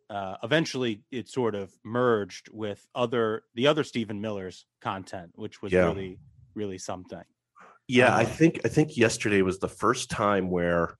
uh, 0.10 0.36
eventually 0.44 1.02
it 1.10 1.30
sort 1.30 1.56
of 1.56 1.72
merged 1.86 2.50
with 2.52 2.86
other 2.96 3.44
the 3.56 3.68
other 3.68 3.84
Stephen 3.84 4.20
Miller's 4.20 4.66
content, 4.82 5.32
which 5.36 5.62
was 5.62 5.72
yeah. 5.72 5.86
really 5.86 6.20
really 6.54 6.78
something. 6.78 7.24
Yeah, 7.88 8.14
um, 8.14 8.20
I 8.20 8.26
think 8.26 8.60
I 8.66 8.68
think 8.68 8.98
yesterday 8.98 9.42
was 9.42 9.60
the 9.60 9.70
first 9.70 10.10
time 10.10 10.50
where 10.50 10.98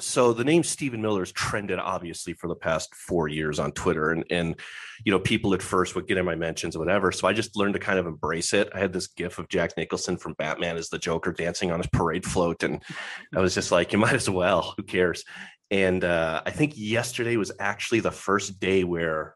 so 0.00 0.32
the 0.32 0.44
name 0.44 0.62
Stephen 0.62 1.02
Miller 1.02 1.22
has 1.22 1.32
trended 1.32 1.78
obviously 1.78 2.32
for 2.32 2.46
the 2.48 2.54
past 2.54 2.94
four 2.94 3.26
years 3.28 3.58
on 3.58 3.72
Twitter, 3.72 4.12
and 4.12 4.24
and 4.30 4.56
you 5.04 5.10
know 5.10 5.18
people 5.18 5.52
at 5.54 5.62
first 5.62 5.94
would 5.94 6.06
get 6.06 6.18
in 6.18 6.24
my 6.24 6.36
mentions 6.36 6.76
or 6.76 6.80
whatever. 6.80 7.10
So 7.10 7.26
I 7.26 7.32
just 7.32 7.56
learned 7.56 7.74
to 7.74 7.80
kind 7.80 7.98
of 7.98 8.06
embrace 8.06 8.52
it. 8.54 8.70
I 8.74 8.78
had 8.78 8.92
this 8.92 9.08
GIF 9.08 9.38
of 9.38 9.48
Jack 9.48 9.72
Nicholson 9.76 10.16
from 10.16 10.34
Batman 10.34 10.76
as 10.76 10.88
the 10.88 10.98
Joker 10.98 11.32
dancing 11.32 11.72
on 11.72 11.80
his 11.80 11.88
parade 11.88 12.24
float, 12.24 12.62
and 12.62 12.80
I 13.36 13.40
was 13.40 13.54
just 13.54 13.72
like, 13.72 13.92
you 13.92 13.98
might 13.98 14.14
as 14.14 14.30
well. 14.30 14.74
Who 14.76 14.82
cares? 14.84 15.24
And 15.70 16.04
uh, 16.04 16.42
I 16.46 16.50
think 16.50 16.72
yesterday 16.76 17.36
was 17.36 17.52
actually 17.58 18.00
the 18.00 18.10
first 18.12 18.58
day 18.60 18.84
where 18.84 19.34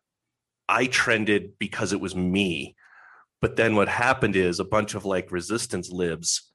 I 0.68 0.86
trended 0.86 1.58
because 1.58 1.92
it 1.92 2.00
was 2.00 2.14
me. 2.16 2.76
But 3.42 3.56
then 3.56 3.74
what 3.74 3.88
happened 3.88 4.36
is 4.36 4.60
a 4.60 4.64
bunch 4.64 4.94
of 4.94 5.04
like 5.04 5.32
resistance 5.32 5.90
libs 5.90 6.51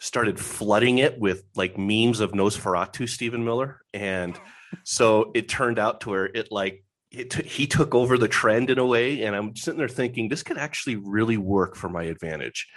started 0.00 0.38
flooding 0.38 0.98
it 0.98 1.18
with 1.18 1.44
like 1.54 1.78
memes 1.78 2.20
of 2.20 2.32
Nosferatu 2.32 3.08
Stephen 3.08 3.44
Miller, 3.44 3.80
and 3.92 4.36
so 4.84 5.30
it 5.34 5.48
turned 5.48 5.78
out 5.78 6.02
to 6.02 6.10
where 6.10 6.26
it 6.26 6.50
like 6.50 6.84
it 7.10 7.30
t- 7.30 7.44
he 7.48 7.66
took 7.66 7.94
over 7.94 8.18
the 8.18 8.28
trend 8.28 8.70
in 8.70 8.78
a 8.78 8.86
way, 8.86 9.22
and 9.22 9.34
I'm 9.36 9.54
sitting 9.56 9.78
there 9.78 9.88
thinking 9.88 10.28
this 10.28 10.42
could 10.42 10.58
actually 10.58 10.96
really 10.96 11.36
work 11.36 11.76
for 11.76 11.88
my 11.88 12.04
advantage. 12.04 12.68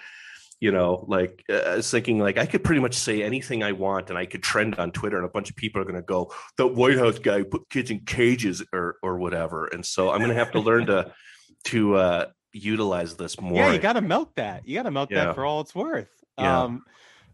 You 0.59 0.71
know, 0.71 1.05
like 1.07 1.43
uh, 1.51 1.53
I 1.55 1.75
was 1.77 1.91
thinking, 1.91 2.17
like 2.19 2.37
I 2.37 2.45
could 2.47 2.63
pretty 2.63 2.81
much 2.81 2.95
say 2.95 3.21
anything 3.23 3.63
I 3.63 3.73
want, 3.73 4.09
and 4.09 4.17
I 4.17 4.25
could 4.25 4.43
trend 4.43 4.75
on 4.75 4.91
Twitter, 4.91 5.17
and 5.17 5.25
a 5.25 5.29
bunch 5.29 5.49
of 5.49 5.55
people 5.55 5.81
are 5.81 5.85
going 5.85 5.95
to 5.95 6.01
go, 6.01 6.31
"The 6.57 6.65
White 6.67 6.97
House 6.97 7.19
guy 7.19 7.43
put 7.43 7.69
kids 7.69 7.91
in 7.91 8.01
cages," 8.01 8.63
or 8.73 8.97
or 9.03 9.17
whatever. 9.17 9.67
And 9.67 9.85
so 9.85 10.09
I'm 10.11 10.17
going 10.19 10.29
to 10.29 10.35
have 10.35 10.51
to 10.51 10.59
learn 10.59 10.87
to 10.87 11.13
to 11.65 11.95
uh, 11.95 12.25
utilize 12.53 13.15
this 13.15 13.39
more. 13.39 13.57
Yeah, 13.59 13.71
you 13.71 13.79
got 13.79 13.93
to 13.93 14.01
milk 14.01 14.33
that. 14.35 14.67
You 14.67 14.75
got 14.75 14.83
to 14.83 14.91
milk 14.91 15.11
yeah. 15.11 15.25
that 15.25 15.35
for 15.35 15.45
all 15.45 15.61
it's 15.61 15.75
worth. 15.75 16.09
Yeah. 16.39 16.63
Um, 16.63 16.83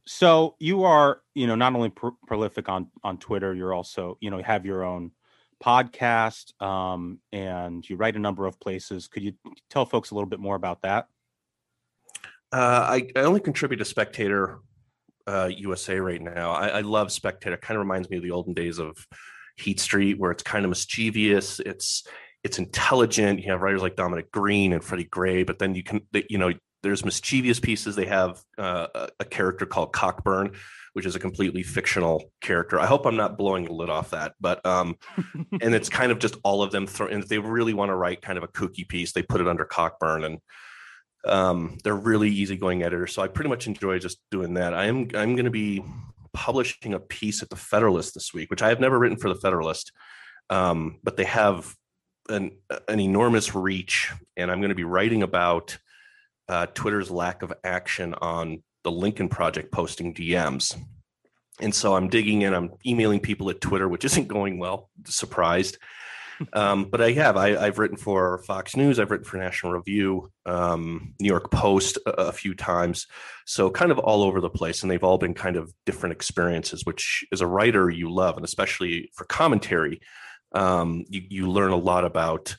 so 0.06 0.56
you 0.60 0.84
are, 0.84 1.22
you 1.34 1.48
know, 1.48 1.56
not 1.56 1.74
only 1.76 1.90
pr- 1.90 2.10
prolific 2.28 2.68
on 2.70 2.88
on 3.04 3.18
Twitter, 3.18 3.54
you're 3.56 3.74
also, 3.74 4.18
you 4.20 4.30
know, 4.32 4.42
have 4.44 4.66
your 4.66 4.84
own 4.84 5.12
podcast 5.64 6.60
um, 6.62 7.20
and 7.32 7.88
you 7.90 7.96
write 7.96 8.16
a 8.16 8.20
number 8.20 8.46
of 8.46 8.60
places. 8.60 9.08
Could 9.08 9.24
you 9.24 9.34
tell 9.70 9.86
folks 9.86 10.12
a 10.12 10.14
little 10.16 10.30
bit 10.30 10.40
more 10.40 10.56
about 10.56 10.82
that? 10.82 11.08
Uh, 12.52 12.86
I, 12.90 13.10
I 13.16 13.20
only 13.22 13.40
contribute 13.40 13.78
to 13.80 13.86
Spectator 13.86 14.60
uh, 15.26 15.50
USA 15.56 15.98
right 16.00 16.22
now. 16.22 16.52
I, 16.52 16.68
I 16.68 16.82
love 16.82 17.12
Spectator. 17.12 17.56
kind 17.58 17.78
of 17.78 17.80
reminds 17.80 18.10
me 18.10 18.18
of 18.18 18.24
the 18.24 18.32
olden 18.32 18.54
days 18.54 18.80
of 18.80 18.98
Heat 19.56 19.80
Street, 19.80 20.20
where 20.20 20.32
it's 20.32 20.44
kind 20.44 20.66
of 20.66 20.70
mischievous. 20.70 21.60
It's 21.62 22.04
it's 22.44 22.60
intelligent. 22.60 23.42
You 23.42 23.52
have 23.54 23.62
writers 23.62 23.82
like 23.82 23.96
Dominic 23.96 24.32
Green 24.34 24.74
and 24.74 24.84
Freddie 24.84 25.06
Gray, 25.06 25.44
but 25.44 25.60
then 25.60 25.76
you 25.76 25.84
can 25.84 26.02
you 26.30 26.38
know 26.38 26.52
there's 26.84 27.04
mischievous 27.06 27.60
pieces. 27.60 27.96
They 27.96 28.06
have 28.06 28.44
uh, 28.58 29.08
a, 29.20 29.26
character 29.26 29.66
called 29.66 29.94
Cockburn, 29.94 30.52
which 30.92 31.06
is 31.06 31.16
a 31.16 31.20
completely 31.20 31.64
fictional 31.64 32.32
character. 32.42 32.80
I 32.80 32.86
hope 32.86 33.06
I'm 33.06 33.16
not 33.16 33.38
blowing 33.38 33.64
the 33.66 33.72
lid 33.72 33.90
off 33.90 34.12
that, 34.12 34.34
but 34.40 34.64
um, 34.66 34.98
and 35.62 35.74
it's 35.74 35.90
kind 35.90 36.12
of 36.12 36.20
just 36.20 36.36
all 36.44 36.62
of 36.62 36.72
them. 36.72 36.86
Throw, 36.86 37.08
and 37.08 37.24
if 37.24 37.30
they 37.30 37.40
really 37.40 37.74
want 37.74 37.90
to 37.90 37.96
write 37.96 38.22
kind 38.22 38.38
of 38.38 38.44
a 38.44 38.50
kooky 38.50 38.88
piece, 38.88 39.14
they 39.14 39.24
put 39.24 39.42
it 39.42 39.48
under 39.48 39.64
Cockburn, 39.66 40.26
and 40.26 40.38
um, 41.26 41.78
they're 41.86 41.96
really 41.96 42.30
easygoing 42.30 42.84
editors. 42.84 43.14
So 43.14 43.22
I 43.22 43.30
pretty 43.30 43.50
much 43.50 43.66
enjoy 43.66 43.98
just 44.00 44.20
doing 44.30 44.56
that. 44.56 44.74
I 44.74 44.86
am 44.86 45.08
I'm 45.16 45.36
going 45.36 45.46
to 45.46 45.50
be 45.52 45.84
publishing 46.34 46.94
a 46.94 47.00
piece 47.00 47.42
at 47.42 47.50
the 47.50 47.56
Federalist 47.56 48.14
this 48.14 48.34
week, 48.34 48.50
which 48.52 48.62
I 48.62 48.68
have 48.70 48.82
never 48.82 49.00
written 49.00 49.18
for 49.18 49.30
the 49.30 49.36
Federalist, 49.40 49.94
um, 50.50 51.00
but 51.02 51.16
they 51.16 51.24
have 51.26 51.74
an 52.28 52.52
an 52.90 53.00
enormous 53.00 53.56
reach, 53.56 54.12
and 54.36 54.52
I'm 54.52 54.60
going 54.60 54.68
to 54.70 54.76
be 54.76 54.84
writing 54.84 55.24
about 55.24 55.78
uh, 56.48 56.68
Twitter's 56.68 57.12
lack 57.12 57.42
of 57.42 57.54
action 57.64 58.14
on 58.16 58.64
the 58.84 58.92
Lincoln 58.92 59.30
Project 59.30 59.72
posting 59.72 60.14
DMs. 60.14 60.76
And 61.62 61.74
so 61.74 61.96
I'm 61.96 62.10
digging 62.10 62.42
in, 62.42 62.54
I'm 62.54 62.72
emailing 62.86 63.20
people 63.20 63.50
at 63.50 63.62
Twitter, 63.62 63.88
which 63.88 64.06
isn't 64.06 64.28
going 64.28 64.58
well, 64.60 64.90
surprised. 65.06 65.78
Um, 66.54 66.86
but 66.86 67.00
I 67.00 67.12
have, 67.12 67.38
I, 67.38 67.52
have 67.64 67.78
written 67.78 67.96
for 67.96 68.40
Fox 68.40 68.76
News, 68.76 69.00
I've 69.00 69.12
written 69.12 69.24
for 69.24 69.38
National 69.38 69.72
Review, 69.74 70.32
um, 70.48 71.14
New 71.20 71.28
York 71.28 71.52
Post 71.52 71.98
a, 72.08 72.10
a, 72.24 72.32
few 72.34 72.56
times. 72.56 73.06
So 73.46 73.70
kind 73.70 73.92
of 73.92 74.00
all 74.00 74.24
over 74.24 74.42
the 74.42 74.50
place. 74.50 74.82
And 74.82 74.90
they've 74.92 75.04
all 75.04 75.20
been 75.20 75.36
kind 75.36 75.56
of 75.56 75.72
different 75.86 76.12
experiences, 76.14 76.86
which 76.86 77.24
as 77.32 77.42
a 77.42 77.48
writer, 77.48 77.90
you 77.92 78.10
love. 78.12 78.36
And 78.36 78.44
especially 78.44 79.12
for 79.14 79.26
commentary, 79.26 80.02
um, 80.54 81.06
you, 81.08 81.22
you 81.30 81.50
learn 81.52 81.72
a 81.72 81.78
lot 81.78 82.04
about 82.04 82.56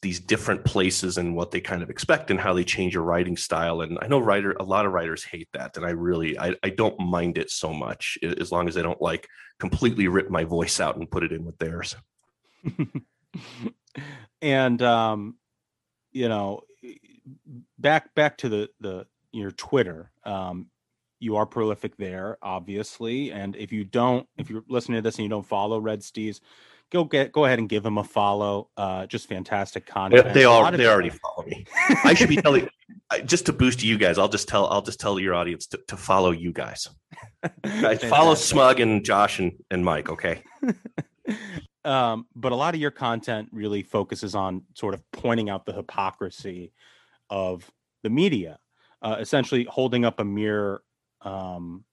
these 0.00 0.20
different 0.20 0.64
places 0.64 1.18
and 1.18 1.34
what 1.34 1.50
they 1.50 1.60
kind 1.60 1.82
of 1.82 1.90
expect 1.90 2.30
and 2.30 2.38
how 2.40 2.52
they 2.54 2.62
change 2.62 2.94
your 2.94 3.02
writing 3.02 3.36
style 3.36 3.80
and 3.80 3.98
i 4.00 4.06
know 4.06 4.18
writer 4.20 4.52
a 4.60 4.64
lot 4.64 4.86
of 4.86 4.92
writers 4.92 5.24
hate 5.24 5.48
that 5.52 5.76
and 5.76 5.84
i 5.84 5.90
really 5.90 6.38
i, 6.38 6.54
I 6.62 6.70
don't 6.70 6.98
mind 7.00 7.36
it 7.38 7.50
so 7.50 7.72
much 7.72 8.16
as 8.22 8.52
long 8.52 8.68
as 8.68 8.76
i 8.76 8.82
don't 8.82 9.02
like 9.02 9.28
completely 9.58 10.06
rip 10.08 10.30
my 10.30 10.44
voice 10.44 10.78
out 10.80 10.96
and 10.96 11.10
put 11.10 11.24
it 11.24 11.32
in 11.32 11.44
with 11.44 11.58
theirs 11.58 11.96
and 14.42 14.80
um 14.82 15.36
you 16.12 16.28
know 16.28 16.60
back 17.78 18.14
back 18.14 18.38
to 18.38 18.48
the 18.48 18.70
the 18.80 19.06
your 19.32 19.50
twitter 19.50 20.10
um 20.24 20.68
you 21.18 21.34
are 21.34 21.44
prolific 21.46 21.96
there 21.96 22.38
obviously 22.40 23.32
and 23.32 23.56
if 23.56 23.72
you 23.72 23.82
don't 23.84 24.28
if 24.36 24.48
you're 24.48 24.62
listening 24.68 24.96
to 24.98 25.02
this 25.02 25.16
and 25.16 25.24
you 25.24 25.28
don't 25.28 25.44
follow 25.46 25.80
Redsteeze 25.80 26.40
go 26.90 27.04
get 27.04 27.32
go 27.32 27.44
ahead 27.44 27.58
and 27.58 27.68
give 27.68 27.84
him 27.84 27.98
a 27.98 28.04
follow. 28.04 28.68
Uh, 28.76 29.06
just 29.06 29.28
fantastic 29.28 29.86
content. 29.86 30.26
They, 30.28 30.32
they 30.40 30.44
all 30.44 30.70
they 30.70 30.86
already 30.86 31.10
stuff. 31.10 31.20
follow 31.36 31.46
me. 31.46 31.66
I 32.04 32.14
should 32.14 32.28
be 32.28 32.36
telling 32.36 32.68
just 33.24 33.46
to 33.46 33.52
boost 33.52 33.82
you 33.82 33.98
guys. 33.98 34.18
I'll 34.18 34.28
just 34.28 34.48
tell 34.48 34.66
I'll 34.68 34.82
just 34.82 35.00
tell 35.00 35.18
your 35.18 35.34
audience 35.34 35.66
to, 35.68 35.80
to 35.88 35.96
follow 35.96 36.30
you 36.30 36.52
guys. 36.52 36.88
I 37.64 37.96
follow 37.96 38.34
Smug 38.34 38.80
and 38.80 39.04
Josh 39.04 39.38
and, 39.38 39.52
and 39.70 39.84
Mike. 39.84 40.08
Okay. 40.08 40.42
um, 41.84 42.26
but 42.34 42.52
a 42.52 42.56
lot 42.56 42.74
of 42.74 42.80
your 42.80 42.90
content 42.90 43.48
really 43.52 43.82
focuses 43.82 44.34
on 44.34 44.62
sort 44.74 44.94
of 44.94 45.02
pointing 45.12 45.50
out 45.50 45.66
the 45.66 45.72
hypocrisy 45.72 46.72
of 47.30 47.70
the 48.02 48.10
media, 48.10 48.58
uh, 49.02 49.16
essentially 49.20 49.64
holding 49.68 50.04
up 50.04 50.20
a 50.20 50.24
mirror. 50.24 50.82
Um, 51.22 51.84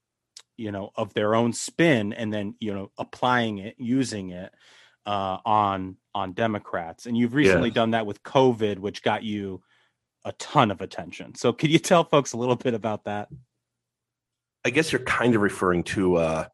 you 0.57 0.71
know 0.71 0.89
of 0.95 1.13
their 1.13 1.35
own 1.35 1.51
spin 1.51 2.13
and 2.13 2.33
then 2.33 2.55
you 2.61 2.73
know 2.73 2.89
applying 2.97 3.57
it 3.57 3.75
using 3.77 4.29
it 4.29 4.53
uh, 5.05 5.37
on 5.45 5.97
on 6.13 6.31
Democrats, 6.33 7.05
and 7.05 7.17
you've 7.17 7.33
recently 7.33 7.69
yes. 7.69 7.75
done 7.75 7.91
that 7.91 8.05
with 8.05 8.23
COVID, 8.23 8.79
which 8.79 9.03
got 9.03 9.23
you 9.23 9.61
a 10.23 10.31
ton 10.33 10.71
of 10.71 10.81
attention. 10.81 11.35
So, 11.35 11.53
could 11.53 11.71
you 11.71 11.79
tell 11.79 12.03
folks 12.03 12.33
a 12.33 12.37
little 12.37 12.55
bit 12.55 12.73
about 12.73 13.05
that? 13.05 13.29
I 14.65 14.69
guess 14.71 14.91
you're 14.91 15.01
kind 15.03 15.35
of 15.35 15.41
referring 15.41 15.83
to 15.85 16.15
uh, 16.17 16.45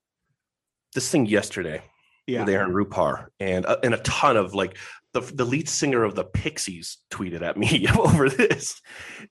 this 0.93 1.10
thing 1.10 1.26
yesterday 1.28 1.82
yeah. 2.28 2.41
with 2.43 2.54
Aaron 2.54 2.74
Rupar 2.74 3.28
and 3.39 3.66
uh, 3.66 3.78
and 3.84 3.93
a 3.93 3.97
ton 3.99 4.36
of 4.38 4.54
like 4.54 4.78
the, 5.14 5.20
the 5.22 5.43
lead 5.45 5.68
singer 5.68 6.03
of 6.03 6.16
the 6.16 6.24
Pixies 6.24 6.97
tweeted 7.09 7.41
at 7.41 7.57
me 7.57 7.86
over 7.97 8.30
this, 8.30 8.82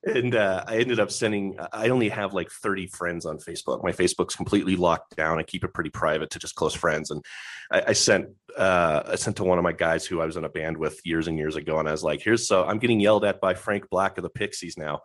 and 0.03 0.35
uh, 0.35 0.63
I 0.67 0.77
ended 0.77 0.99
up 0.99 1.09
sending. 1.11 1.57
I 1.73 1.89
only 1.89 2.09
have 2.09 2.33
like 2.33 2.51
30 2.51 2.87
friends 2.87 3.25
on 3.25 3.37
Facebook. 3.37 3.83
My 3.83 3.91
Facebook's 3.91 4.35
completely 4.35 4.75
locked 4.75 5.15
down. 5.15 5.39
I 5.39 5.43
keep 5.43 5.63
it 5.63 5.73
pretty 5.73 5.89
private 5.89 6.29
to 6.31 6.39
just 6.39 6.55
close 6.55 6.75
friends. 6.75 7.09
And 7.09 7.25
I, 7.71 7.83
I 7.87 7.93
sent 7.93 8.27
uh, 8.55 9.03
I 9.07 9.15
sent 9.15 9.37
to 9.37 9.43
one 9.43 9.57
of 9.57 9.63
my 9.63 9.71
guys 9.71 10.05
who 10.05 10.21
I 10.21 10.25
was 10.25 10.37
in 10.37 10.43
a 10.43 10.49
band 10.49 10.77
with 10.77 10.99
years 11.03 11.27
and 11.27 11.37
years 11.37 11.55
ago, 11.55 11.79
and 11.79 11.89
I 11.89 11.91
was 11.91 12.03
like, 12.03 12.21
"Here's 12.21 12.47
so 12.47 12.63
I'm 12.63 12.77
getting 12.79 12.99
yelled 12.99 13.25
at 13.25 13.41
by 13.41 13.55
Frank 13.55 13.89
Black 13.89 14.17
of 14.17 14.23
the 14.23 14.29
Pixies 14.29 14.77
now." 14.77 15.01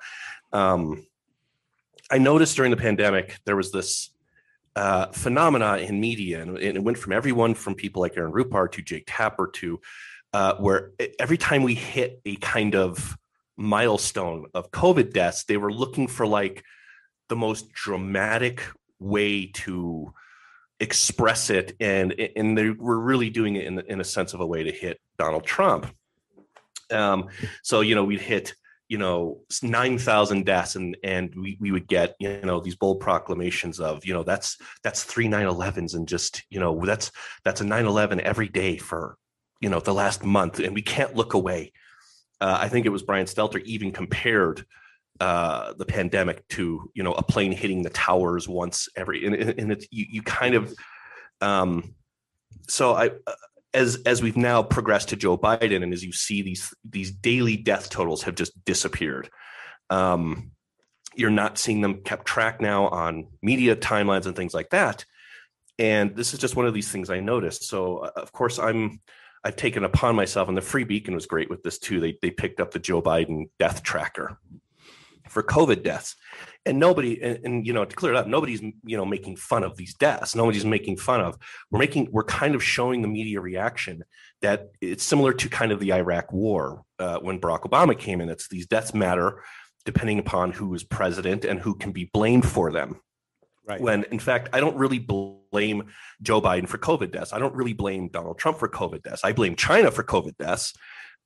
Um, 0.52 1.06
I 2.10 2.18
noticed 2.18 2.54
during 2.54 2.70
the 2.70 2.76
pandemic 2.76 3.38
there 3.46 3.56
was 3.56 3.72
this 3.72 4.10
uh, 4.76 5.06
phenomena 5.06 5.78
in 5.78 5.98
media, 5.98 6.42
and, 6.42 6.50
and 6.58 6.76
it 6.76 6.84
went 6.84 6.98
from 6.98 7.14
everyone 7.14 7.54
from 7.54 7.74
people 7.76 8.02
like 8.02 8.18
Aaron 8.18 8.30
Rupar 8.30 8.70
to 8.72 8.82
Jake 8.82 9.04
Tapper 9.06 9.48
to 9.54 9.80
uh, 10.36 10.54
where 10.56 10.92
every 11.18 11.38
time 11.38 11.62
we 11.62 11.74
hit 11.74 12.20
a 12.26 12.36
kind 12.36 12.74
of 12.74 13.16
milestone 13.56 14.44
of 14.52 14.70
COVID 14.70 15.14
deaths, 15.14 15.44
they 15.44 15.56
were 15.56 15.72
looking 15.72 16.06
for 16.08 16.26
like 16.26 16.62
the 17.30 17.36
most 17.36 17.72
dramatic 17.72 18.62
way 18.98 19.46
to 19.46 20.12
express 20.78 21.48
it, 21.48 21.74
and 21.80 22.12
and 22.36 22.58
they 22.58 22.68
were 22.68 23.00
really 23.00 23.30
doing 23.30 23.56
it 23.56 23.64
in 23.64 23.78
in 23.88 23.98
a 23.98 24.04
sense 24.04 24.34
of 24.34 24.40
a 24.40 24.46
way 24.46 24.62
to 24.62 24.70
hit 24.70 25.00
Donald 25.18 25.44
Trump. 25.46 25.86
Um, 26.90 27.28
so 27.62 27.80
you 27.80 27.94
know 27.94 28.04
we'd 28.04 28.20
hit 28.20 28.52
you 28.88 28.98
know 28.98 29.40
9000 29.62 30.44
deaths 30.44 30.76
and 30.76 30.98
and 31.02 31.34
we, 31.34 31.56
we 31.58 31.72
would 31.72 31.88
get 31.88 32.14
you 32.20 32.40
know 32.42 32.60
these 32.60 32.76
bold 32.76 33.00
proclamations 33.00 33.80
of 33.80 34.04
you 34.04 34.12
know 34.12 34.22
that's 34.22 34.58
that's 34.84 35.02
three 35.02 35.26
9-11s 35.28 35.94
and 35.94 36.06
just 36.06 36.42
you 36.50 36.60
know 36.60 36.78
that's 36.84 37.10
that's 37.42 37.62
a 37.62 37.64
911 37.64 38.20
every 38.20 38.48
day 38.48 38.76
for 38.76 39.16
you 39.60 39.68
know 39.68 39.80
the 39.80 39.94
last 39.94 40.24
month, 40.24 40.58
and 40.58 40.74
we 40.74 40.82
can't 40.82 41.14
look 41.16 41.34
away. 41.34 41.72
Uh, 42.40 42.58
I 42.60 42.68
think 42.68 42.86
it 42.86 42.90
was 42.90 43.02
Brian 43.02 43.26
Stelter 43.26 43.62
even 43.64 43.92
compared 43.92 44.66
uh, 45.20 45.72
the 45.74 45.86
pandemic 45.86 46.46
to 46.48 46.90
you 46.94 47.02
know 47.02 47.12
a 47.12 47.22
plane 47.22 47.52
hitting 47.52 47.82
the 47.82 47.90
towers 47.90 48.48
once 48.48 48.88
every, 48.96 49.24
and, 49.26 49.34
and 49.34 49.72
it's 49.72 49.86
you, 49.90 50.06
you 50.10 50.22
kind 50.22 50.54
of. 50.54 50.74
Um, 51.40 51.94
so 52.68 52.94
I, 52.94 53.10
uh, 53.26 53.32
as 53.72 53.96
as 54.06 54.22
we've 54.22 54.36
now 54.36 54.62
progressed 54.62 55.10
to 55.10 55.16
Joe 55.16 55.38
Biden, 55.38 55.82
and 55.82 55.92
as 55.92 56.04
you 56.04 56.12
see 56.12 56.42
these 56.42 56.74
these 56.88 57.10
daily 57.10 57.56
death 57.56 57.88
totals 57.90 58.22
have 58.24 58.34
just 58.34 58.64
disappeared. 58.64 59.30
Um, 59.88 60.50
you're 61.14 61.30
not 61.30 61.56
seeing 61.56 61.80
them 61.80 62.02
kept 62.02 62.26
track 62.26 62.60
now 62.60 62.88
on 62.88 63.28
media 63.40 63.74
timelines 63.74 64.26
and 64.26 64.36
things 64.36 64.52
like 64.52 64.68
that. 64.68 65.06
And 65.78 66.14
this 66.14 66.34
is 66.34 66.40
just 66.40 66.56
one 66.56 66.66
of 66.66 66.74
these 66.74 66.90
things 66.90 67.08
I 67.08 67.20
noticed. 67.20 67.64
So 67.64 67.98
uh, 67.98 68.10
of 68.16 68.32
course 68.32 68.58
I'm 68.58 69.00
I've 69.46 69.54
taken 69.56 69.84
upon 69.84 70.16
myself, 70.16 70.48
and 70.48 70.56
the 70.56 70.60
Free 70.62 70.82
Beacon 70.82 71.14
was 71.14 71.24
great 71.24 71.48
with 71.48 71.62
this 71.62 71.78
too. 71.78 72.00
They 72.00 72.18
they 72.20 72.30
picked 72.32 72.58
up 72.60 72.72
the 72.72 72.80
Joe 72.80 73.00
Biden 73.00 73.44
death 73.60 73.82
tracker 73.84 74.38
for 75.28 75.42
COVID 75.44 75.84
deaths, 75.84 76.16
and 76.66 76.80
nobody 76.80 77.22
and, 77.22 77.38
and, 77.44 77.66
you 77.66 77.72
know 77.72 77.84
to 77.84 77.96
clear 77.96 78.12
it 78.12 78.16
up, 78.18 78.26
nobody's 78.26 78.60
you 78.84 78.96
know 78.96 79.04
making 79.04 79.36
fun 79.36 79.62
of 79.62 79.76
these 79.76 79.94
deaths. 79.94 80.34
Nobody's 80.34 80.64
making 80.64 80.96
fun 80.96 81.20
of. 81.20 81.38
We're 81.70 81.78
making 81.78 82.08
we're 82.10 82.24
kind 82.24 82.56
of 82.56 82.62
showing 82.62 83.02
the 83.02 83.08
media 83.08 83.40
reaction 83.40 84.02
that 84.42 84.70
it's 84.80 85.04
similar 85.04 85.32
to 85.34 85.48
kind 85.48 85.70
of 85.70 85.78
the 85.78 85.92
Iraq 85.94 86.32
War 86.32 86.82
uh, 86.98 87.18
when 87.20 87.40
Barack 87.40 87.60
Obama 87.62 87.96
came 87.96 88.20
in. 88.20 88.28
It's 88.28 88.48
these 88.48 88.66
deaths 88.66 88.94
matter 88.94 89.42
depending 89.84 90.18
upon 90.18 90.50
who 90.50 90.74
is 90.74 90.82
president 90.82 91.44
and 91.44 91.60
who 91.60 91.72
can 91.76 91.92
be 91.92 92.10
blamed 92.12 92.44
for 92.44 92.72
them. 92.72 93.00
Right. 93.64 93.80
When 93.80 94.02
in 94.10 94.18
fact, 94.18 94.48
I 94.52 94.58
don't 94.58 94.76
really 94.76 94.98
believe 94.98 95.35
blame 95.56 95.84
Joe 96.20 96.42
Biden 96.42 96.68
for 96.68 96.76
COVID 96.76 97.12
deaths. 97.12 97.32
I 97.32 97.38
don't 97.38 97.54
really 97.54 97.72
blame 97.72 98.08
Donald 98.08 98.38
Trump 98.38 98.58
for 98.58 98.68
COVID 98.68 99.02
deaths. 99.02 99.24
I 99.24 99.32
blame 99.32 99.56
China 99.56 99.90
for 99.90 100.04
COVID 100.04 100.36
deaths. 100.36 100.74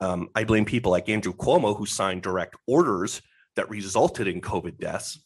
Um, 0.00 0.28
I 0.36 0.44
blame 0.44 0.64
people 0.64 0.92
like 0.92 1.08
Andrew 1.08 1.32
Cuomo 1.34 1.76
who 1.76 1.84
signed 1.84 2.22
direct 2.22 2.54
orders 2.68 3.22
that 3.56 3.68
resulted 3.68 4.28
in 4.28 4.40
COVID 4.40 4.78
deaths. 4.78 5.18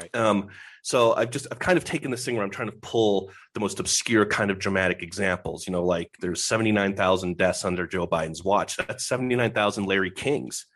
Right. 0.00 0.14
Um, 0.14 0.48
so 0.82 1.14
I've 1.16 1.30
just 1.30 1.48
I've 1.50 1.58
kind 1.58 1.76
of 1.76 1.84
taken 1.84 2.12
this 2.12 2.24
thing 2.24 2.36
where 2.36 2.44
I'm 2.44 2.50
trying 2.52 2.68
to 2.70 2.76
pull 2.80 3.30
the 3.54 3.60
most 3.60 3.80
obscure 3.80 4.24
kind 4.24 4.52
of 4.52 4.60
dramatic 4.60 5.02
examples. 5.02 5.66
You 5.66 5.72
know, 5.72 5.82
like 5.84 6.14
there's 6.20 6.44
79,000 6.44 7.36
deaths 7.36 7.64
under 7.64 7.84
Joe 7.86 8.06
Biden's 8.06 8.44
watch. 8.44 8.76
That's 8.76 9.06
79,000 9.08 9.86
Larry 9.86 10.12
Kings. 10.12 10.66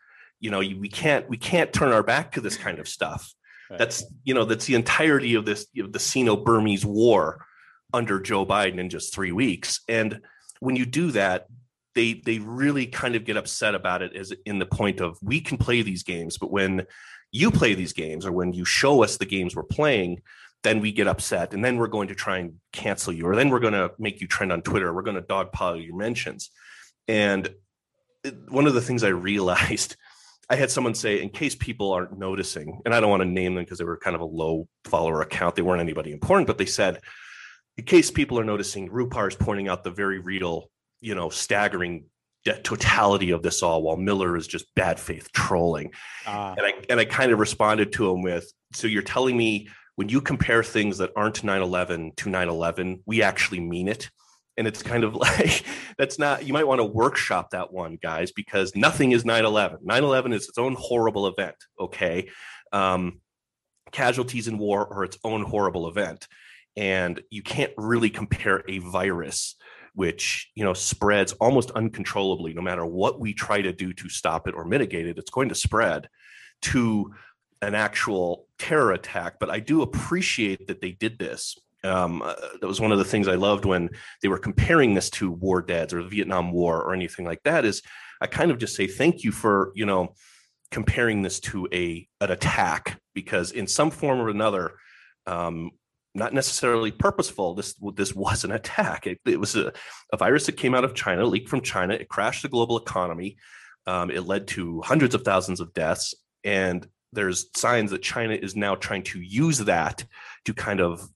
You 0.41 0.51
know, 0.51 0.59
we 0.59 0.89
can't 0.89 1.27
we 1.29 1.37
can't 1.37 1.71
turn 1.71 1.93
our 1.93 2.03
back 2.03 2.33
to 2.33 2.41
this 2.41 2.57
kind 2.57 2.79
of 2.79 2.87
stuff. 2.89 3.33
Right. 3.69 3.79
That's 3.79 4.03
you 4.23 4.33
know 4.35 4.45
that's 4.45 4.65
the 4.65 4.75
entirety 4.75 5.33
of 5.35 5.45
this 5.45 5.65
you 5.73 5.83
know, 5.83 5.89
the 5.89 5.99
Sino-Burmese 5.99 6.85
war 6.85 7.45
under 7.93 8.19
Joe 8.19 8.45
Biden 8.45 8.77
in 8.77 8.89
just 8.89 9.13
three 9.13 9.31
weeks. 9.31 9.81
And 9.87 10.21
when 10.59 10.75
you 10.75 10.85
do 10.85 11.11
that, 11.11 11.47
they 11.95 12.13
they 12.13 12.39
really 12.39 12.85
kind 12.85 13.15
of 13.15 13.25
get 13.25 13.37
upset 13.37 13.73
about 13.73 14.01
it 14.03 14.15
as 14.15 14.31
in 14.45 14.59
the 14.59 14.65
point 14.65 14.99
of 15.01 15.17
we 15.21 15.41
can 15.41 15.57
play 15.57 15.81
these 15.81 16.03
games, 16.03 16.37
but 16.37 16.51
when 16.51 16.85
you 17.31 17.49
play 17.51 17.73
these 17.73 17.91
games 17.93 18.25
or 18.25 18.31
when 18.31 18.53
you 18.53 18.65
show 18.65 19.03
us 19.03 19.17
the 19.17 19.25
games 19.25 19.55
we're 19.55 19.63
playing, 19.63 20.21
then 20.63 20.79
we 20.79 20.91
get 20.91 21.07
upset 21.07 21.53
and 21.53 21.65
then 21.65 21.77
we're 21.77 21.87
going 21.87 22.07
to 22.07 22.15
try 22.15 22.37
and 22.37 22.53
cancel 22.71 23.11
you 23.11 23.25
or 23.27 23.35
then 23.35 23.49
we're 23.49 23.59
going 23.59 23.73
to 23.73 23.91
make 23.97 24.21
you 24.21 24.27
trend 24.27 24.53
on 24.53 24.61
Twitter. 24.61 24.93
We're 24.93 25.01
going 25.01 25.17
to 25.21 25.21
dogpile 25.21 25.83
your 25.85 25.97
mentions. 25.97 26.49
And 27.09 27.49
one 28.47 28.67
of 28.67 28.73
the 28.73 28.81
things 28.81 29.03
I 29.03 29.07
realized 29.09 29.95
I 30.49 30.55
had 30.55 30.69
someone 30.69 30.93
say, 30.93 31.21
in 31.21 31.29
case 31.29 31.55
people 31.55 31.91
aren't 31.91 32.17
noticing, 32.19 32.79
and 32.85 32.93
I 32.93 32.99
don't 32.99 33.09
want 33.09 33.21
to 33.21 33.29
name 33.29 33.55
them 33.55 33.63
because 33.63 33.79
they 33.79 33.85
were 33.85 33.97
kind 33.97 34.15
of 34.15 34.21
a 34.21 34.25
low 34.25 34.67
follower 34.85 35.21
account. 35.21 35.55
They 35.55 35.61
weren't 35.63 35.81
anybody 35.81 36.11
important, 36.11 36.47
but 36.47 36.57
they 36.57 36.65
said, 36.67 36.99
in 37.77 37.85
case 37.85 38.11
people 38.11 38.39
are 38.39 38.43
noticing, 38.43 38.89
Rupar 38.89 39.27
is 39.27 39.35
pointing 39.35 39.67
out 39.67 39.83
the 39.83 39.89
very 39.91 40.19
real, 40.19 40.69
you 41.01 41.15
know, 41.15 41.29
staggering 41.29 42.05
de- 42.43 42.61
totality 42.61 43.31
of 43.31 43.41
this 43.41 43.63
all, 43.63 43.81
while 43.81 43.97
Miller 43.97 44.37
is 44.37 44.45
just 44.47 44.73
bad 44.75 44.99
faith 44.99 45.31
trolling. 45.33 45.91
Uh. 46.27 46.53
And 46.57 46.65
I 46.65 46.73
and 46.89 46.99
I 46.99 47.05
kind 47.05 47.31
of 47.31 47.39
responded 47.39 47.91
to 47.93 48.09
him 48.11 48.21
with, 48.21 48.51
so 48.73 48.87
you're 48.87 49.01
telling 49.01 49.35
me 49.35 49.67
when 49.95 50.09
you 50.09 50.21
compare 50.21 50.61
things 50.61 50.97
that 50.97 51.11
aren't 51.15 51.41
9-11 51.41 52.17
to 52.17 52.29
9-11, 52.29 52.99
we 53.05 53.23
actually 53.23 53.61
mean 53.61 53.87
it 53.87 54.09
and 54.57 54.67
it's 54.67 54.83
kind 54.83 55.03
of 55.03 55.15
like 55.15 55.63
that's 55.97 56.19
not 56.19 56.45
you 56.45 56.53
might 56.53 56.67
want 56.67 56.79
to 56.79 56.85
workshop 56.85 57.49
that 57.51 57.71
one 57.73 57.97
guys 58.01 58.31
because 58.31 58.75
nothing 58.75 59.11
is 59.11 59.23
9-11 59.23 59.83
9-11 59.83 60.33
is 60.33 60.49
its 60.49 60.57
own 60.57 60.75
horrible 60.79 61.27
event 61.27 61.55
okay 61.79 62.29
um, 62.71 63.19
casualties 63.91 64.47
in 64.47 64.57
war 64.57 64.87
are 64.93 65.03
its 65.03 65.17
own 65.23 65.43
horrible 65.43 65.87
event 65.87 66.27
and 66.77 67.21
you 67.29 67.41
can't 67.41 67.71
really 67.77 68.09
compare 68.09 68.63
a 68.67 68.79
virus 68.79 69.55
which 69.93 70.51
you 70.55 70.63
know 70.63 70.73
spreads 70.73 71.31
almost 71.33 71.71
uncontrollably 71.71 72.53
no 72.53 72.61
matter 72.61 72.85
what 72.85 73.19
we 73.19 73.33
try 73.33 73.61
to 73.61 73.71
do 73.71 73.93
to 73.93 74.09
stop 74.09 74.47
it 74.47 74.55
or 74.55 74.65
mitigate 74.65 75.07
it 75.07 75.17
it's 75.17 75.31
going 75.31 75.49
to 75.49 75.55
spread 75.55 76.09
to 76.61 77.13
an 77.61 77.73
actual 77.75 78.47
terror 78.59 78.91
attack 78.91 79.35
but 79.39 79.49
i 79.49 79.59
do 79.59 79.81
appreciate 79.81 80.67
that 80.67 80.81
they 80.81 80.91
did 80.91 81.17
this 81.17 81.55
um, 81.85 82.21
uh, 82.23 82.33
that 82.59 82.67
was 82.67 82.81
one 82.81 82.91
of 82.91 82.97
the 82.97 83.05
things 83.05 83.27
I 83.27 83.35
loved 83.35 83.63
when 83.65 83.89
they 84.21 84.27
were 84.27 84.39
comparing 84.39 84.93
this 84.93 85.09
to 85.11 85.29
war 85.31 85.61
dads 85.61 85.93
or 85.93 86.01
the 86.03 86.09
Vietnam 86.09 86.51
War 86.51 86.81
or 86.81 86.93
anything 86.93 87.25
like 87.25 87.43
that. 87.43 87.63
Is 87.65 87.81
I 88.19 88.27
kind 88.27 88.49
of 88.51 88.57
just 88.57 88.75
say 88.75 88.87
thank 88.87 89.23
you 89.23 89.31
for 89.31 89.71
you 89.75 89.85
know 89.85 90.15
comparing 90.71 91.21
this 91.21 91.39
to 91.39 91.67
a 91.71 92.07
an 92.21 92.31
attack 92.31 92.99
because 93.13 93.51
in 93.51 93.67
some 93.67 93.91
form 93.91 94.19
or 94.19 94.29
another, 94.29 94.71
um, 95.27 95.71
not 96.15 96.33
necessarily 96.33 96.91
purposeful. 96.91 97.53
This 97.53 97.75
this 97.93 98.15
was 98.15 98.43
an 98.43 98.51
attack. 98.51 99.05
It, 99.05 99.19
it 99.25 99.39
was 99.39 99.55
a, 99.55 99.71
a, 100.11 100.17
virus 100.17 100.47
that 100.47 100.53
came 100.53 100.73
out 100.73 100.85
of 100.85 100.95
China, 100.95 101.23
leaked 101.25 101.49
from 101.49 101.61
China. 101.61 101.93
It 101.93 102.09
crashed 102.09 102.41
the 102.41 102.49
global 102.49 102.77
economy. 102.79 103.37
Um, 103.87 104.09
it 104.09 104.21
led 104.21 104.47
to 104.47 104.81
hundreds 104.81 105.13
of 105.13 105.21
thousands 105.23 105.59
of 105.59 105.71
deaths, 105.75 106.15
and 106.43 106.87
there's 107.13 107.47
signs 107.55 107.91
that 107.91 108.01
China 108.01 108.33
is 108.33 108.55
now 108.55 108.73
trying 108.75 109.03
to 109.03 109.21
use 109.21 109.59
that 109.59 110.03
to 110.45 110.53
kind 110.55 110.81
of 110.81 111.07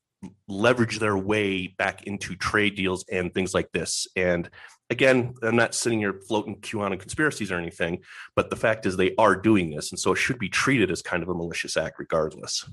leverage 0.48 1.00
their 1.00 1.18
way 1.18 1.68
back 1.68 2.04
into 2.04 2.36
trade 2.36 2.76
deals 2.76 3.06
and 3.12 3.34
things 3.34 3.54
like 3.54 3.72
this. 3.72 4.08
And 4.16 4.50
again, 4.90 5.34
I'm 5.42 5.56
not 5.56 5.76
sitting 5.76 6.00
here 6.00 6.14
floating 6.28 6.60
QAnon 6.60 7.00
conspiracies 7.00 7.52
or 7.52 7.58
anything, 7.58 8.02
but 8.36 8.50
the 8.50 8.56
fact 8.56 8.86
is 8.86 8.98
they 8.98 9.16
are 9.18 9.36
doing 9.36 9.70
this. 9.70 9.92
And 9.92 10.00
so 10.00 10.12
it 10.12 10.18
should 10.18 10.40
be 10.40 10.50
treated 10.50 10.92
as 10.92 11.02
kind 11.02 11.24
of 11.24 11.30
a 11.30 11.34
malicious 11.34 11.78
act 11.78 12.00
regardless. 12.00 12.68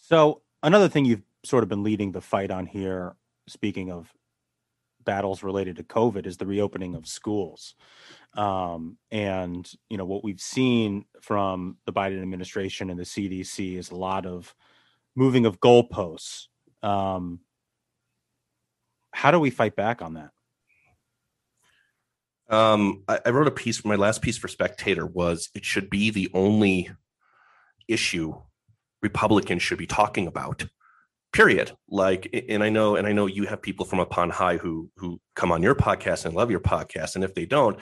So 0.00 0.42
another 0.62 0.88
thing 0.88 1.04
you've 1.04 1.22
sort 1.44 1.62
of 1.62 1.68
been 1.68 1.82
leading 1.84 2.12
the 2.12 2.20
fight 2.20 2.50
on 2.50 2.66
here, 2.66 3.14
speaking 3.46 3.92
of 3.92 4.12
battles 5.04 5.44
related 5.44 5.76
to 5.76 5.84
COVID, 5.84 6.26
is 6.26 6.36
the 6.36 6.46
reopening 6.46 6.96
of 6.96 7.06
schools. 7.06 7.74
Um, 8.34 8.98
and, 9.12 9.70
you 9.88 9.96
know, 9.96 10.04
what 10.04 10.24
we've 10.24 10.40
seen 10.40 11.04
from 11.20 11.76
the 11.86 11.92
Biden 11.92 12.20
administration 12.20 12.90
and 12.90 12.98
the 12.98 13.04
CDC 13.04 13.76
is 13.78 13.90
a 13.90 13.94
lot 13.96 14.26
of 14.26 14.52
moving 15.16 15.46
of 15.46 15.58
goalposts. 15.58 16.44
Um, 16.82 17.40
how 19.10 19.30
do 19.32 19.40
we 19.40 19.50
fight 19.50 19.74
back 19.74 20.02
on 20.02 20.14
that? 20.14 20.30
Um, 22.54 23.02
I, 23.08 23.18
I, 23.26 23.30
wrote 23.30 23.48
a 23.48 23.50
piece. 23.50 23.84
My 23.84 23.96
last 23.96 24.22
piece 24.22 24.38
for 24.38 24.46
Spectator 24.46 25.04
was 25.04 25.48
it 25.54 25.64
should 25.64 25.90
be 25.90 26.10
the 26.10 26.30
only 26.32 26.90
issue 27.88 28.34
Republicans 29.02 29.62
should 29.62 29.78
be 29.78 29.86
talking 29.86 30.28
about. 30.28 30.64
Period. 31.32 31.72
Like, 31.88 32.44
and 32.48 32.62
I 32.62 32.68
know, 32.68 32.94
and 32.96 33.06
I 33.06 33.12
know 33.12 33.26
you 33.26 33.44
have 33.46 33.60
people 33.60 33.84
from 33.84 33.98
upon 33.98 34.30
high 34.30 34.58
who 34.58 34.88
who 34.96 35.20
come 35.34 35.50
on 35.50 35.60
your 35.62 35.74
podcast 35.74 36.24
and 36.24 36.34
love 36.34 36.50
your 36.52 36.60
podcast, 36.60 37.14
and 37.16 37.24
if 37.24 37.34
they 37.34 37.46
don't, 37.46 37.80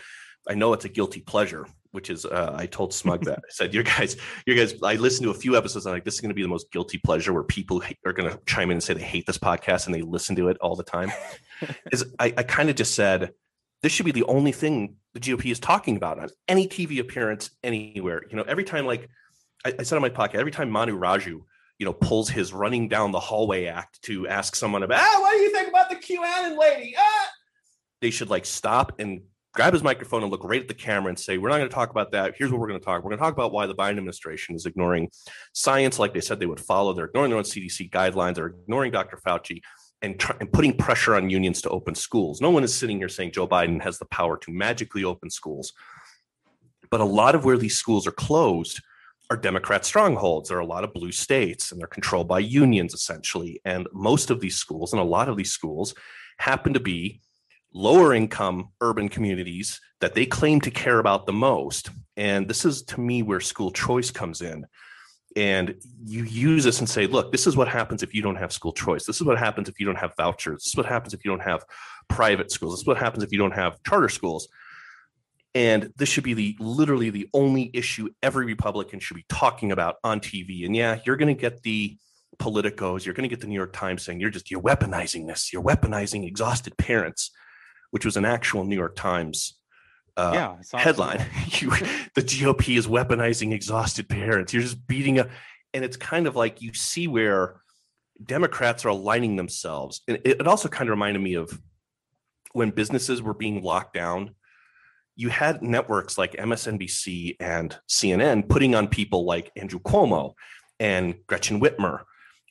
I 0.49 0.55
know 0.55 0.73
it's 0.73 0.85
a 0.85 0.89
guilty 0.89 1.21
pleasure, 1.21 1.67
which 1.93 2.11
is 2.11 2.25
uh, 2.27 2.55
I 2.57 2.67
told 2.67 2.93
Smug 2.93 3.25
that 3.25 3.39
I 3.39 3.43
said, 3.49 3.73
"You 3.73 3.83
guys, 3.83 4.17
you 4.47 4.55
guys." 4.55 4.75
I 4.83 4.97
listened 4.97 5.25
to 5.25 5.31
a 5.31 5.35
few 5.35 5.57
episodes. 5.57 5.87
I'm 5.87 5.93
like, 5.95 6.05
"This 6.05 6.15
is 6.15 6.21
going 6.21 6.31
to 6.31 6.35
be 6.35 6.43
the 6.43 6.49
most 6.49 6.71
guilty 6.71 6.99
pleasure 6.99 7.33
where 7.33 7.43
people 7.43 7.83
are 8.05 8.13
going 8.13 8.31
to 8.31 8.39
chime 8.47 8.69
in 8.71 8.73
and 8.77 8.83
say 8.83 8.95
they 8.95 9.03
hate 9.03 9.27
this 9.27 9.39
podcast 9.39 9.87
and 9.87 9.95
they 9.95 10.03
listen 10.03 10.37
to 10.37 10.49
it 10.49 10.59
all 10.61 10.77
the 10.77 10.83
time." 10.83 11.11
is 11.93 12.05
I, 12.19 12.27
I 12.37 12.43
kind 12.43 12.69
of 12.69 12.77
just 12.77 12.95
said 12.95 13.33
this 13.83 13.93
should 13.93 14.07
be 14.07 14.13
the 14.13 14.25
only 14.25 14.53
thing 14.53 14.97
the 15.15 15.21
GOP 15.21 15.51
is 15.51 15.61
talking 15.61 15.97
about 15.97 16.19
on 16.19 16.29
any 16.49 16.67
TV 16.69 16.99
appearance 17.01 17.51
anywhere. 17.63 18.23
You 18.29 18.37
know, 18.37 18.45
every 18.47 18.65
time 18.65 18.85
like 18.87 19.09
I, 19.65 19.73
I 19.79 19.83
said 19.83 19.97
on 19.97 20.03
my 20.03 20.11
podcast, 20.11 20.37
every 20.37 20.53
time 20.53 20.71
Manu 20.71 20.99
Raju 20.99 21.41
you 21.81 21.85
know, 21.85 21.93
pulls 21.93 22.31
his 22.31 22.53
running 22.53 22.87
down 22.89 23.11
the 23.11 23.19
hallway 23.19 23.67
act 23.67 24.01
to 24.01 24.29
ask 24.29 24.55
someone 24.55 24.85
about, 24.85 25.01
ah, 25.03 25.21
what 25.21 25.33
do 25.33 25.39
you 25.39 25.51
think 25.51 25.69
about 25.69 25.91
the 25.91 25.97
QAnon 25.97 26.57
lady? 26.57 26.95
Ah! 26.97 27.29
They 28.01 28.11
should 28.11 28.31
like 28.31 28.47
stop 28.47 29.01
and 29.01 29.23
grab 29.55 29.73
his 29.73 29.83
microphone 29.83 30.23
and 30.23 30.33
look 30.33 30.43
right 30.45 30.61
at 30.61 30.69
the 30.69 30.75
camera 30.75 31.09
and 31.09 31.19
say, 31.19 31.39
We're 31.39 31.49
not 31.49 31.59
going 31.59 31.69
to 31.69 31.75
talk 31.75 31.91
about 31.91 32.11
that. 32.13 32.35
Here's 32.37 32.51
what 32.51 32.61
we're 32.61 32.69
going 32.69 32.79
to 32.81 32.85
talk. 32.85 33.03
We're 33.03 33.11
going 33.11 33.19
to 33.19 33.23
talk 33.25 33.33
about 33.33 33.53
why 33.53 33.67
the 33.67 33.75
Biden 33.75 33.97
administration 33.97 34.55
is 34.55 34.67
ignoring 34.67 35.09
science 35.53 35.99
like 35.99 36.13
they 36.13 36.21
said 36.21 36.39
they 36.39 36.47
would 36.47 36.61
follow. 36.61 36.93
They're 36.93 37.05
ignoring 37.07 37.31
their 37.31 37.39
own 37.39 37.45
CDC 37.45 37.91
guidelines, 37.91 38.35
they're 38.35 38.49
ignoring 38.49 38.93
Dr. 38.93 39.19
Fauci. 39.27 39.61
And, 40.03 40.21
tr- 40.21 40.33
and 40.39 40.53
putting 40.53 40.77
pressure 40.77 41.15
on 41.15 41.31
unions 41.31 41.63
to 41.63 41.71
open 41.71 41.95
schools. 41.95 42.43
No 42.43 42.51
one 42.51 42.63
is 42.63 42.75
sitting 42.75 42.99
here 42.99 43.09
saying 43.09 43.31
Joe 43.33 43.49
Biden 43.49 43.81
has 43.83 43.99
the 43.99 44.05
power 44.07 44.37
to 44.37 44.53
magically 44.53 45.03
open 45.03 45.31
schools. 45.31 45.73
But 46.91 47.01
a 47.01 47.07
lot 47.07 47.35
of 47.35 47.47
where 47.47 47.57
these 47.57 47.79
schools 47.79 48.07
are 48.07 48.11
closed 48.13 48.83
are 49.31 49.37
Democrat 49.39 49.87
strongholds. 49.87 50.51
There 50.51 50.59
are 50.59 50.61
a 50.61 50.67
lot 50.67 50.85
of 50.85 50.93
blue 50.93 51.11
states 51.13 51.71
and 51.73 51.81
they're 51.81 51.87
controlled 51.87 52.29
by 52.29 52.41
unions 52.41 52.93
essentially. 52.93 53.63
And 53.65 53.89
most 53.95 54.29
of 54.29 54.41
these 54.41 54.57
schools 54.59 54.93
and 54.93 55.01
a 55.01 55.05
lot 55.05 55.31
of 55.31 55.39
these 55.39 55.53
schools 55.53 55.95
happen 56.37 56.75
to 56.75 56.81
be 56.81 57.23
lower 57.75 58.15
income 58.15 58.69
urban 58.81 59.09
communities 59.09 59.81
that 60.01 60.15
they 60.15 60.25
claim 60.25 60.61
to 60.63 60.71
care 60.71 61.01
about 61.01 61.27
the 61.27 61.33
most. 61.33 61.91
And 62.17 62.49
this 62.49 62.65
is 62.65 62.83
to 62.85 63.01
me 63.01 63.23
where 63.23 63.41
school 63.41 63.73
choice 63.73 64.11
comes 64.11 64.41
in. 64.41 64.65
And 65.37 65.75
you 66.05 66.23
use 66.23 66.63
this 66.63 66.79
and 66.79 66.89
say, 66.89 67.07
look, 67.09 67.33
this 67.33 67.49
is 67.49 67.57
what 67.57 67.67
happens 67.67 68.05
if 68.05 68.15
you 68.15 68.23
don't 68.23 68.37
have 68.37 68.53
school 68.53 68.73
choice. 68.73 69.05
This 69.05 69.17
is 69.17 69.25
what 69.27 69.37
happens 69.37 69.69
if 69.69 69.81
you 69.81 69.87
don't 69.87 69.99
have 69.99 70.15
vouchers. 70.17 70.63
This 70.63 70.69
is 70.69 70.77
what 70.77 70.87
happens 70.87 71.13
if 71.13 71.25
you 71.25 71.33
don't 71.33 71.43
have 71.43 71.65
private 72.09 72.53
schools. 72.53 72.75
This 72.75 72.81
is 72.83 72.87
what 72.87 72.97
happens 72.99 73.25
if 73.25 73.33
you 73.33 73.39
don't 73.39 73.51
have 73.51 73.83
charter 73.83 74.09
schools. 74.09 74.49
And 75.57 75.93
this 75.97 76.09
should 76.09 76.23
be 76.23 76.35
the 76.35 76.57
literally 76.61 77.11
the 77.11 77.29
only 77.35 77.71
issue 77.75 78.09
every 78.23 78.47
Republican 78.47 79.01
should 79.01 79.17
be 79.17 79.25
talking 79.29 79.73
about 79.73 79.97
on 80.05 80.21
TV. 80.21 80.65
And 80.65 80.77
yeah, 80.77 81.01
you're 81.05 81.17
going 81.17 81.35
to 81.35 81.41
get 81.41 81.63
the 81.63 81.97
politicos, 82.39 83.05
you're 83.07 83.15
going 83.15 83.29
to 83.29 83.33
get 83.35 83.41
the 83.41 83.47
New 83.47 83.55
York 83.55 83.73
Times 83.73 84.03
saying 84.05 84.21
you're 84.21 84.31
just 84.31 84.51
you're 84.53 84.63
weaponizing 84.63 85.27
this. 85.27 85.53
You're 85.53 85.63
weaponizing 85.63 86.27
exhausted 86.27 86.77
parents 86.77 87.31
which 87.95 88.05
was 88.05 88.17
an 88.17 88.25
actual 88.25 88.65
New 88.65 88.75
York 88.75 88.97
Times 88.97 89.57
uh, 90.17 90.33
yeah, 90.35 90.81
headline. 90.81 91.25
you, 91.51 91.71
the 92.17 92.23
GOP 92.25 92.77
is 92.77 92.89
weaponizing 92.89 93.53
exhausted 93.53 94.09
parents. 94.09 94.53
You're 94.53 94.65
just 94.65 94.85
beating 94.89 95.21
up. 95.21 95.29
And 95.73 95.85
it's 95.85 95.97
kind 95.97 96.27
of 96.27 96.35
like 96.35 96.61
you 96.61 96.75
see 96.75 97.07
where 97.07 97.61
Democrats 98.21 98.85
are 98.85 98.89
aligning 98.89 99.37
themselves. 99.37 100.01
And 100.09 100.17
it, 100.25 100.41
it 100.41 100.47
also 100.49 100.69
kind 100.69 100.91
of 100.91 100.95
reminded 100.95 101.23
me 101.23 101.35
of 101.35 101.57
when 102.53 102.71
businesses 102.71 103.23
were 103.23 103.33
being 103.33 103.63
locked 103.63 103.95
down. 103.95 104.35
You 105.15 105.29
had 105.29 105.63
networks 105.63 106.19
like 106.19 106.33
MSNBC 106.33 107.37
and 107.39 107.79
CNN 107.89 108.49
putting 108.49 108.75
on 108.75 108.89
people 108.89 109.25
like 109.25 109.53
Andrew 109.55 109.79
Cuomo 109.79 110.33
and 110.81 111.15
Gretchen 111.29 111.61
Whitmer 111.61 112.01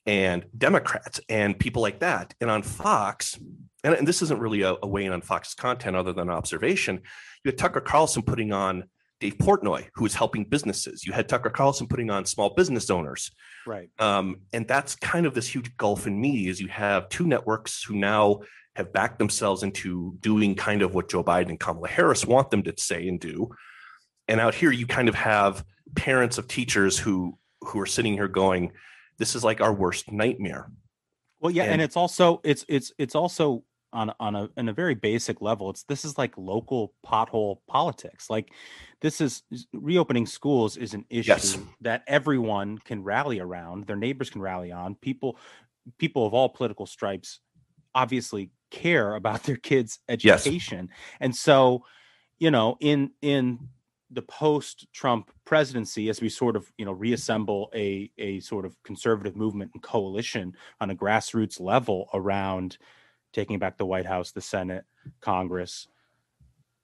and 0.05 0.45
Democrats 0.57 1.19
and 1.29 1.57
people 1.57 1.81
like 1.81 1.99
that. 1.99 2.33
And 2.41 2.49
on 2.51 2.63
Fox, 2.63 3.37
and, 3.83 3.93
and 3.95 4.07
this 4.07 4.21
isn't 4.21 4.39
really 4.39 4.61
a, 4.61 4.75
a 4.81 4.87
way 4.87 5.05
in 5.05 5.13
on 5.13 5.21
Fox's 5.21 5.53
content 5.53 5.95
other 5.95 6.13
than 6.13 6.29
observation, 6.29 7.01
you 7.43 7.49
had 7.51 7.57
Tucker 7.57 7.79
Carlson 7.81 8.21
putting 8.23 8.51
on 8.51 8.85
Dave 9.19 9.37
Portnoy, 9.37 9.85
who 9.95 10.05
is 10.05 10.13
helping 10.15 10.43
businesses. 10.43 11.05
You 11.05 11.13
had 11.13 11.29
Tucker 11.29 11.49
Carlson 11.49 11.87
putting 11.87 12.09
on 12.09 12.25
small 12.25 12.53
business 12.53 12.89
owners. 12.89 13.31
Right. 13.65 13.89
Um, 13.99 14.37
and 14.51 14.67
that's 14.67 14.95
kind 14.95 15.25
of 15.25 15.33
this 15.33 15.47
huge 15.47 15.77
gulf 15.77 16.07
in 16.07 16.19
media 16.19 16.49
is 16.51 16.59
you 16.59 16.67
have 16.67 17.07
two 17.07 17.25
networks 17.25 17.83
who 17.83 17.95
now 17.95 18.39
have 18.75 18.91
backed 18.91 19.19
themselves 19.19 19.63
into 19.63 20.15
doing 20.19 20.55
kind 20.55 20.81
of 20.81 20.93
what 20.93 21.09
Joe 21.09 21.23
Biden 21.23 21.49
and 21.49 21.59
Kamala 21.59 21.87
Harris 21.87 22.25
want 22.25 22.49
them 22.51 22.63
to 22.63 22.73
say 22.77 23.07
and 23.07 23.19
do. 23.19 23.49
And 24.27 24.41
out 24.41 24.55
here, 24.55 24.71
you 24.71 24.87
kind 24.87 25.07
of 25.07 25.15
have 25.15 25.63
parents 25.95 26.37
of 26.37 26.47
teachers 26.47 26.97
who 26.97 27.37
who 27.61 27.79
are 27.79 27.85
sitting 27.85 28.13
here 28.13 28.27
going, 28.27 28.71
this 29.17 29.35
is 29.35 29.43
like 29.43 29.61
our 29.61 29.73
worst 29.73 30.11
nightmare 30.11 30.71
well 31.39 31.51
yeah 31.51 31.63
and, 31.63 31.73
and 31.73 31.81
it's 31.81 31.97
also 31.97 32.41
it's 32.43 32.65
it's 32.67 32.91
it's 32.97 33.15
also 33.15 33.63
on 33.91 34.11
on 34.19 34.35
a 34.35 34.49
in 34.57 34.69
a 34.69 34.73
very 34.73 34.95
basic 34.95 35.41
level 35.41 35.69
it's 35.69 35.83
this 35.83 36.03
is 36.05 36.17
like 36.17 36.35
local 36.37 36.93
pothole 37.05 37.59
politics 37.67 38.29
like 38.29 38.51
this 39.01 39.21
is 39.21 39.43
reopening 39.73 40.25
schools 40.25 40.77
is 40.77 40.93
an 40.93 41.05
issue 41.09 41.27
yes. 41.29 41.57
that 41.81 42.03
everyone 42.07 42.77
can 42.79 43.03
rally 43.03 43.39
around 43.39 43.85
their 43.85 43.95
neighbors 43.95 44.29
can 44.29 44.41
rally 44.41 44.71
on 44.71 44.95
people 44.95 45.37
people 45.97 46.25
of 46.25 46.33
all 46.33 46.49
political 46.49 46.85
stripes 46.85 47.39
obviously 47.93 48.49
care 48.71 49.13
about 49.13 49.43
their 49.43 49.55
kids 49.57 49.99
education 50.09 50.87
yes. 50.89 50.97
and 51.19 51.35
so 51.35 51.85
you 52.39 52.49
know 52.49 52.77
in 52.79 53.11
in 53.21 53.67
the 54.13 54.21
post-Trump 54.23 55.31
presidency, 55.45 56.09
as 56.09 56.21
we 56.21 56.29
sort 56.29 56.55
of 56.55 56.71
you 56.77 56.85
know 56.85 56.91
reassemble 56.91 57.69
a 57.75 58.09
a 58.17 58.39
sort 58.39 58.65
of 58.65 58.81
conservative 58.83 59.35
movement 59.35 59.71
and 59.73 59.81
coalition 59.83 60.53
on 60.79 60.89
a 60.91 60.95
grassroots 60.95 61.59
level 61.59 62.09
around 62.13 62.77
taking 63.33 63.57
back 63.59 63.77
the 63.77 63.85
White 63.85 64.05
House, 64.05 64.31
the 64.31 64.41
Senate, 64.41 64.85
Congress, 65.19 65.87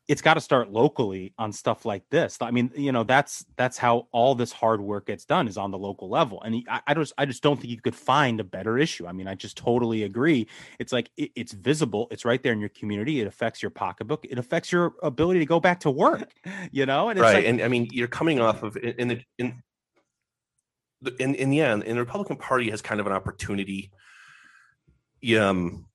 it's 0.09 0.23
got 0.23 0.33
to 0.33 0.41
start 0.41 0.71
locally 0.71 1.31
on 1.37 1.53
stuff 1.53 1.85
like 1.85 2.01
this. 2.09 2.39
I 2.41 2.49
mean, 2.49 2.71
you 2.75 2.91
know, 2.91 3.03
that's 3.03 3.45
that's 3.57 3.77
how 3.77 4.07
all 4.11 4.33
this 4.33 4.51
hard 4.51 4.81
work 4.81 5.05
gets 5.05 5.23
done 5.23 5.47
is 5.47 5.55
on 5.55 5.69
the 5.69 5.77
local 5.77 6.09
level. 6.09 6.41
And 6.41 6.65
I, 6.69 6.81
I 6.87 6.93
just 6.95 7.13
I 7.17 7.25
just 7.27 7.43
don't 7.43 7.61
think 7.61 7.69
you 7.71 7.79
could 7.79 7.95
find 7.95 8.39
a 8.39 8.43
better 8.43 8.77
issue. 8.79 9.05
I 9.07 9.11
mean, 9.11 9.27
I 9.27 9.35
just 9.35 9.55
totally 9.55 10.03
agree. 10.03 10.47
It's 10.79 10.91
like 10.91 11.11
it, 11.15 11.31
it's 11.35 11.53
visible. 11.53 12.07
It's 12.09 12.25
right 12.25 12.41
there 12.41 12.53
in 12.53 12.59
your 12.59 12.69
community. 12.69 13.21
It 13.21 13.27
affects 13.27 13.61
your 13.61 13.69
pocketbook. 13.69 14.25
It 14.25 14.39
affects 14.39 14.71
your 14.71 14.95
ability 15.03 15.39
to 15.41 15.45
go 15.45 15.59
back 15.59 15.79
to 15.81 15.91
work. 15.91 16.29
You 16.71 16.85
know, 16.85 17.09
and 17.09 17.19
right. 17.19 17.35
Like, 17.35 17.45
and 17.45 17.61
I 17.61 17.67
mean, 17.67 17.87
you're 17.91 18.07
coming 18.07 18.39
off 18.39 18.63
of 18.63 18.75
in 18.77 19.07
the 19.07 19.21
in 19.37 19.55
in 21.19 21.35
in 21.35 21.49
the 21.51 21.61
end, 21.61 21.83
and 21.83 21.95
the 21.95 21.99
Republican 22.01 22.35
Party 22.37 22.69
has 22.71 22.81
kind 22.81 22.99
of 22.99 23.07
an 23.07 23.13
opportunity. 23.13 23.91
Um, 25.37 25.85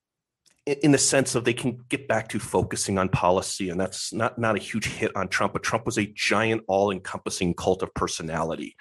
in 0.65 0.91
the 0.91 0.97
sense 0.97 1.35
of 1.35 1.43
they 1.43 1.53
can 1.53 1.79
get 1.89 2.07
back 2.07 2.27
to 2.29 2.39
focusing 2.39 2.97
on 2.97 3.07
policy 3.09 3.69
and 3.69 3.79
that's 3.79 4.11
not 4.11 4.37
not 4.39 4.55
a 4.55 4.59
huge 4.59 4.87
hit 4.87 5.11
on 5.15 5.27
trump 5.27 5.53
but 5.53 5.61
trump 5.63 5.85
was 5.85 5.97
a 5.97 6.07
giant 6.15 6.61
all-encompassing 6.67 7.53
cult 7.53 7.83
of 7.83 7.93
personality 7.93 8.75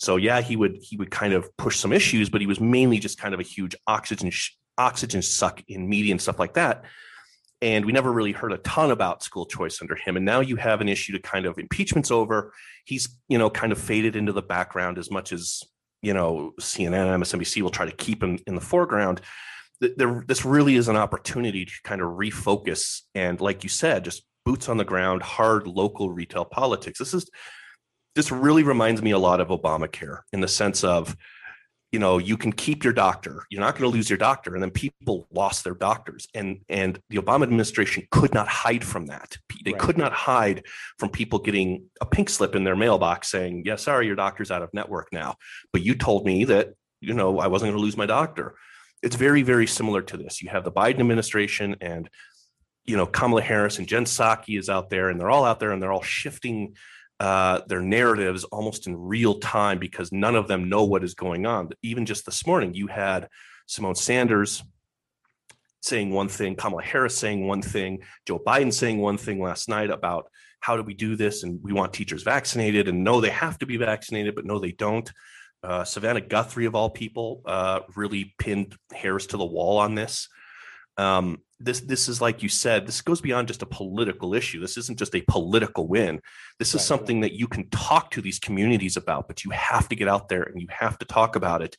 so 0.00 0.16
yeah 0.16 0.40
he 0.40 0.56
would 0.56 0.76
he 0.82 0.96
would 0.96 1.10
kind 1.12 1.32
of 1.32 1.48
push 1.56 1.78
some 1.78 1.92
issues 1.92 2.28
but 2.28 2.40
he 2.40 2.46
was 2.46 2.58
mainly 2.60 2.98
just 2.98 3.18
kind 3.20 3.34
of 3.34 3.40
a 3.40 3.44
huge 3.44 3.74
oxygen 3.86 4.30
oxygen 4.78 5.22
suck 5.22 5.62
in 5.68 5.88
media 5.88 6.12
and 6.12 6.20
stuff 6.20 6.38
like 6.40 6.54
that 6.54 6.84
and 7.62 7.84
we 7.84 7.92
never 7.92 8.12
really 8.12 8.30
heard 8.32 8.52
a 8.52 8.58
ton 8.58 8.90
about 8.90 9.22
school 9.22 9.46
choice 9.46 9.80
under 9.80 9.94
him 9.94 10.16
and 10.16 10.24
now 10.26 10.40
you 10.40 10.56
have 10.56 10.80
an 10.80 10.88
issue 10.88 11.12
to 11.12 11.20
kind 11.20 11.46
of 11.46 11.56
impeachments 11.58 12.10
over 12.10 12.52
he's 12.84 13.08
you 13.28 13.38
know 13.38 13.48
kind 13.48 13.70
of 13.72 13.78
faded 13.80 14.16
into 14.16 14.32
the 14.32 14.42
background 14.42 14.98
as 14.98 15.08
much 15.10 15.32
as 15.32 15.62
you 16.02 16.12
know 16.14 16.52
cnn 16.60 17.14
and 17.14 17.22
msnbc 17.22 17.62
will 17.62 17.70
try 17.70 17.86
to 17.86 17.92
keep 17.92 18.20
him 18.22 18.38
in 18.48 18.56
the 18.56 18.60
foreground 18.60 19.20
there, 19.80 20.24
this 20.26 20.44
really 20.44 20.74
is 20.76 20.88
an 20.88 20.96
opportunity 20.96 21.64
to 21.64 21.72
kind 21.84 22.00
of 22.00 22.12
refocus 22.18 23.02
and, 23.14 23.40
like 23.40 23.62
you 23.62 23.68
said, 23.70 24.04
just 24.04 24.24
boots 24.44 24.68
on 24.68 24.76
the 24.76 24.84
ground, 24.84 25.22
hard 25.22 25.66
local 25.66 26.10
retail 26.10 26.44
politics. 26.44 26.98
This 26.98 27.14
is 27.14 27.28
this 28.14 28.32
really 28.32 28.64
reminds 28.64 29.00
me 29.00 29.12
a 29.12 29.18
lot 29.18 29.40
of 29.40 29.48
Obamacare 29.48 30.20
in 30.32 30.40
the 30.40 30.48
sense 30.48 30.82
of, 30.82 31.14
you 31.92 32.00
know, 32.00 32.18
you 32.18 32.36
can 32.36 32.52
keep 32.52 32.82
your 32.82 32.92
doctor. 32.92 33.44
You're 33.48 33.60
not 33.60 33.76
going 33.78 33.88
to 33.88 33.94
lose 33.96 34.10
your 34.10 34.16
doctor. 34.16 34.54
And 34.54 34.62
then 34.62 34.70
people 34.72 35.28
lost 35.32 35.62
their 35.62 35.74
doctors, 35.74 36.26
and 36.34 36.58
and 36.68 36.98
the 37.10 37.18
Obama 37.18 37.44
administration 37.44 38.06
could 38.10 38.34
not 38.34 38.48
hide 38.48 38.82
from 38.84 39.06
that. 39.06 39.36
They 39.64 39.72
right. 39.72 39.80
could 39.80 39.98
not 39.98 40.12
hide 40.12 40.64
from 40.98 41.10
people 41.10 41.38
getting 41.38 41.84
a 42.00 42.06
pink 42.06 42.30
slip 42.30 42.56
in 42.56 42.64
their 42.64 42.76
mailbox 42.76 43.28
saying, 43.30 43.62
"Yes, 43.64 43.82
yeah, 43.82 43.84
sorry, 43.84 44.06
your 44.06 44.16
doctor's 44.16 44.50
out 44.50 44.62
of 44.62 44.70
network 44.74 45.08
now, 45.12 45.36
but 45.72 45.82
you 45.82 45.94
told 45.94 46.26
me 46.26 46.44
that." 46.46 46.72
You 47.00 47.14
know, 47.14 47.38
I 47.38 47.46
wasn't 47.46 47.68
going 47.70 47.76
to 47.78 47.84
lose 47.84 47.96
my 47.96 48.06
doctor 48.06 48.56
it's 49.02 49.16
very, 49.16 49.42
very 49.42 49.66
similar 49.66 50.02
to 50.02 50.16
this. 50.16 50.42
You 50.42 50.50
have 50.50 50.64
the 50.64 50.72
Biden 50.72 51.00
administration 51.00 51.76
and 51.80 52.08
you 52.84 52.96
know 52.96 53.06
Kamala 53.06 53.42
Harris 53.42 53.78
and 53.78 53.86
Jen 53.86 54.04
Psaki 54.04 54.58
is 54.58 54.70
out 54.70 54.88
there, 54.90 55.10
and 55.10 55.20
they're 55.20 55.30
all 55.30 55.44
out 55.44 55.60
there, 55.60 55.72
and 55.72 55.82
they're 55.82 55.92
all 55.92 56.02
shifting 56.02 56.74
uh, 57.20 57.60
their 57.66 57.82
narratives 57.82 58.44
almost 58.44 58.86
in 58.86 58.96
real 58.96 59.40
time 59.40 59.78
because 59.78 60.10
none 60.12 60.34
of 60.36 60.48
them 60.48 60.68
know 60.70 60.84
what 60.84 61.04
is 61.04 61.14
going 61.14 61.44
on. 61.46 61.68
Even 61.82 62.06
just 62.06 62.24
this 62.24 62.46
morning, 62.46 62.72
you 62.74 62.86
had 62.86 63.28
Symone 63.68 63.96
Sanders 63.96 64.62
saying 65.80 66.10
one 66.10 66.28
thing, 66.28 66.54
Kamala 66.56 66.82
Harris 66.82 67.16
saying 67.16 67.46
one 67.46 67.62
thing, 67.62 68.00
Joe 68.26 68.38
Biden 68.40 68.72
saying 68.72 68.98
one 68.98 69.18
thing 69.18 69.40
last 69.40 69.68
night 69.68 69.90
about 69.90 70.28
how 70.60 70.76
do 70.78 70.82
we 70.82 70.94
do 70.94 71.14
this, 71.14 71.42
and 71.42 71.62
we 71.62 71.72
want 71.74 71.92
teachers 71.92 72.22
vaccinated, 72.22 72.88
and 72.88 73.04
no, 73.04 73.20
they 73.20 73.30
have 73.30 73.58
to 73.58 73.66
be 73.66 73.76
vaccinated, 73.76 74.34
but 74.34 74.46
no, 74.46 74.58
they 74.58 74.72
don't. 74.72 75.12
Uh, 75.62 75.82
Savannah 75.84 76.20
Guthrie, 76.20 76.66
of 76.66 76.74
all 76.74 76.90
people, 76.90 77.42
uh, 77.44 77.80
really 77.96 78.34
pinned 78.38 78.76
hairs 78.92 79.26
to 79.28 79.36
the 79.36 79.44
wall 79.44 79.78
on 79.78 79.94
this. 79.94 80.28
Um, 80.96 81.38
this 81.60 81.80
this 81.80 82.08
is 82.08 82.20
like 82.20 82.42
you 82.44 82.48
said, 82.48 82.86
this 82.86 83.02
goes 83.02 83.20
beyond 83.20 83.48
just 83.48 83.62
a 83.62 83.66
political 83.66 84.34
issue. 84.34 84.60
This 84.60 84.76
isn't 84.76 84.98
just 84.98 85.14
a 85.16 85.22
political 85.22 85.88
win. 85.88 86.20
This 86.60 86.74
is 86.76 86.84
something 86.84 87.20
that 87.20 87.32
you 87.32 87.48
can 87.48 87.68
talk 87.70 88.12
to 88.12 88.22
these 88.22 88.38
communities 88.38 88.96
about, 88.96 89.26
but 89.26 89.44
you 89.44 89.50
have 89.50 89.88
to 89.88 89.96
get 89.96 90.06
out 90.06 90.28
there 90.28 90.42
and 90.44 90.60
you 90.60 90.68
have 90.70 90.96
to 90.98 91.04
talk 91.04 91.34
about 91.34 91.60
it. 91.62 91.76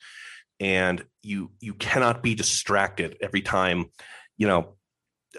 And 0.59 1.05
you 1.23 1.51
you 1.61 1.73
cannot 1.75 2.21
be 2.21 2.35
distracted 2.35 3.17
every 3.21 3.41
time, 3.41 3.85
you 4.37 4.47
know, 4.47 4.75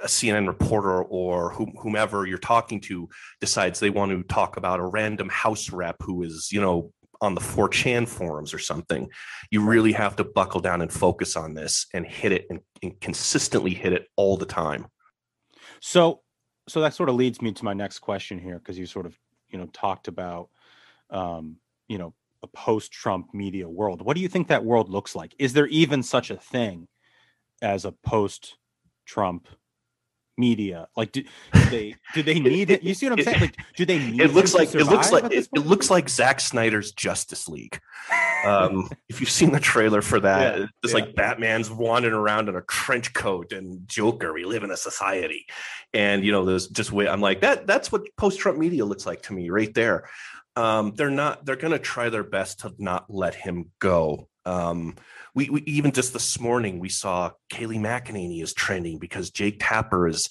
a 0.02 0.06
CNN 0.06 0.46
reporter 0.46 1.02
or 1.02 1.50
whomever 1.52 2.24
you're 2.24 2.38
talking 2.38 2.80
to 2.82 3.10
decides 3.42 3.78
they 3.78 3.90
want 3.90 4.10
to 4.12 4.22
talk 4.34 4.56
about 4.56 4.80
a 4.80 4.86
random 4.86 5.28
house 5.28 5.70
rep 5.70 5.96
who 6.02 6.22
is, 6.22 6.48
you 6.50 6.62
know, 6.62 6.92
on 7.20 7.34
the 7.34 7.40
4chan 7.40 8.08
forums 8.08 8.54
or 8.54 8.58
something. 8.58 9.08
You 9.50 9.62
really 9.64 9.92
have 9.92 10.16
to 10.16 10.24
buckle 10.24 10.60
down 10.60 10.80
and 10.80 10.92
focus 10.92 11.36
on 11.36 11.54
this 11.54 11.86
and 11.92 12.06
hit 12.06 12.32
it 12.32 12.46
and, 12.50 12.60
and 12.82 12.98
consistently 13.00 13.74
hit 13.74 13.92
it 13.92 14.08
all 14.16 14.36
the 14.36 14.46
time. 14.46 14.86
So, 15.80 16.22
so 16.68 16.80
that 16.80 16.94
sort 16.94 17.08
of 17.08 17.14
leads 17.14 17.42
me 17.42 17.52
to 17.52 17.64
my 17.64 17.74
next 17.74 17.98
question 17.98 18.38
here 18.38 18.58
because 18.58 18.78
you 18.78 18.86
sort 18.86 19.06
of 19.06 19.18
you 19.48 19.58
know 19.58 19.66
talked 19.72 20.08
about 20.08 20.50
um, 21.10 21.56
you 21.88 21.98
know 21.98 22.14
a 22.42 22.46
post-Trump 22.46 23.34
media 23.34 23.68
world. 23.68 24.02
What 24.02 24.16
do 24.16 24.22
you 24.22 24.28
think 24.28 24.48
that 24.48 24.64
world 24.64 24.88
looks 24.88 25.14
like? 25.14 25.34
Is 25.38 25.52
there 25.52 25.66
even 25.66 26.02
such 26.02 26.30
a 26.30 26.36
thing 26.36 26.88
as 27.60 27.84
a 27.84 27.92
post-Trump 27.92 29.48
media? 30.40 30.88
Like, 30.96 31.12
do, 31.12 31.22
do 31.52 31.64
they 31.68 31.94
do 32.14 32.22
they 32.24 32.40
need 32.40 32.70
it? 32.70 32.82
You 32.82 32.94
see 32.94 33.08
what 33.08 33.18
I'm 33.20 33.24
saying? 33.24 33.40
Like, 33.40 33.56
do 33.76 33.84
they 33.84 33.98
need? 33.98 34.20
It 34.20 34.32
looks 34.34 34.52
like 34.54 34.74
it 34.74 34.84
looks 34.86 35.12
like 35.12 35.24
it, 35.30 35.48
it, 35.54 35.66
looks 35.66 35.90
like 35.90 36.08
Zack 36.08 36.40
Snyder's 36.40 36.90
Justice 36.92 37.46
League. 37.46 37.78
Um, 38.44 38.88
if 39.08 39.20
you've 39.20 39.30
seen 39.30 39.52
the 39.52 39.60
trailer 39.60 40.00
for 40.02 40.18
that, 40.20 40.58
yeah, 40.58 40.66
it's 40.82 40.92
yeah. 40.92 41.00
like 41.00 41.14
Batman's 41.14 41.70
wandering 41.70 42.14
around 42.14 42.48
in 42.48 42.56
a 42.56 42.62
trench 42.62 43.12
coat 43.12 43.52
and 43.52 43.86
Joker. 43.86 44.32
We 44.32 44.44
live 44.44 44.64
in 44.64 44.70
a 44.72 44.76
society, 44.76 45.46
and 45.94 46.24
you 46.24 46.32
know, 46.32 46.44
there's 46.44 46.66
just 46.66 46.90
way 46.90 47.06
I'm 47.06 47.20
like 47.20 47.42
that. 47.42 47.66
That's 47.68 47.92
what 47.92 48.02
post-Trump 48.16 48.58
media 48.58 48.84
looks 48.84 49.06
like 49.06 49.22
to 49.24 49.32
me, 49.34 49.50
right 49.50 49.72
there. 49.74 50.08
Um, 50.56 50.94
they're 50.96 51.10
not. 51.10 51.44
They're 51.44 51.56
gonna 51.56 51.78
try 51.78 52.08
their 52.08 52.24
best 52.24 52.60
to 52.60 52.74
not 52.78 53.06
let 53.12 53.34
him 53.34 53.70
go. 53.78 54.26
Um, 54.46 54.96
we, 55.34 55.48
we 55.50 55.62
even 55.62 55.92
just 55.92 56.12
this 56.12 56.40
morning 56.40 56.78
we 56.78 56.88
saw 56.88 57.30
Kayleigh 57.52 57.76
McEnany 57.80 58.42
is 58.42 58.52
trending 58.54 58.98
because 58.98 59.30
Jake 59.30 59.58
Tapper 59.60 60.08
is 60.08 60.28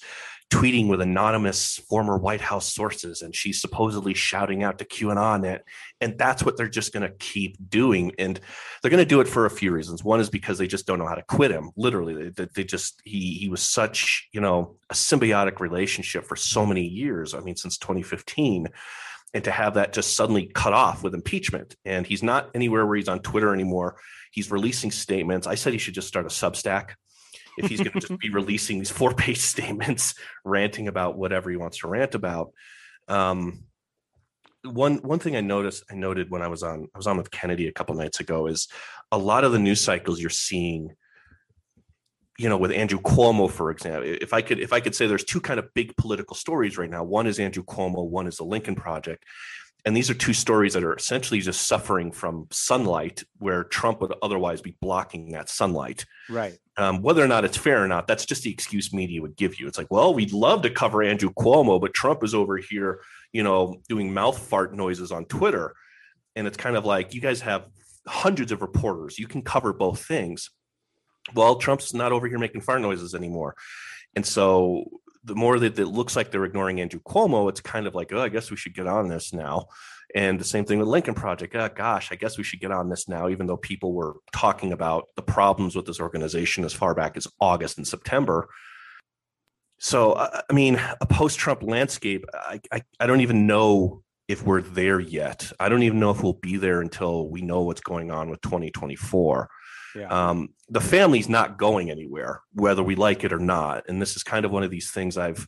tweeting 0.50 0.88
with 0.88 1.00
anonymous 1.00 1.78
former 1.88 2.18
White 2.18 2.40
House 2.40 2.72
sources, 2.74 3.22
and 3.22 3.32
she's 3.34 3.60
supposedly 3.60 4.14
shouting 4.14 4.64
out 4.64 4.78
to 4.78 4.84
QAnon. 4.84 5.46
And, 5.48 5.60
and 6.00 6.18
that's 6.18 6.42
what 6.42 6.56
they're 6.56 6.68
just 6.68 6.92
going 6.92 7.04
to 7.08 7.16
keep 7.18 7.56
doing. 7.70 8.10
And 8.18 8.40
they're 8.82 8.90
going 8.90 8.98
to 9.02 9.08
do 9.08 9.20
it 9.20 9.28
for 9.28 9.46
a 9.46 9.50
few 9.50 9.70
reasons. 9.70 10.02
One 10.02 10.18
is 10.18 10.28
because 10.28 10.58
they 10.58 10.66
just 10.66 10.88
don't 10.88 10.98
know 10.98 11.06
how 11.06 11.14
to 11.14 11.22
quit 11.22 11.52
him. 11.52 11.70
Literally, 11.76 12.30
they, 12.30 12.48
they 12.52 12.64
just, 12.64 13.00
he, 13.04 13.34
he 13.34 13.48
was 13.48 13.62
such, 13.62 14.28
you 14.32 14.40
know, 14.40 14.74
a 14.90 14.94
symbiotic 14.94 15.60
relationship 15.60 16.24
for 16.26 16.34
so 16.34 16.66
many 16.66 16.82
years. 16.82 17.32
I 17.32 17.40
mean, 17.40 17.56
since 17.56 17.78
2015. 17.78 18.66
And 19.32 19.44
to 19.44 19.52
have 19.52 19.74
that 19.74 19.92
just 19.92 20.16
suddenly 20.16 20.46
cut 20.52 20.72
off 20.72 21.04
with 21.04 21.14
impeachment. 21.14 21.76
And 21.84 22.04
he's 22.04 22.24
not 22.24 22.50
anywhere 22.56 22.84
where 22.84 22.96
he's 22.96 23.06
on 23.06 23.20
Twitter 23.20 23.54
anymore. 23.54 23.96
He's 24.30 24.50
releasing 24.50 24.90
statements. 24.90 25.46
I 25.46 25.56
said 25.56 25.72
he 25.72 25.78
should 25.78 25.94
just 25.94 26.08
start 26.08 26.24
a 26.24 26.28
Substack 26.28 26.92
if 27.58 27.68
he's 27.68 27.80
going 27.80 27.92
to 27.92 28.00
just 28.00 28.20
be 28.20 28.30
releasing 28.30 28.78
these 28.78 28.90
four 28.90 29.12
page 29.12 29.38
statements, 29.38 30.14
ranting 30.44 30.88
about 30.88 31.18
whatever 31.18 31.50
he 31.50 31.56
wants 31.56 31.78
to 31.78 31.88
rant 31.88 32.14
about. 32.14 32.52
Um, 33.08 33.64
one 34.62 34.96
one 34.98 35.18
thing 35.18 35.36
I 35.36 35.40
noticed 35.40 35.84
I 35.90 35.94
noted 35.94 36.30
when 36.30 36.42
I 36.42 36.48
was 36.48 36.62
on 36.62 36.86
I 36.94 36.98
was 36.98 37.06
on 37.06 37.16
with 37.16 37.30
Kennedy 37.30 37.66
a 37.66 37.72
couple 37.72 37.94
nights 37.96 38.20
ago 38.20 38.46
is 38.46 38.68
a 39.10 39.16
lot 39.18 39.42
of 39.42 39.52
the 39.52 39.58
news 39.58 39.80
cycles 39.80 40.20
you're 40.20 40.28
seeing 40.28 40.90
you 42.38 42.46
know 42.50 42.58
with 42.58 42.70
Andrew 42.70 43.00
Cuomo 43.00 43.50
for 43.50 43.70
example 43.70 44.02
if 44.06 44.34
I 44.34 44.42
could 44.42 44.60
if 44.60 44.74
I 44.74 44.80
could 44.80 44.94
say 44.94 45.06
there's 45.06 45.24
two 45.24 45.40
kind 45.40 45.58
of 45.58 45.72
big 45.72 45.96
political 45.96 46.36
stories 46.36 46.76
right 46.76 46.90
now 46.90 47.02
one 47.02 47.26
is 47.26 47.40
Andrew 47.40 47.64
Cuomo 47.64 48.06
one 48.06 48.26
is 48.26 48.36
the 48.36 48.44
Lincoln 48.44 48.74
project 48.74 49.24
and 49.84 49.96
these 49.96 50.10
are 50.10 50.14
two 50.14 50.32
stories 50.32 50.74
that 50.74 50.84
are 50.84 50.94
essentially 50.94 51.40
just 51.40 51.66
suffering 51.66 52.12
from 52.12 52.46
sunlight 52.50 53.22
where 53.38 53.64
Trump 53.64 54.00
would 54.00 54.14
otherwise 54.22 54.60
be 54.60 54.76
blocking 54.80 55.32
that 55.32 55.48
sunlight. 55.48 56.04
Right. 56.28 56.58
Um, 56.76 57.02
whether 57.02 57.22
or 57.22 57.28
not 57.28 57.44
it's 57.44 57.56
fair 57.56 57.82
or 57.82 57.88
not, 57.88 58.06
that's 58.06 58.26
just 58.26 58.42
the 58.42 58.50
excuse 58.50 58.92
media 58.92 59.22
would 59.22 59.36
give 59.36 59.58
you. 59.58 59.66
It's 59.66 59.78
like, 59.78 59.90
well, 59.90 60.12
we'd 60.14 60.32
love 60.32 60.62
to 60.62 60.70
cover 60.70 61.02
Andrew 61.02 61.30
Cuomo, 61.38 61.80
but 61.80 61.94
Trump 61.94 62.22
is 62.24 62.34
over 62.34 62.58
here, 62.58 63.00
you 63.32 63.42
know, 63.42 63.76
doing 63.88 64.12
mouth 64.12 64.38
fart 64.38 64.74
noises 64.74 65.12
on 65.12 65.24
Twitter. 65.26 65.74
And 66.36 66.46
it's 66.46 66.56
kind 66.56 66.76
of 66.76 66.84
like, 66.84 67.14
you 67.14 67.20
guys 67.20 67.40
have 67.42 67.66
hundreds 68.06 68.52
of 68.52 68.62
reporters. 68.62 69.18
You 69.18 69.26
can 69.28 69.42
cover 69.42 69.72
both 69.72 70.04
things. 70.04 70.50
Well, 71.34 71.56
Trump's 71.56 71.94
not 71.94 72.12
over 72.12 72.26
here 72.28 72.38
making 72.38 72.62
fart 72.62 72.80
noises 72.80 73.14
anymore. 73.14 73.56
And 74.16 74.26
so 74.26 74.84
the 75.24 75.34
more 75.34 75.58
that 75.58 75.78
it 75.78 75.86
looks 75.86 76.16
like 76.16 76.30
they're 76.30 76.44
ignoring 76.44 76.80
Andrew 76.80 77.00
Cuomo, 77.00 77.48
it's 77.48 77.60
kind 77.60 77.86
of 77.86 77.94
like, 77.94 78.12
oh, 78.12 78.22
I 78.22 78.28
guess 78.28 78.50
we 78.50 78.56
should 78.56 78.74
get 78.74 78.86
on 78.86 79.08
this 79.08 79.32
now. 79.32 79.66
And 80.14 80.40
the 80.40 80.44
same 80.44 80.64
thing 80.64 80.78
with 80.78 80.88
Lincoln 80.88 81.14
Project. 81.14 81.54
Oh, 81.54 81.68
gosh, 81.68 82.10
I 82.10 82.14
guess 82.14 82.38
we 82.38 82.44
should 82.44 82.60
get 82.60 82.72
on 82.72 82.88
this 82.88 83.06
now, 83.08 83.28
even 83.28 83.46
though 83.46 83.56
people 83.58 83.92
were 83.92 84.16
talking 84.34 84.72
about 84.72 85.06
the 85.16 85.22
problems 85.22 85.76
with 85.76 85.84
this 85.86 86.00
organization 86.00 86.64
as 86.64 86.72
far 86.72 86.94
back 86.94 87.16
as 87.16 87.28
August 87.40 87.76
and 87.76 87.86
September. 87.86 88.48
So, 89.78 90.14
I 90.16 90.52
mean, 90.52 90.80
a 91.00 91.06
post 91.06 91.38
Trump 91.38 91.62
landscape, 91.62 92.24
I, 92.34 92.60
I, 92.72 92.82
I 92.98 93.06
don't 93.06 93.20
even 93.20 93.46
know 93.46 94.02
if 94.26 94.42
we're 94.44 94.62
there 94.62 95.00
yet. 95.00 95.50
I 95.60 95.68
don't 95.68 95.82
even 95.84 96.00
know 96.00 96.10
if 96.10 96.22
we'll 96.22 96.34
be 96.34 96.56
there 96.56 96.80
until 96.80 97.28
we 97.28 97.40
know 97.40 97.62
what's 97.62 97.80
going 97.80 98.10
on 98.10 98.30
with 98.30 98.40
2024. 98.42 99.48
Yeah. 99.94 100.06
Um, 100.08 100.50
the 100.68 100.80
family's 100.80 101.28
not 101.28 101.58
going 101.58 101.90
anywhere, 101.90 102.40
whether 102.54 102.82
we 102.82 102.94
like 102.94 103.24
it 103.24 103.32
or 103.32 103.38
not. 103.38 103.84
And 103.88 104.00
this 104.00 104.16
is 104.16 104.22
kind 104.22 104.44
of 104.44 104.50
one 104.50 104.62
of 104.62 104.70
these 104.70 104.90
things 104.90 105.18
I've 105.18 105.46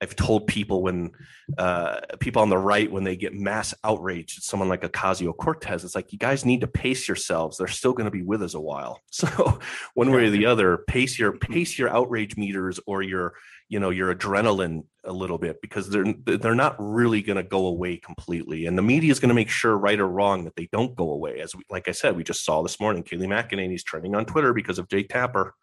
I've 0.00 0.16
told 0.16 0.48
people 0.48 0.82
when 0.82 1.12
uh, 1.58 2.00
people 2.18 2.42
on 2.42 2.48
the 2.48 2.58
right 2.58 2.90
when 2.90 3.04
they 3.04 3.14
get 3.14 3.34
mass 3.34 3.72
outrage 3.84 4.36
at 4.36 4.42
someone 4.42 4.68
like 4.68 4.82
Ocasio 4.82 5.36
Cortez, 5.36 5.84
it's 5.84 5.94
like 5.94 6.12
you 6.12 6.18
guys 6.18 6.44
need 6.44 6.62
to 6.62 6.66
pace 6.66 7.06
yourselves. 7.06 7.56
They're 7.56 7.68
still 7.68 7.92
going 7.92 8.06
to 8.06 8.10
be 8.10 8.22
with 8.24 8.42
us 8.42 8.54
a 8.54 8.60
while. 8.60 9.00
So 9.12 9.60
one 9.94 10.10
way 10.10 10.24
or 10.26 10.30
the 10.30 10.46
other, 10.46 10.78
pace 10.88 11.18
your 11.20 11.38
pace 11.38 11.78
your 11.78 11.88
outrage 11.88 12.36
meters 12.36 12.80
or 12.84 13.02
your 13.02 13.34
you 13.72 13.80
know 13.80 13.88
your 13.88 14.14
adrenaline 14.14 14.84
a 15.04 15.12
little 15.14 15.38
bit 15.38 15.62
because 15.62 15.88
they're 15.88 16.04
they're 16.26 16.54
not 16.54 16.76
really 16.78 17.22
going 17.22 17.38
to 17.38 17.42
go 17.42 17.66
away 17.68 17.96
completely 17.96 18.66
and 18.66 18.76
the 18.76 18.82
media 18.82 19.10
is 19.10 19.18
going 19.18 19.30
to 19.30 19.34
make 19.34 19.48
sure 19.48 19.78
right 19.78 19.98
or 19.98 20.06
wrong 20.08 20.44
that 20.44 20.54
they 20.56 20.68
don't 20.72 20.94
go 20.94 21.10
away 21.10 21.40
as 21.40 21.56
we, 21.56 21.62
like 21.70 21.88
i 21.88 21.90
said 21.90 22.14
we 22.14 22.22
just 22.22 22.44
saw 22.44 22.62
this 22.62 22.78
morning 22.78 23.02
kayleigh 23.02 23.26
mcenany's 23.34 23.82
trending 23.82 24.14
on 24.14 24.26
twitter 24.26 24.52
because 24.52 24.78
of 24.78 24.88
jake 24.88 25.08
tapper 25.08 25.54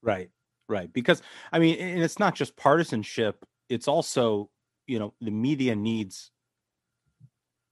right 0.00 0.30
right 0.68 0.92
because 0.92 1.22
i 1.50 1.58
mean 1.58 1.76
and 1.76 2.00
it's 2.04 2.20
not 2.20 2.36
just 2.36 2.56
partisanship 2.56 3.44
it's 3.68 3.88
also 3.88 4.48
you 4.86 5.00
know 5.00 5.12
the 5.20 5.32
media 5.32 5.74
needs 5.74 6.30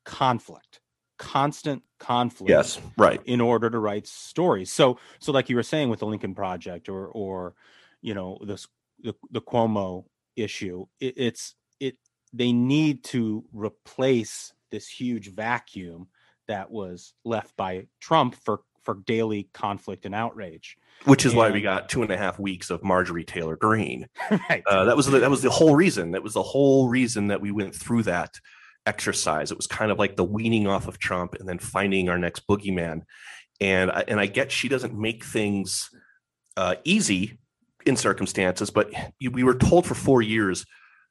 conflict 0.04 0.80
constant 1.20 1.84
conflict 2.00 2.50
yes 2.50 2.80
right 2.96 3.20
in 3.26 3.40
order 3.40 3.70
to 3.70 3.78
write 3.78 4.08
stories 4.08 4.72
so 4.72 4.98
so 5.20 5.30
like 5.30 5.48
you 5.48 5.54
were 5.54 5.62
saying 5.62 5.88
with 5.88 6.00
the 6.00 6.06
lincoln 6.06 6.34
project 6.34 6.88
or 6.88 7.06
or 7.06 7.54
you 8.02 8.12
know 8.12 8.36
this 8.44 8.66
the, 9.02 9.14
the 9.30 9.40
Cuomo 9.40 10.04
issue. 10.36 10.86
It, 11.00 11.14
it's 11.16 11.54
it 11.78 11.96
they 12.32 12.52
need 12.52 13.04
to 13.04 13.44
replace 13.52 14.52
this 14.70 14.86
huge 14.88 15.32
vacuum 15.32 16.08
that 16.48 16.70
was 16.70 17.14
left 17.24 17.56
by 17.56 17.86
Trump 18.00 18.34
for 18.44 18.60
for 18.82 18.94
daily 19.06 19.48
conflict 19.52 20.06
and 20.06 20.14
outrage. 20.14 20.76
Which 21.04 21.24
is 21.26 21.32
and, 21.32 21.38
why 21.38 21.50
we 21.50 21.60
got 21.60 21.88
two 21.88 22.02
and 22.02 22.10
a 22.10 22.16
half 22.16 22.38
weeks 22.38 22.70
of 22.70 22.82
Marjorie 22.82 23.24
Taylor 23.24 23.56
Greene. 23.56 24.08
Right. 24.48 24.62
Uh, 24.68 24.84
that 24.84 24.96
was 24.96 25.06
the, 25.06 25.18
that 25.20 25.30
was 25.30 25.42
the 25.42 25.50
whole 25.50 25.76
reason. 25.76 26.12
That 26.12 26.22
was 26.22 26.34
the 26.34 26.42
whole 26.42 26.88
reason 26.88 27.28
that 27.28 27.40
we 27.40 27.50
went 27.50 27.74
through 27.74 28.04
that 28.04 28.34
exercise. 28.86 29.50
It 29.50 29.56
was 29.56 29.66
kind 29.66 29.90
of 29.90 29.98
like 29.98 30.16
the 30.16 30.24
weaning 30.24 30.66
off 30.66 30.88
of 30.88 30.98
Trump 30.98 31.34
and 31.34 31.48
then 31.48 31.58
finding 31.58 32.08
our 32.08 32.18
next 32.18 32.46
boogeyman. 32.46 33.02
And 33.60 33.90
I, 33.90 34.04
and 34.08 34.18
I 34.18 34.26
get 34.26 34.50
she 34.50 34.68
doesn't 34.68 34.98
make 34.98 35.24
things 35.24 35.90
uh, 36.56 36.76
easy 36.84 37.38
in 37.86 37.96
circumstances, 37.96 38.70
but 38.70 38.90
we 39.20 39.42
were 39.42 39.54
told 39.54 39.86
for 39.86 39.94
four 39.94 40.22
years 40.22 40.64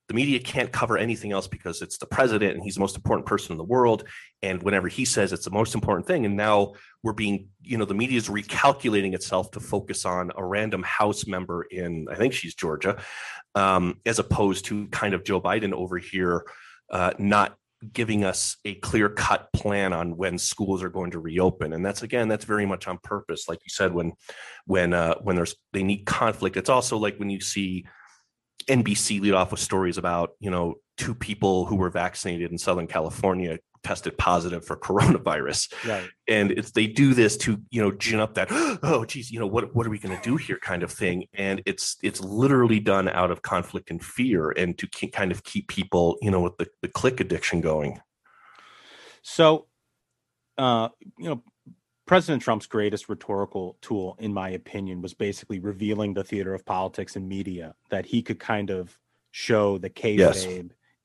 the 0.07 0.15
media 0.15 0.39
can't 0.39 0.71
cover 0.71 0.97
anything 0.97 1.31
else 1.31 1.47
because 1.47 1.83
it's 1.83 1.99
the 1.99 2.05
president 2.07 2.55
and 2.55 2.63
he's 2.63 2.75
the 2.75 2.79
most 2.79 2.95
important 2.95 3.27
person 3.27 3.51
in 3.51 3.59
the 3.59 3.63
world. 3.63 4.05
And 4.41 4.61
whenever 4.63 4.87
he 4.87 5.05
says 5.05 5.31
it's 5.31 5.45
the 5.45 5.51
most 5.51 5.75
important 5.75 6.07
thing, 6.07 6.25
and 6.25 6.35
now 6.35 6.73
we're 7.03 7.13
being, 7.13 7.49
you 7.61 7.77
know, 7.77 7.85
the 7.85 7.93
media 7.93 8.17
is 8.17 8.27
recalculating 8.27 9.13
itself 9.13 9.51
to 9.51 9.59
focus 9.59 10.05
on 10.05 10.31
a 10.35 10.43
random 10.43 10.81
House 10.81 11.27
member 11.27 11.63
in, 11.69 12.07
I 12.09 12.15
think 12.15 12.33
she's 12.33 12.55
Georgia, 12.55 12.97
um, 13.53 13.99
as 14.03 14.17
opposed 14.17 14.65
to 14.65 14.87
kind 14.87 15.13
of 15.13 15.23
Joe 15.23 15.39
Biden 15.39 15.73
over 15.73 15.99
here, 15.99 16.43
uh, 16.89 17.13
not 17.19 17.58
giving 17.93 18.23
us 18.25 18.57
a 18.65 18.75
clear 18.75 19.07
cut 19.09 19.51
plan 19.53 19.93
on 19.93 20.17
when 20.17 20.37
schools 20.37 20.83
are 20.83 20.89
going 20.89 21.11
to 21.11 21.19
reopen 21.19 21.71
and 21.73 21.85
that's 21.85 22.03
again 22.03 22.27
that's 22.27 22.43
very 22.45 22.65
much 22.65 22.87
on 22.87 22.97
purpose 23.03 23.47
like 23.47 23.59
you 23.63 23.69
said 23.69 23.93
when 23.93 24.11
when 24.65 24.93
uh, 24.93 25.15
when 25.21 25.35
there's 25.37 25.55
they 25.71 25.83
need 25.83 26.05
conflict 26.05 26.57
it's 26.57 26.69
also 26.69 26.97
like 26.97 27.17
when 27.17 27.29
you 27.29 27.39
see 27.39 27.85
nbc 28.67 29.21
lead 29.21 29.33
off 29.33 29.51
with 29.51 29.61
stories 29.61 29.97
about 29.97 30.31
you 30.41 30.51
know 30.51 30.75
two 30.97 31.15
people 31.15 31.65
who 31.65 31.77
were 31.77 31.89
vaccinated 31.89 32.51
in 32.51 32.57
southern 32.57 32.85
california 32.87 33.57
tested 33.83 34.17
positive 34.17 34.63
for 34.65 34.75
coronavirus. 34.77 35.73
Right. 35.87 36.09
And 36.27 36.51
it's 36.51 36.71
they 36.71 36.87
do 36.87 37.13
this 37.13 37.37
to, 37.37 37.61
you 37.71 37.81
know, 37.81 37.91
gin 37.91 38.19
up 38.19 38.33
that, 38.35 38.47
oh 38.83 39.05
geez, 39.05 39.31
you 39.31 39.39
know, 39.39 39.47
what 39.47 39.73
what 39.75 39.85
are 39.85 39.89
we 39.89 39.99
gonna 39.99 40.19
do 40.21 40.35
here 40.37 40.59
kind 40.61 40.83
of 40.83 40.91
thing. 40.91 41.25
And 41.33 41.61
it's 41.65 41.97
it's 42.03 42.21
literally 42.21 42.79
done 42.79 43.09
out 43.09 43.31
of 43.31 43.41
conflict 43.41 43.89
and 43.91 44.03
fear 44.03 44.51
and 44.51 44.77
to 44.77 44.87
kind 45.09 45.31
of 45.31 45.43
keep 45.43 45.67
people, 45.67 46.17
you 46.21 46.31
know, 46.31 46.41
with 46.41 46.57
the, 46.57 46.67
the 46.81 46.87
click 46.87 47.19
addiction 47.19 47.61
going. 47.61 47.99
So 49.21 49.67
uh, 50.57 50.89
you 51.17 51.29
know, 51.29 51.41
President 52.05 52.43
Trump's 52.43 52.65
greatest 52.65 53.07
rhetorical 53.07 53.77
tool, 53.81 54.17
in 54.19 54.33
my 54.33 54.49
opinion, 54.49 55.01
was 55.01 55.13
basically 55.13 55.57
revealing 55.59 56.13
the 56.13 56.23
theater 56.25 56.53
of 56.53 56.65
politics 56.65 57.15
and 57.15 57.29
media 57.29 57.75
that 57.91 58.05
he 58.05 58.21
could 58.21 58.39
kind 58.39 58.69
of 58.69 58.99
show 59.31 59.77
the 59.77 59.89
cave, 59.89 60.19
yes. 60.19 60.45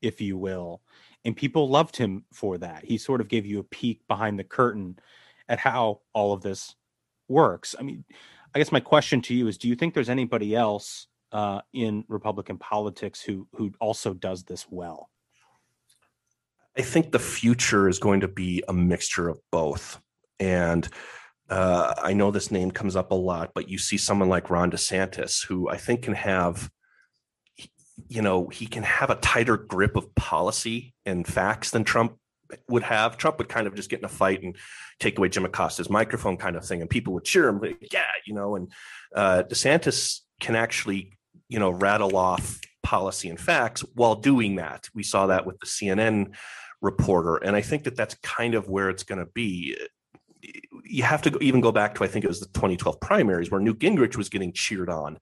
if 0.01 0.19
you 0.19 0.37
will, 0.37 0.81
and 1.25 1.35
people 1.35 1.67
loved 1.67 1.97
him 1.97 2.23
for 2.31 2.57
that. 2.59 2.85
He 2.85 2.97
sort 2.97 3.19
of 3.19 3.27
gave 3.27 3.45
you 3.45 3.59
a 3.59 3.63
peek 3.63 4.01
behind 4.07 4.37
the 4.39 4.43
curtain 4.43 4.97
at 5.49 5.57
how 5.59 6.01
all 6.13 6.33
of 6.33 6.41
this 6.41 6.75
works. 7.27 7.75
I 7.77 7.81
mean, 7.83 8.05
I 8.53 8.59
guess 8.59 8.71
my 8.71 8.79
question 8.79 9.21
to 9.23 9.33
you 9.33 9.47
is: 9.47 9.57
Do 9.57 9.67
you 9.67 9.75
think 9.75 9.93
there's 9.93 10.09
anybody 10.09 10.55
else 10.55 11.07
uh, 11.31 11.61
in 11.73 12.05
Republican 12.07 12.57
politics 12.57 13.21
who 13.21 13.47
who 13.55 13.71
also 13.81 14.13
does 14.13 14.43
this 14.43 14.67
well? 14.69 15.09
I 16.77 16.81
think 16.81 17.11
the 17.11 17.19
future 17.19 17.89
is 17.89 17.99
going 17.99 18.19
to 18.21 18.27
be 18.27 18.63
a 18.69 18.73
mixture 18.73 19.27
of 19.27 19.39
both, 19.51 19.99
and 20.39 20.87
uh, 21.49 21.95
I 21.97 22.13
know 22.13 22.31
this 22.31 22.51
name 22.51 22.69
comes 22.71 22.95
up 22.95 23.11
a 23.11 23.15
lot, 23.15 23.51
but 23.55 23.67
you 23.67 23.77
see 23.77 23.97
someone 23.97 24.29
like 24.29 24.49
Ron 24.49 24.71
DeSantis, 24.71 25.45
who 25.45 25.69
I 25.69 25.77
think 25.77 26.03
can 26.03 26.13
have 26.13 26.69
you 28.07 28.21
know, 28.21 28.47
he 28.47 28.67
can 28.67 28.83
have 28.83 29.09
a 29.09 29.15
tighter 29.15 29.57
grip 29.57 29.95
of 29.95 30.13
policy 30.15 30.93
and 31.05 31.25
facts 31.25 31.71
than 31.71 31.83
Trump 31.83 32.17
would 32.69 32.83
have. 32.83 33.17
Trump 33.17 33.37
would 33.39 33.49
kind 33.49 33.67
of 33.67 33.75
just 33.75 33.89
get 33.89 33.99
in 33.99 34.05
a 34.05 34.09
fight 34.09 34.43
and 34.43 34.55
take 34.99 35.17
away 35.17 35.29
Jim 35.29 35.45
Acosta's 35.45 35.89
microphone, 35.89 36.37
kind 36.37 36.55
of 36.55 36.63
thing, 36.65 36.81
and 36.81 36.89
people 36.89 37.13
would 37.13 37.23
cheer 37.25 37.47
him. 37.47 37.59
Like, 37.59 37.91
yeah, 37.91 38.03
you 38.25 38.33
know, 38.33 38.55
and 38.55 38.71
uh, 39.15 39.43
DeSantis 39.49 40.19
can 40.39 40.55
actually, 40.55 41.13
you 41.49 41.57
know, 41.59 41.71
rattle 41.71 42.15
off 42.15 42.59
policy 42.83 43.29
and 43.29 43.39
facts 43.39 43.81
while 43.95 44.15
doing 44.15 44.55
that. 44.57 44.87
We 44.93 45.01
saw 45.03 45.27
that 45.27 45.47
with 45.47 45.59
the 45.59 45.65
CNN 45.65 46.35
reporter, 46.81 47.37
and 47.37 47.55
I 47.55 47.61
think 47.61 47.85
that 47.85 47.95
that's 47.95 48.15
kind 48.21 48.53
of 48.53 48.69
where 48.69 48.89
it's 48.89 49.03
going 49.03 49.19
to 49.19 49.31
be. 49.33 49.75
You 50.83 51.01
have 51.01 51.23
to 51.23 51.35
even 51.39 51.59
go 51.61 51.71
back 51.71 51.95
to 51.95 52.03
I 52.03 52.07
think 52.07 52.23
it 52.23 52.27
was 52.27 52.39
the 52.39 52.45
2012 52.47 52.99
primaries 53.01 53.49
where 53.49 53.59
Newt 53.59 53.79
Gingrich 53.79 54.15
was 54.15 54.29
getting 54.29 54.53
cheered 54.53 54.89
on 54.91 55.17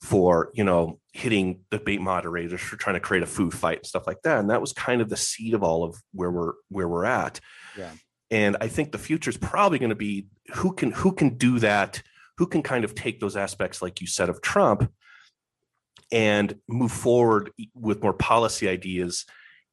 for 0.00 0.50
you 0.54 0.64
know 0.64 0.98
hitting 1.12 1.60
debate 1.70 2.00
moderators 2.00 2.60
for 2.60 2.76
trying 2.76 2.94
to 2.94 3.00
create 3.00 3.22
a 3.22 3.26
food 3.26 3.52
fight 3.52 3.78
and 3.78 3.86
stuff 3.86 4.06
like 4.06 4.22
that 4.22 4.38
and 4.38 4.50
that 4.50 4.60
was 4.60 4.72
kind 4.72 5.00
of 5.00 5.08
the 5.08 5.16
seed 5.16 5.54
of 5.54 5.62
all 5.62 5.84
of 5.84 5.96
where 6.12 6.30
we're 6.30 6.52
where 6.68 6.88
we're 6.88 7.04
at 7.04 7.40
yeah 7.76 7.90
and 8.30 8.56
i 8.60 8.68
think 8.68 8.92
the 8.92 8.98
future 8.98 9.30
is 9.30 9.36
probably 9.36 9.78
going 9.78 9.88
to 9.90 9.96
be 9.96 10.26
who 10.54 10.72
can 10.72 10.92
who 10.92 11.12
can 11.12 11.30
do 11.36 11.58
that 11.58 12.02
who 12.38 12.46
can 12.46 12.62
kind 12.62 12.84
of 12.84 12.94
take 12.94 13.18
those 13.20 13.36
aspects 13.36 13.82
like 13.82 14.00
you 14.00 14.06
said 14.06 14.28
of 14.28 14.40
trump 14.40 14.90
and 16.12 16.54
move 16.68 16.92
forward 16.92 17.50
with 17.74 18.02
more 18.02 18.14
policy 18.14 18.68
ideas 18.68 19.26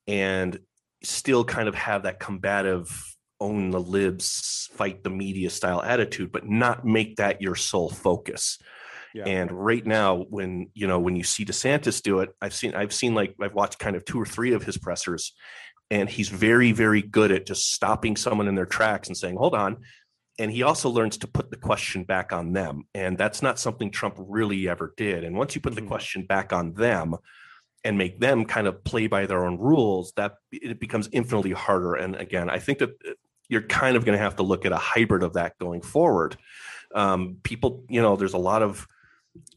and 0.08 0.60
still 1.04 1.46
kind 1.46 1.68
of 1.68 1.76
have 1.76 2.04
that 2.04 2.20
combative 2.20 3.16
own 3.40 3.70
the 3.70 3.80
libs 3.80 4.70
fight 4.74 5.04
the 5.04 5.10
media 5.10 5.50
style 5.50 5.84
attitude 5.84 6.32
but 6.32 6.48
not 6.48 6.84
make 6.84 7.18
that 7.18 7.42
your 7.42 7.54
sole 7.56 7.90
focus 7.92 8.58
and 9.26 9.52
right 9.52 9.86
now, 9.86 10.26
when 10.30 10.70
you 10.74 10.88
know 10.88 11.00
when 11.00 11.16
you 11.16 11.24
see 11.24 11.46
DeSantis 11.46 12.02
do 12.02 12.20
it, 12.20 12.36
I've 12.42 12.54
seen 12.54 12.76
I've 12.76 12.94
seen 12.94 13.16
like 13.16 13.36
I've 13.42 13.54
watched 13.54 13.80
kind 13.80 13.96
of 13.96 14.04
two 14.06 14.20
or 14.20 14.26
three 14.26 14.54
of 14.54 14.64
his 14.64 14.78
pressers, 14.78 15.34
and 15.90 16.10
he's 16.10 16.30
very 16.30 16.72
very 16.74 17.02
good 17.02 17.32
at 17.32 17.46
just 17.46 17.72
stopping 17.74 18.18
someone 18.18 18.48
in 18.48 18.56
their 18.56 18.66
tracks 18.66 19.08
and 19.08 19.16
saying, 19.16 19.38
"Hold 19.38 19.54
on." 19.56 19.78
And 20.38 20.52
he 20.52 20.64
also 20.64 20.90
learns 20.90 21.18
to 21.20 21.28
put 21.28 21.50
the 21.50 21.56
question 21.58 22.04
back 22.04 22.34
on 22.34 22.52
them, 22.52 22.84
and 22.94 23.18
that's 23.18 23.42
not 23.42 23.58
something 23.58 23.90
Trump 23.90 24.16
really 24.18 24.68
ever 24.68 24.94
did. 24.98 25.24
And 25.24 25.38
once 25.38 25.56
you 25.56 25.62
put 25.62 25.76
the 25.76 25.82
mm-hmm. 25.82 25.88
question 25.88 26.24
back 26.24 26.52
on 26.52 26.74
them, 26.74 27.16
and 27.86 27.98
make 27.98 28.20
them 28.20 28.44
kind 28.44 28.68
of 28.68 28.84
play 28.84 29.08
by 29.08 29.28
their 29.28 29.46
own 29.46 29.58
rules, 29.58 30.12
that 30.18 30.34
it 30.52 30.80
becomes 30.80 31.08
infinitely 31.14 31.52
harder. 31.52 31.94
And 31.94 32.16
again, 32.18 32.50
I 32.50 32.60
think 32.60 32.80
that 32.80 32.90
uh, 33.08 33.12
you're 33.48 33.62
kind 33.62 33.96
of 33.96 34.04
going 34.04 34.18
to 34.18 34.24
have 34.24 34.36
to 34.38 34.44
look 34.44 34.66
at 34.66 34.72
a 34.74 34.78
hybrid 34.78 35.24
of 35.24 35.34
that 35.34 35.58
going 35.60 35.82
forward. 35.82 36.36
Um, 36.94 37.38
people, 37.44 37.84
you 37.90 38.02
know, 38.02 38.16
there's 38.18 38.34
a 38.34 38.38
lot 38.40 38.62
of 38.64 38.88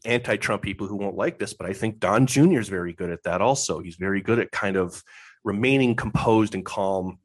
anti-Trump 0.05 0.61
people 0.61 0.87
who 0.87 0.95
won't 0.95 1.15
like 1.17 1.39
this, 1.39 1.53
but 1.53 1.69
I 1.69 1.73
think 1.73 1.99
Don 1.99 2.25
Jr. 2.25 2.59
is 2.59 2.69
very 2.69 2.93
good 2.93 3.09
at 3.11 3.23
that. 3.23 3.41
Also, 3.41 3.79
he's 3.79 3.95
very 3.95 4.21
good 4.21 4.39
at 4.39 4.51
kind 4.51 4.75
of 4.75 5.03
remaining 5.43 5.95
composed 5.95 6.53
and 6.53 6.65
calm, 6.65 7.19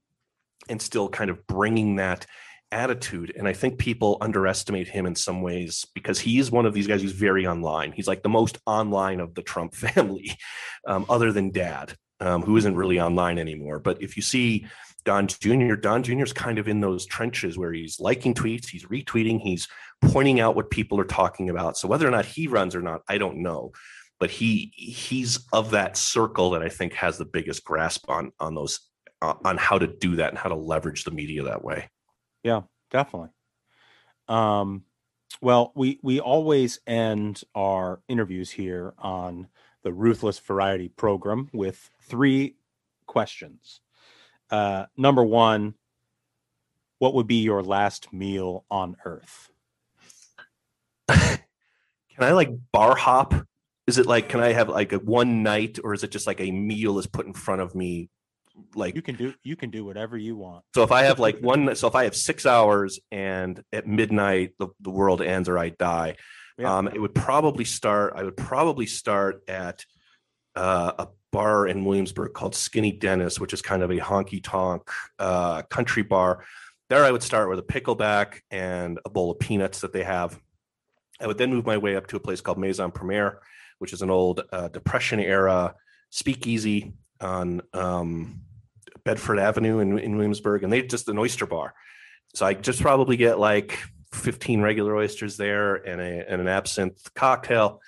and 0.70 0.80
still 0.80 1.08
kind 1.10 1.30
of 1.30 1.46
bringing 1.46 1.96
that 1.96 2.24
attitude. 2.72 3.34
And 3.36 3.46
I 3.46 3.52
think 3.52 3.76
people 3.78 4.16
underestimate 4.22 4.88
him 4.88 5.04
in 5.04 5.14
some 5.14 5.42
ways 5.42 5.84
because 5.94 6.18
he's 6.18 6.50
one 6.50 6.64
of 6.64 6.72
these 6.72 6.86
guys 6.86 7.02
who's 7.02 7.12
very 7.12 7.46
online. 7.46 7.92
He's 7.92 8.08
like 8.08 8.22
the 8.22 8.30
most 8.30 8.58
online 8.64 9.20
of 9.20 9.34
the 9.34 9.42
Trump 9.42 9.74
family, 9.74 10.30
um, 10.86 11.04
other 11.08 11.32
than 11.32 11.50
Dad, 11.50 11.94
um, 12.20 12.42
who 12.42 12.56
isn't 12.56 12.76
really 12.76 12.98
online 12.98 13.38
anymore. 13.38 13.78
But 13.78 14.02
if 14.02 14.16
you 14.16 14.22
see 14.22 14.66
Don 15.04 15.26
Jr. 15.26 15.74
Don 15.74 16.02
Jr. 16.02 16.22
is 16.22 16.32
kind 16.32 16.58
of 16.58 16.66
in 16.66 16.80
those 16.80 17.06
trenches 17.06 17.58
where 17.58 17.72
he's 17.72 18.00
liking 18.00 18.34
tweets, 18.34 18.68
he's 18.68 18.86
retweeting, 18.86 19.40
he's 19.40 19.68
pointing 20.02 20.40
out 20.40 20.56
what 20.56 20.70
people 20.70 20.98
are 20.98 21.04
talking 21.04 21.50
about. 21.50 21.76
So 21.76 21.88
whether 21.88 22.08
or 22.08 22.10
not 22.10 22.24
he 22.24 22.48
runs 22.48 22.74
or 22.74 22.80
not, 22.82 23.02
I 23.08 23.18
don't 23.18 23.38
know. 23.42 23.72
But 24.18 24.30
he 24.30 24.72
he's 24.74 25.46
of 25.52 25.72
that 25.72 25.96
circle 25.96 26.50
that 26.50 26.62
I 26.62 26.68
think 26.68 26.94
has 26.94 27.18
the 27.18 27.24
biggest 27.26 27.64
grasp 27.64 28.08
on 28.08 28.32
on 28.40 28.54
those 28.54 28.80
uh, 29.20 29.34
on 29.44 29.58
how 29.58 29.78
to 29.78 29.86
do 29.86 30.16
that 30.16 30.30
and 30.30 30.38
how 30.38 30.48
to 30.48 30.54
leverage 30.54 31.04
the 31.04 31.10
media 31.10 31.42
that 31.42 31.62
way. 31.64 31.90
Yeah, 32.42 32.62
definitely. 32.90 33.30
Um, 34.28 34.84
well, 35.42 35.72
we 35.74 35.98
we 36.02 36.20
always 36.20 36.78
end 36.86 37.42
our 37.54 38.00
interviews 38.08 38.50
here 38.50 38.94
on 38.98 39.48
the 39.82 39.92
Ruthless 39.92 40.38
Variety 40.38 40.88
program 40.88 41.50
with 41.52 41.90
three 42.00 42.56
questions 43.06 43.80
uh, 44.54 44.86
number 44.96 45.24
one, 45.24 45.74
what 47.00 47.12
would 47.14 47.26
be 47.26 47.40
your 47.42 47.60
last 47.60 48.12
meal 48.12 48.64
on 48.70 48.94
Earth? 49.04 49.50
can 51.08 51.40
I 52.20 52.30
like 52.32 52.50
bar 52.72 52.94
hop? 52.94 53.34
Is 53.88 53.98
it 53.98 54.06
like 54.06 54.28
can 54.28 54.40
I 54.40 54.52
have 54.52 54.68
like 54.68 54.92
a 54.92 54.98
one 54.98 55.42
night, 55.42 55.80
or 55.82 55.92
is 55.92 56.04
it 56.04 56.12
just 56.12 56.28
like 56.28 56.40
a 56.40 56.52
meal 56.52 56.98
is 57.00 57.06
put 57.08 57.26
in 57.26 57.32
front 57.32 57.62
of 57.62 57.74
me? 57.74 58.10
Like 58.76 58.94
you 58.94 59.02
can 59.02 59.16
do 59.16 59.34
you 59.42 59.56
can 59.56 59.70
do 59.70 59.84
whatever 59.84 60.16
you 60.16 60.36
want. 60.36 60.64
So 60.72 60.84
if 60.84 60.92
I 60.92 61.02
have 61.02 61.18
like 61.18 61.40
one, 61.40 61.74
so 61.74 61.88
if 61.88 61.96
I 61.96 62.04
have 62.04 62.14
six 62.14 62.46
hours 62.46 63.00
and 63.10 63.60
at 63.72 63.88
midnight 63.88 64.52
the, 64.60 64.68
the 64.80 64.90
world 64.90 65.20
ends 65.20 65.48
or 65.48 65.58
I 65.58 65.70
die, 65.70 66.14
yeah. 66.56 66.78
um, 66.78 66.86
it 66.86 67.00
would 67.00 67.14
probably 67.14 67.64
start. 67.64 68.12
I 68.16 68.22
would 68.22 68.36
probably 68.36 68.86
start 68.86 69.42
at 69.48 69.84
uh, 70.54 70.92
a 71.00 71.08
bar 71.34 71.66
in 71.66 71.84
Williamsburg 71.84 72.32
called 72.32 72.54
Skinny 72.54 72.92
Dennis, 72.92 73.40
which 73.40 73.52
is 73.52 73.60
kind 73.60 73.82
of 73.82 73.90
a 73.90 73.96
honky 73.96 74.40
tonk 74.42 74.88
uh, 75.18 75.62
country 75.62 76.04
bar. 76.04 76.44
There, 76.88 77.04
I 77.04 77.10
would 77.10 77.24
start 77.24 77.48
with 77.50 77.58
a 77.58 77.62
pickleback 77.62 78.40
and 78.52 79.00
a 79.04 79.10
bowl 79.10 79.32
of 79.32 79.40
peanuts 79.40 79.80
that 79.80 79.92
they 79.92 80.04
have. 80.04 80.38
I 81.20 81.26
would 81.26 81.36
then 81.36 81.50
move 81.52 81.66
my 81.66 81.76
way 81.76 81.96
up 81.96 82.06
to 82.08 82.16
a 82.16 82.20
place 82.20 82.40
called 82.40 82.56
Maison 82.56 82.92
Premiere, 82.92 83.40
which 83.80 83.92
is 83.92 84.00
an 84.00 84.10
old 84.10 84.42
uh, 84.52 84.68
Depression 84.68 85.18
era 85.18 85.74
speakeasy 86.10 86.92
on 87.20 87.62
um, 87.72 88.42
Bedford 89.04 89.40
Avenue 89.40 89.80
in, 89.80 89.98
in 89.98 90.14
Williamsburg, 90.14 90.62
and 90.62 90.72
they 90.72 90.82
just 90.82 91.08
an 91.08 91.18
oyster 91.18 91.46
bar. 91.46 91.74
So 92.34 92.46
I 92.46 92.54
just 92.54 92.80
probably 92.80 93.16
get 93.16 93.40
like 93.40 93.80
15 94.12 94.60
regular 94.62 94.94
oysters 94.94 95.36
there 95.36 95.74
and, 95.74 96.00
a, 96.00 96.30
and 96.30 96.40
an 96.40 96.46
absinthe 96.48 97.12
cocktail 97.14 97.80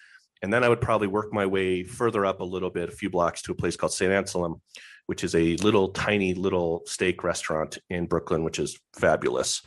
and 0.42 0.52
then 0.52 0.62
I 0.64 0.68
would 0.68 0.80
probably 0.80 1.06
work 1.06 1.32
my 1.32 1.46
way 1.46 1.82
further 1.82 2.26
up 2.26 2.40
a 2.40 2.44
little 2.44 2.70
bit, 2.70 2.88
a 2.88 2.92
few 2.92 3.10
blocks 3.10 3.42
to 3.42 3.52
a 3.52 3.54
place 3.54 3.76
called 3.76 3.92
St. 3.92 4.12
Anselm, 4.12 4.60
which 5.06 5.24
is 5.24 5.34
a 5.34 5.56
little 5.56 5.88
tiny 5.88 6.34
little 6.34 6.82
steak 6.84 7.24
restaurant 7.24 7.78
in 7.88 8.06
Brooklyn, 8.06 8.44
which 8.44 8.58
is 8.58 8.78
fabulous. 8.94 9.62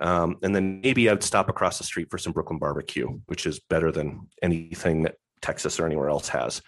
Um, 0.00 0.36
and 0.42 0.54
then 0.54 0.80
maybe 0.82 1.08
I'd 1.08 1.22
stop 1.22 1.48
across 1.48 1.78
the 1.78 1.84
street 1.84 2.10
for 2.10 2.18
some 2.18 2.32
Brooklyn 2.32 2.58
barbecue, 2.58 3.06
which 3.26 3.46
is 3.46 3.60
better 3.60 3.92
than 3.92 4.28
anything 4.42 5.02
that 5.02 5.16
Texas 5.42 5.78
or 5.80 5.86
anywhere 5.86 6.08
else 6.10 6.28
has. 6.28 6.60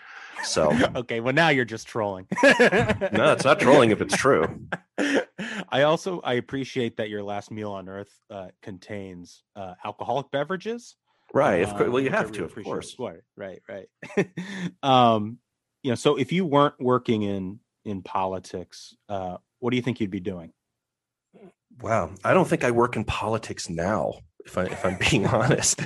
So 0.44 0.72
okay, 0.96 1.20
well 1.20 1.32
now 1.34 1.48
you're 1.50 1.64
just 1.64 1.86
trolling. 1.86 2.26
no, 2.42 3.32
it's 3.32 3.44
not 3.44 3.61
trolling 3.61 3.90
if 3.90 4.00
it's 4.00 4.16
true. 4.16 4.66
I 5.68 5.82
also 5.82 6.20
I 6.22 6.34
appreciate 6.34 6.96
that 6.96 7.09
your 7.11 7.22
last 7.22 7.50
meal 7.50 7.70
on 7.70 7.88
Earth 7.88 8.11
uh, 8.30 8.48
contains 8.61 9.44
uh, 9.57 9.74
alcoholic 9.84 10.30
beverages 10.30 10.96
Right. 11.35 11.62
Of 11.62 11.70
course. 11.70 11.83
Um, 11.87 11.93
well, 11.93 12.03
you 12.03 12.11
have 12.11 12.33
to, 12.33 12.45
of 12.45 12.55
course. 12.62 12.97
Right. 12.99 13.20
Right. 13.37 13.62
Right. 13.68 14.28
um, 14.83 15.39
you 15.83 15.91
know, 15.91 15.95
so 15.95 16.16
if 16.16 16.30
you 16.33 16.45
weren't 16.47 16.74
working 16.78 17.22
in 17.22 17.61
in 17.85 18.03
politics, 18.03 18.95
uh, 19.09 19.37
what 19.61 19.70
do 19.70 19.76
you 19.76 19.83
think 19.83 19.99
you'd 20.01 20.11
be 20.11 20.20
doing? 20.20 20.53
Wow, 21.80 22.11
I 22.22 22.35
don't 22.35 22.47
think 22.47 22.64
I 22.64 22.70
work 22.70 22.97
in 22.97 23.05
politics 23.05 23.68
now. 23.70 24.12
If 24.45 24.59
I 24.59 24.64
if 24.66 24.85
I'm 24.85 24.99
being 25.11 25.26
honest, 25.26 25.80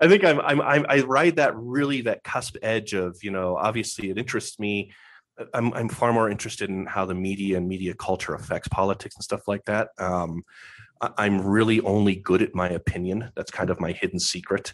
I 0.00 0.06
think 0.08 0.24
I'm, 0.24 0.40
I'm, 0.40 0.60
I'm 0.60 0.86
i 0.88 1.00
ride 1.00 1.36
that 1.36 1.56
really 1.56 2.02
that 2.02 2.22
cusp 2.22 2.56
edge 2.62 2.92
of 2.92 3.16
you 3.22 3.30
know 3.30 3.56
obviously 3.56 4.10
it 4.10 4.18
interests 4.18 4.58
me. 4.60 4.92
Uh, 5.40 5.46
I'm 5.54 5.72
I'm 5.72 5.88
far 5.88 6.12
more 6.12 6.28
interested 6.30 6.68
in 6.68 6.84
how 6.86 7.06
the 7.06 7.14
media 7.14 7.56
and 7.56 7.66
media 7.66 7.94
culture 7.94 8.34
affects 8.34 8.68
politics 8.68 9.16
and 9.16 9.24
stuff 9.24 9.48
like 9.48 9.64
that. 9.64 9.88
Um, 9.98 10.42
I'm 11.00 11.40
really 11.40 11.80
only 11.82 12.16
good 12.16 12.42
at 12.42 12.54
my 12.54 12.68
opinion. 12.68 13.30
That's 13.36 13.50
kind 13.50 13.70
of 13.70 13.80
my 13.80 13.92
hidden 13.92 14.18
secret. 14.18 14.72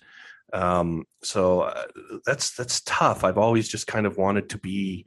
Um, 0.53 1.05
so 1.23 1.63
uh, 1.63 1.85
that's 2.25 2.55
that's 2.55 2.81
tough. 2.83 3.25
I've 3.25 3.39
always 3.39 3.69
just 3.69 3.87
kind 3.87 4.07
of 4.07 4.17
wanted 4.17 4.49
to 4.51 4.59
be 4.59 5.05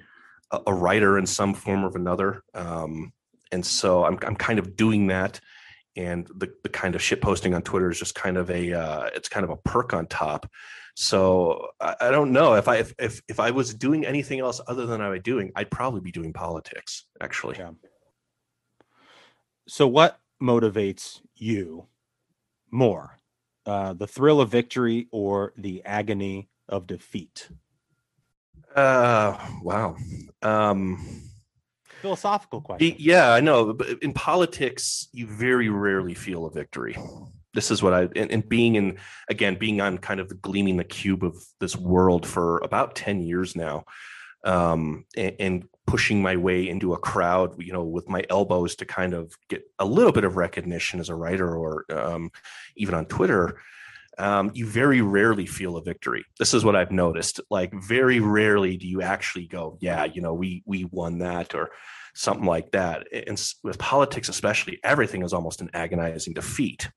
a, 0.52 0.60
a 0.68 0.74
writer 0.74 1.18
in 1.18 1.26
some 1.26 1.54
form 1.54 1.84
or 1.86 1.96
another, 1.96 2.44
um, 2.54 3.14
and 3.52 3.66
so 3.66 4.04
I'm 4.06 4.20
I'm 4.24 4.36
kind 4.36 4.60
of 4.60 4.76
doing 4.76 5.08
that. 5.08 5.40
And 5.96 6.28
the, 6.38 6.54
the 6.62 6.70
kind 6.70 6.94
of 6.94 7.02
shit 7.02 7.22
posting 7.24 7.56
on 7.56 7.64
Twitter 7.64 7.90
is 7.90 7.98
just 7.98 8.14
kind 8.14 8.38
of 8.38 8.52
a 8.52 8.72
uh, 8.74 9.10
it's 9.16 9.30
kind 9.30 9.44
of 9.44 9.50
a 9.50 9.56
perk 9.58 9.94
on 9.96 10.06
top. 10.06 10.48
So 10.96 11.70
I, 11.80 11.96
I 12.00 12.12
don't 12.12 12.32
know 12.32 12.54
if 12.54 12.68
I 12.68 12.76
if, 12.78 12.94
if, 13.00 13.22
if 13.28 13.40
I 13.40 13.50
was 13.50 13.74
doing 13.74 14.06
anything 14.06 14.40
else 14.40 14.62
other 14.68 14.86
than 14.86 15.02
I 15.02 15.10
was 15.10 15.22
doing, 15.24 15.52
I'd 15.56 15.72
probably 15.72 16.02
be 16.02 16.12
doing 16.12 16.34
politics 16.34 17.06
actually. 17.20 17.58
Yeah. 17.58 17.72
So 19.68 19.88
what 19.88 20.20
motivates 20.42 21.22
you 21.36 21.86
more 22.72 23.20
uh, 23.66 23.94
the 23.94 24.08
thrill 24.08 24.40
of 24.42 24.50
victory 24.50 25.08
or 25.12 25.54
the 25.58 25.84
agony 25.86 26.50
of 26.70 26.86
defeat 26.88 27.50
uh 28.76 29.36
wow 29.64 29.96
um 30.42 31.24
philosophical 32.02 32.62
question 32.62 32.96
yeah 33.00 33.32
i 33.34 33.40
know 33.40 33.76
in 34.02 34.14
politics 34.14 35.08
you 35.14 35.26
very 35.26 35.70
rarely 35.70 36.14
feel 36.14 36.46
a 36.46 36.52
victory 36.52 36.96
this 37.56 37.72
is 37.72 37.82
what 37.82 37.94
i 37.94 38.04
and, 38.16 38.30
and 38.32 38.48
being 38.50 38.76
in 38.76 38.96
again 39.30 39.56
being 39.56 39.82
on 39.82 39.98
kind 39.98 40.20
of 40.20 40.30
the 40.30 40.36
gleaming 40.36 40.78
the 40.78 40.84
cube 40.84 41.24
of 41.24 41.36
this 41.60 41.76
world 41.76 42.28
for 42.28 42.60
about 42.60 42.96
10 42.96 43.22
years 43.22 43.56
now 43.56 43.84
um 44.44 45.06
and, 45.16 45.36
and 45.40 45.64
pushing 45.88 46.22
my 46.22 46.36
way 46.36 46.68
into 46.68 46.94
a 46.94 46.98
crowd, 47.00 47.56
you 47.58 47.72
know, 47.74 47.82
with 47.84 48.08
my 48.10 48.24
elbows 48.30 48.76
to 48.76 48.86
kind 48.86 49.14
of 49.14 49.34
get 49.50 49.64
a 49.80 49.86
little 49.86 50.12
bit 50.12 50.26
of 50.26 50.36
recognition 50.36 51.00
as 51.00 51.10
a 51.10 51.16
writer 51.16 51.56
or 51.56 51.86
um, 51.92 52.30
even 52.76 52.94
on 52.94 53.06
Twitter, 53.06 53.58
um, 54.20 54.52
you 54.54 54.66
very 54.68 55.02
rarely 55.02 55.46
feel 55.46 55.78
a 55.78 55.82
victory. 55.82 56.26
This 56.38 56.54
is 56.54 56.66
what 56.66 56.76
I've 56.76 56.92
noticed. 56.92 57.40
Like 57.50 57.74
very 57.74 58.20
rarely 58.20 58.76
do 58.76 58.86
you 58.86 59.02
actually 59.02 59.48
go, 59.48 59.78
yeah, 59.80 60.04
you 60.06 60.22
know, 60.22 60.34
we 60.34 60.62
we 60.66 60.86
won 60.92 61.20
that 61.20 61.56
or 61.56 61.70
something 62.14 62.46
like 62.46 62.72
that. 62.72 63.08
And 63.14 63.42
with 63.64 63.78
politics, 63.78 64.28
especially, 64.28 64.80
everything 64.84 65.24
is 65.24 65.34
almost 65.34 65.62
an 65.62 65.70
agonizing 65.74 66.34
defeat 66.34 66.90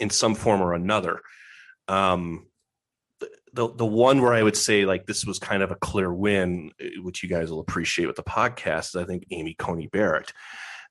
in 0.00 0.10
some 0.10 0.34
form 0.34 0.60
or 0.60 0.74
another. 0.74 1.20
Um, 1.88 2.46
the 3.52 3.68
the 3.74 3.86
one 3.86 4.22
where 4.22 4.32
I 4.34 4.42
would 4.42 4.56
say 4.56 4.84
like 4.84 5.06
this 5.06 5.24
was 5.24 5.38
kind 5.38 5.62
of 5.62 5.70
a 5.70 5.76
clear 5.76 6.12
win, 6.12 6.72
eh, 6.80 6.90
which 7.02 7.22
you 7.22 7.28
guys 7.28 7.50
will 7.50 7.60
appreciate 7.60 8.06
with 8.06 8.16
the 8.16 8.22
podcast, 8.22 8.90
is 8.90 8.96
I 8.96 9.04
think 9.04 9.24
Amy 9.30 9.54
Coney 9.54 9.88
Barrett. 9.88 10.32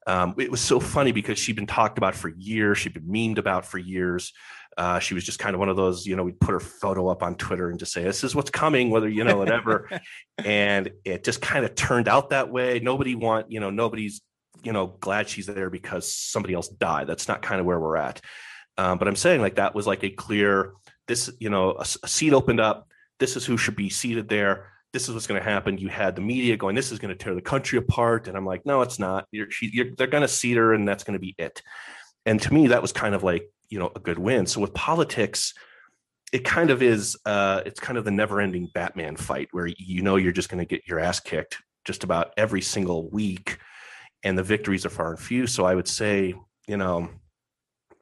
Um, 0.07 0.34
it 0.39 0.49
was 0.49 0.62
so 0.62 0.80
funny 0.80 1.12
because 1.12 1.38
she'd 1.38 1.55
been 1.55 1.68
talked 1.68 1.99
about 1.99 2.16
for 2.16 2.30
years, 2.30 2.80
she'd 2.80 2.93
been 2.93 3.03
memed 3.07 3.38
about 3.38 3.66
for 3.66 3.78
years. 3.78 4.34
Uh, 4.78 4.99
she 4.99 5.14
was 5.14 5.24
just 5.24 5.38
kind 5.38 5.53
of 5.53 5.59
one 5.59 5.70
of 5.70 5.76
those, 5.76 6.07
you 6.07 6.16
know, 6.16 6.24
we'd 6.24 6.39
put 6.39 6.53
her 6.53 6.59
photo 6.59 7.07
up 7.07 7.22
on 7.22 7.36
Twitter 7.36 7.70
and 7.70 7.80
just 7.80 7.91
say, 7.93 8.03
"This 8.03 8.24
is 8.24 8.36
what's 8.36 8.49
coming," 8.49 8.89
whether 8.89 9.09
you 9.09 9.24
know 9.24 9.38
whatever. 9.38 9.89
and 10.38 10.91
it 11.03 11.24
just 11.24 11.41
kind 11.41 11.66
of 11.66 11.76
turned 11.76 12.07
out 12.07 12.30
that 12.30 12.49
way. 12.51 12.80
Nobody 12.82 13.16
want, 13.16 13.51
you 13.51 13.59
know, 13.59 13.70
nobody's, 13.70 14.22
you 14.64 14.72
know, 14.72 14.88
glad 14.88 15.28
she's 15.28 15.47
there 15.47 15.70
because 15.70 16.14
somebody 16.14 16.53
else 16.53 16.68
died. 16.70 17.07
That's 17.07 17.28
not 17.28 17.41
kind 17.41 17.59
of 17.59 17.66
where 17.66 17.80
we're 17.80 17.97
at. 17.97 18.22
Um, 18.78 18.97
but 18.97 19.07
I'm 19.07 19.16
saying 19.18 19.41
like 19.41 19.55
that 19.55 19.76
was 19.76 19.86
like 19.86 20.03
a 20.03 20.09
clear 20.09 20.74
this, 21.12 21.30
you 21.41 21.49
know, 21.49 21.72
a, 21.72 21.82
a 21.82 22.07
seat 22.07 22.32
opened 22.34 22.62
up. 22.62 22.88
This 23.20 23.36
is 23.36 23.45
who 23.45 23.57
should 23.57 23.76
be 23.76 23.89
seated 23.89 24.30
there. 24.30 24.68
This 24.93 25.07
is 25.09 25.14
what's 25.14 25.28
going 25.28 25.41
to 25.43 25.47
happen. 25.49 25.78
You 25.78 25.89
had 25.89 26.16
the 26.16 26.22
media 26.22 26.55
going, 26.55 26.74
this 26.76 26.91
is 26.91 26.99
going 26.99 27.16
to 27.16 27.22
tear 27.22 27.36
the 27.36 27.41
country 27.41 27.78
apart. 27.78 28.28
And 28.30 28.38
I'm 28.38 28.45
like, 28.45 28.66
no, 28.66 28.82
it's 28.82 28.97
not. 28.97 29.28
You're, 29.32 29.51
she, 29.51 29.70
you're, 29.74 29.91
they're 29.97 30.07
going 30.07 30.22
to 30.24 30.28
seat 30.30 30.55
her, 30.55 30.74
and 30.74 30.88
that's 30.88 31.03
going 31.03 31.16
to 31.16 31.20
be 31.20 31.36
it. 31.38 31.62
And 32.26 32.41
to 32.41 32.53
me, 32.53 32.68
that 32.68 32.82
was 32.82 32.93
kind 32.93 33.14
of 33.14 33.24
like, 33.24 33.49
you 33.70 33.78
know, 33.78 33.91
a 33.95 33.99
good 33.99 34.20
win. 34.20 34.45
So 34.45 34.62
with 34.62 34.74
politics, 34.74 35.53
it 36.32 36.45
kind 36.45 36.70
of 36.70 36.82
is 36.82 37.18
uh, 37.26 37.62
it's 37.66 37.80
kind 37.80 37.97
of 37.97 38.05
the 38.05 38.12
never 38.12 38.39
ending 38.39 38.70
batman 38.74 39.18
fight 39.18 39.49
where 39.51 39.68
you 39.68 40.01
know 40.01 40.16
you're 40.16 40.32
just 40.32 40.47
going 40.47 40.66
to 40.66 40.76
get 40.76 40.88
your 40.88 40.99
ass 40.99 41.20
kicked 41.20 41.57
just 41.84 42.05
about 42.05 42.34
every 42.38 42.62
single 42.62 43.09
week 43.09 43.57
and 44.24 44.38
the 44.38 44.43
victories 44.43 44.86
are 44.86 44.89
far 44.91 45.09
and 45.09 45.20
few 45.20 45.45
so 45.47 45.66
i 45.66 45.74
would 45.76 45.88
say 45.89 46.34
you 46.70 46.78
know 46.78 47.09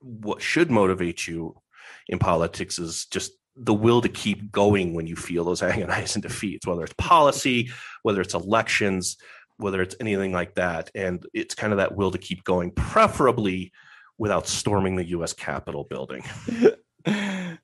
what 0.03 0.41
should 0.43 0.69
motivate 0.69 1.25
you 1.25 1.55
in 2.09 2.19
politics 2.19 2.79
is 2.79 3.05
just 3.05 3.31
the 3.55 3.73
will 3.73 4.01
to 4.01 4.09
keep 4.09 4.51
going 4.51 4.93
when 4.93 5.05
you 5.07 5.15
feel 5.15 5.43
those 5.45 5.61
agonizing 5.63 6.21
defeats, 6.23 6.67
whether 6.67 6.83
it's 6.83 6.93
policy, 6.97 7.69
whether 8.03 8.19
it's 8.19 8.33
elections, 8.33 9.15
whether 9.57 9.81
it's 9.81 9.95
anything 9.99 10.31
like 10.33 10.55
that. 10.55 10.89
And 10.95 11.25
it's 11.33 11.55
kind 11.55 11.71
of 11.71 11.77
that 11.77 11.95
will 11.95 12.11
to 12.11 12.17
keep 12.17 12.43
going, 12.43 12.71
preferably 12.71 13.71
without 14.17 14.47
storming 14.47 14.95
the 14.95 15.09
US 15.09 15.33
Capitol 15.33 15.83
building. 15.85 16.23
I 17.05 17.57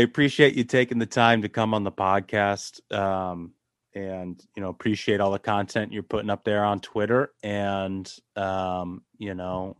appreciate 0.00 0.54
you 0.54 0.64
taking 0.64 0.98
the 0.98 1.06
time 1.06 1.42
to 1.42 1.48
come 1.48 1.74
on 1.74 1.84
the 1.84 1.92
podcast. 1.92 2.80
Um, 2.96 3.52
and 3.96 4.44
you 4.56 4.60
know 4.60 4.70
appreciate 4.70 5.20
all 5.20 5.30
the 5.30 5.38
content 5.38 5.92
you're 5.92 6.02
putting 6.02 6.28
up 6.28 6.42
there 6.42 6.64
on 6.64 6.80
twitter 6.80 7.30
and 7.44 8.12
um, 8.34 9.02
you 9.18 9.36
know 9.36 9.76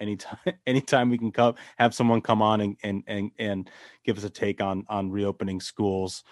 anytime 0.00 0.38
anytime 0.66 1.10
we 1.10 1.18
can 1.18 1.30
come 1.32 1.54
have 1.78 1.94
someone 1.94 2.20
come 2.20 2.42
on 2.42 2.60
and 2.60 2.76
and 2.82 3.02
and, 3.06 3.30
and 3.38 3.70
give 4.04 4.18
us 4.18 4.24
a 4.24 4.30
take 4.30 4.60
on 4.62 4.84
on 4.88 5.10
reopening 5.10 5.60
schools 5.60 6.24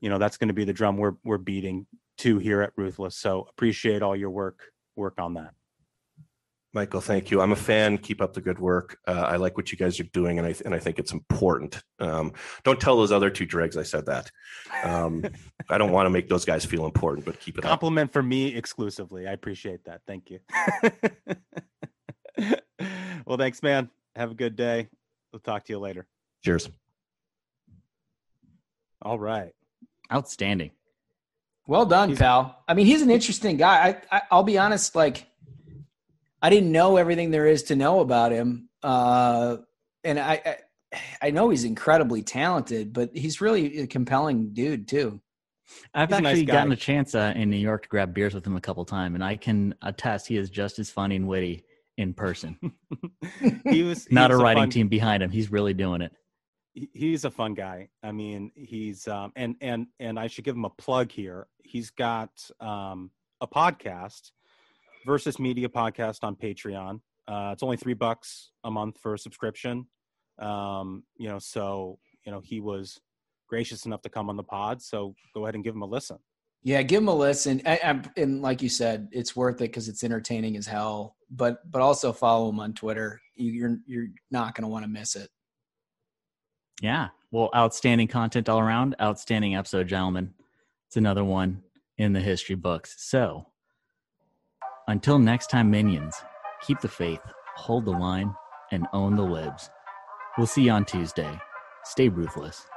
you 0.00 0.08
know 0.08 0.18
that's 0.18 0.36
going 0.36 0.48
to 0.48 0.54
be 0.54 0.64
the 0.64 0.72
drum 0.72 0.96
we're 0.96 1.14
we're 1.24 1.38
beating 1.38 1.86
to 2.18 2.38
here 2.38 2.62
at 2.62 2.72
ruthless 2.76 3.16
so 3.16 3.46
appreciate 3.50 4.02
all 4.02 4.16
your 4.16 4.30
work 4.30 4.60
work 4.96 5.14
on 5.18 5.34
that 5.34 5.54
michael 6.74 7.00
thank 7.00 7.30
you 7.30 7.40
i'm 7.40 7.52
a 7.52 7.56
fan 7.56 7.96
keep 7.96 8.20
up 8.20 8.34
the 8.34 8.40
good 8.40 8.58
work 8.58 8.98
uh, 9.08 9.12
i 9.28 9.36
like 9.36 9.56
what 9.56 9.72
you 9.72 9.78
guys 9.78 9.98
are 9.98 10.02
doing 10.12 10.38
and 10.38 10.46
i, 10.46 10.54
and 10.66 10.74
I 10.74 10.78
think 10.78 10.98
it's 10.98 11.12
important 11.12 11.82
um, 11.98 12.32
don't 12.64 12.78
tell 12.80 12.96
those 12.98 13.12
other 13.12 13.30
two 13.30 13.46
dregs 13.46 13.76
i 13.78 13.82
said 13.82 14.04
that 14.06 14.30
um, 14.82 15.24
i 15.70 15.78
don't 15.78 15.92
want 15.92 16.04
to 16.06 16.10
make 16.10 16.28
those 16.28 16.44
guys 16.44 16.64
feel 16.66 16.84
important 16.84 17.24
but 17.24 17.40
keep 17.40 17.56
it 17.58 17.62
compliment 17.62 18.10
up. 18.10 18.12
for 18.12 18.22
me 18.22 18.54
exclusively 18.54 19.26
i 19.26 19.32
appreciate 19.32 19.84
that 19.84 20.02
thank 20.06 20.30
you 20.30 20.40
Well, 23.32 23.38
thanks, 23.38 23.62
man. 23.62 23.88
Have 24.14 24.30
a 24.32 24.34
good 24.34 24.56
day. 24.56 24.88
We'll 25.32 25.40
talk 25.40 25.64
to 25.64 25.72
you 25.72 25.78
later. 25.78 26.06
Cheers. 26.44 26.68
All 29.00 29.18
right. 29.18 29.54
Outstanding. 30.12 30.70
Well 31.66 31.86
done, 31.86 32.10
he's, 32.10 32.18
pal. 32.18 32.62
I 32.68 32.74
mean, 32.74 32.84
he's 32.84 33.00
an 33.00 33.10
interesting 33.10 33.56
guy. 33.56 33.96
I, 34.12 34.20
I 34.30 34.34
will 34.36 34.42
be 34.42 34.58
honest, 34.58 34.94
like 34.94 35.26
I 36.42 36.50
didn't 36.50 36.72
know 36.72 36.98
everything 36.98 37.30
there 37.30 37.46
is 37.46 37.62
to 37.64 37.74
know 37.74 38.00
about 38.00 38.32
him. 38.32 38.68
Uh, 38.82 39.56
and 40.04 40.18
I, 40.18 40.42
I, 40.92 40.98
I 41.22 41.30
know 41.30 41.48
he's 41.48 41.64
incredibly 41.64 42.20
talented, 42.22 42.92
but 42.92 43.16
he's 43.16 43.40
really 43.40 43.78
a 43.78 43.86
compelling 43.86 44.52
dude 44.52 44.86
too. 44.88 45.22
I've 45.94 46.10
he's 46.10 46.18
actually 46.18 46.30
a 46.32 46.44
nice 46.44 46.46
gotten 46.46 46.72
a 46.72 46.76
chance 46.76 47.14
uh, 47.14 47.32
in 47.34 47.48
New 47.48 47.56
York 47.56 47.84
to 47.84 47.88
grab 47.88 48.12
beers 48.12 48.34
with 48.34 48.46
him 48.46 48.56
a 48.56 48.60
couple 48.60 48.84
times, 48.84 49.14
and 49.14 49.24
I 49.24 49.36
can 49.36 49.74
attest 49.80 50.28
he 50.28 50.36
is 50.36 50.50
just 50.50 50.78
as 50.78 50.90
funny 50.90 51.16
and 51.16 51.26
witty 51.26 51.64
in 52.02 52.12
person. 52.12 52.58
he 53.70 53.82
was 53.82 54.10
not 54.10 54.30
was 54.30 54.38
a 54.38 54.42
writing 54.42 54.68
team 54.68 54.88
behind 54.88 55.22
him. 55.22 55.30
He's 55.30 55.50
really 55.50 55.72
doing 55.72 56.02
it. 56.02 56.12
He's 56.74 57.24
a 57.24 57.30
fun 57.30 57.54
guy. 57.54 57.88
I 58.02 58.12
mean, 58.12 58.50
he's 58.54 59.08
um, 59.08 59.32
and 59.36 59.56
and 59.62 59.86
and 60.00 60.18
I 60.18 60.26
should 60.26 60.44
give 60.44 60.54
him 60.54 60.64
a 60.66 60.70
plug 60.70 61.10
here. 61.10 61.46
He's 61.64 61.90
got 61.90 62.30
um, 62.60 63.10
a 63.40 63.46
podcast, 63.46 64.32
Versus 65.06 65.38
Media 65.38 65.68
podcast 65.68 66.22
on 66.24 66.36
Patreon. 66.36 67.00
Uh, 67.26 67.50
it's 67.52 67.62
only 67.62 67.76
three 67.76 67.94
bucks 67.94 68.50
a 68.64 68.70
month 68.70 68.98
for 68.98 69.14
a 69.14 69.18
subscription. 69.18 69.86
Um, 70.38 71.04
you 71.16 71.28
know, 71.28 71.38
so 71.38 71.98
you 72.24 72.32
know 72.32 72.40
he 72.40 72.60
was 72.60 72.98
gracious 73.48 73.84
enough 73.86 74.02
to 74.02 74.08
come 74.08 74.28
on 74.28 74.36
the 74.36 74.42
pod. 74.42 74.80
So 74.82 75.14
go 75.34 75.44
ahead 75.44 75.54
and 75.54 75.64
give 75.64 75.74
him 75.74 75.82
a 75.82 75.86
listen. 75.86 76.18
Yeah, 76.64 76.80
give 76.82 76.98
them 77.00 77.08
a 77.08 77.14
listen. 77.14 77.60
And, 77.64 78.08
and 78.16 78.40
like 78.40 78.62
you 78.62 78.68
said, 78.68 79.08
it's 79.10 79.34
worth 79.34 79.56
it 79.56 79.64
because 79.64 79.88
it's 79.88 80.04
entertaining 80.04 80.56
as 80.56 80.66
hell. 80.66 81.16
But 81.30 81.58
but 81.70 81.82
also 81.82 82.12
follow 82.12 82.46
them 82.46 82.60
on 82.60 82.72
Twitter. 82.74 83.20
You're 83.34 83.78
you're 83.86 84.08
not 84.30 84.54
going 84.54 84.62
to 84.62 84.68
want 84.68 84.84
to 84.84 84.88
miss 84.90 85.16
it. 85.16 85.28
Yeah. 86.80 87.08
Well, 87.30 87.48
outstanding 87.56 88.08
content 88.08 88.48
all 88.48 88.60
around. 88.60 88.94
Outstanding 89.00 89.56
episode, 89.56 89.88
gentlemen. 89.88 90.34
It's 90.88 90.96
another 90.96 91.24
one 91.24 91.62
in 91.98 92.12
the 92.12 92.20
history 92.20 92.54
books. 92.54 92.94
So 93.08 93.46
until 94.88 95.18
next 95.18 95.48
time, 95.48 95.70
minions, 95.70 96.14
keep 96.66 96.80
the 96.80 96.88
faith, 96.88 97.20
hold 97.56 97.86
the 97.86 97.92
line, 97.92 98.34
and 98.72 98.86
own 98.92 99.16
the 99.16 99.22
libs. 99.24 99.70
We'll 100.36 100.46
see 100.46 100.64
you 100.64 100.72
on 100.72 100.84
Tuesday. 100.84 101.38
Stay 101.84 102.08
ruthless. 102.08 102.71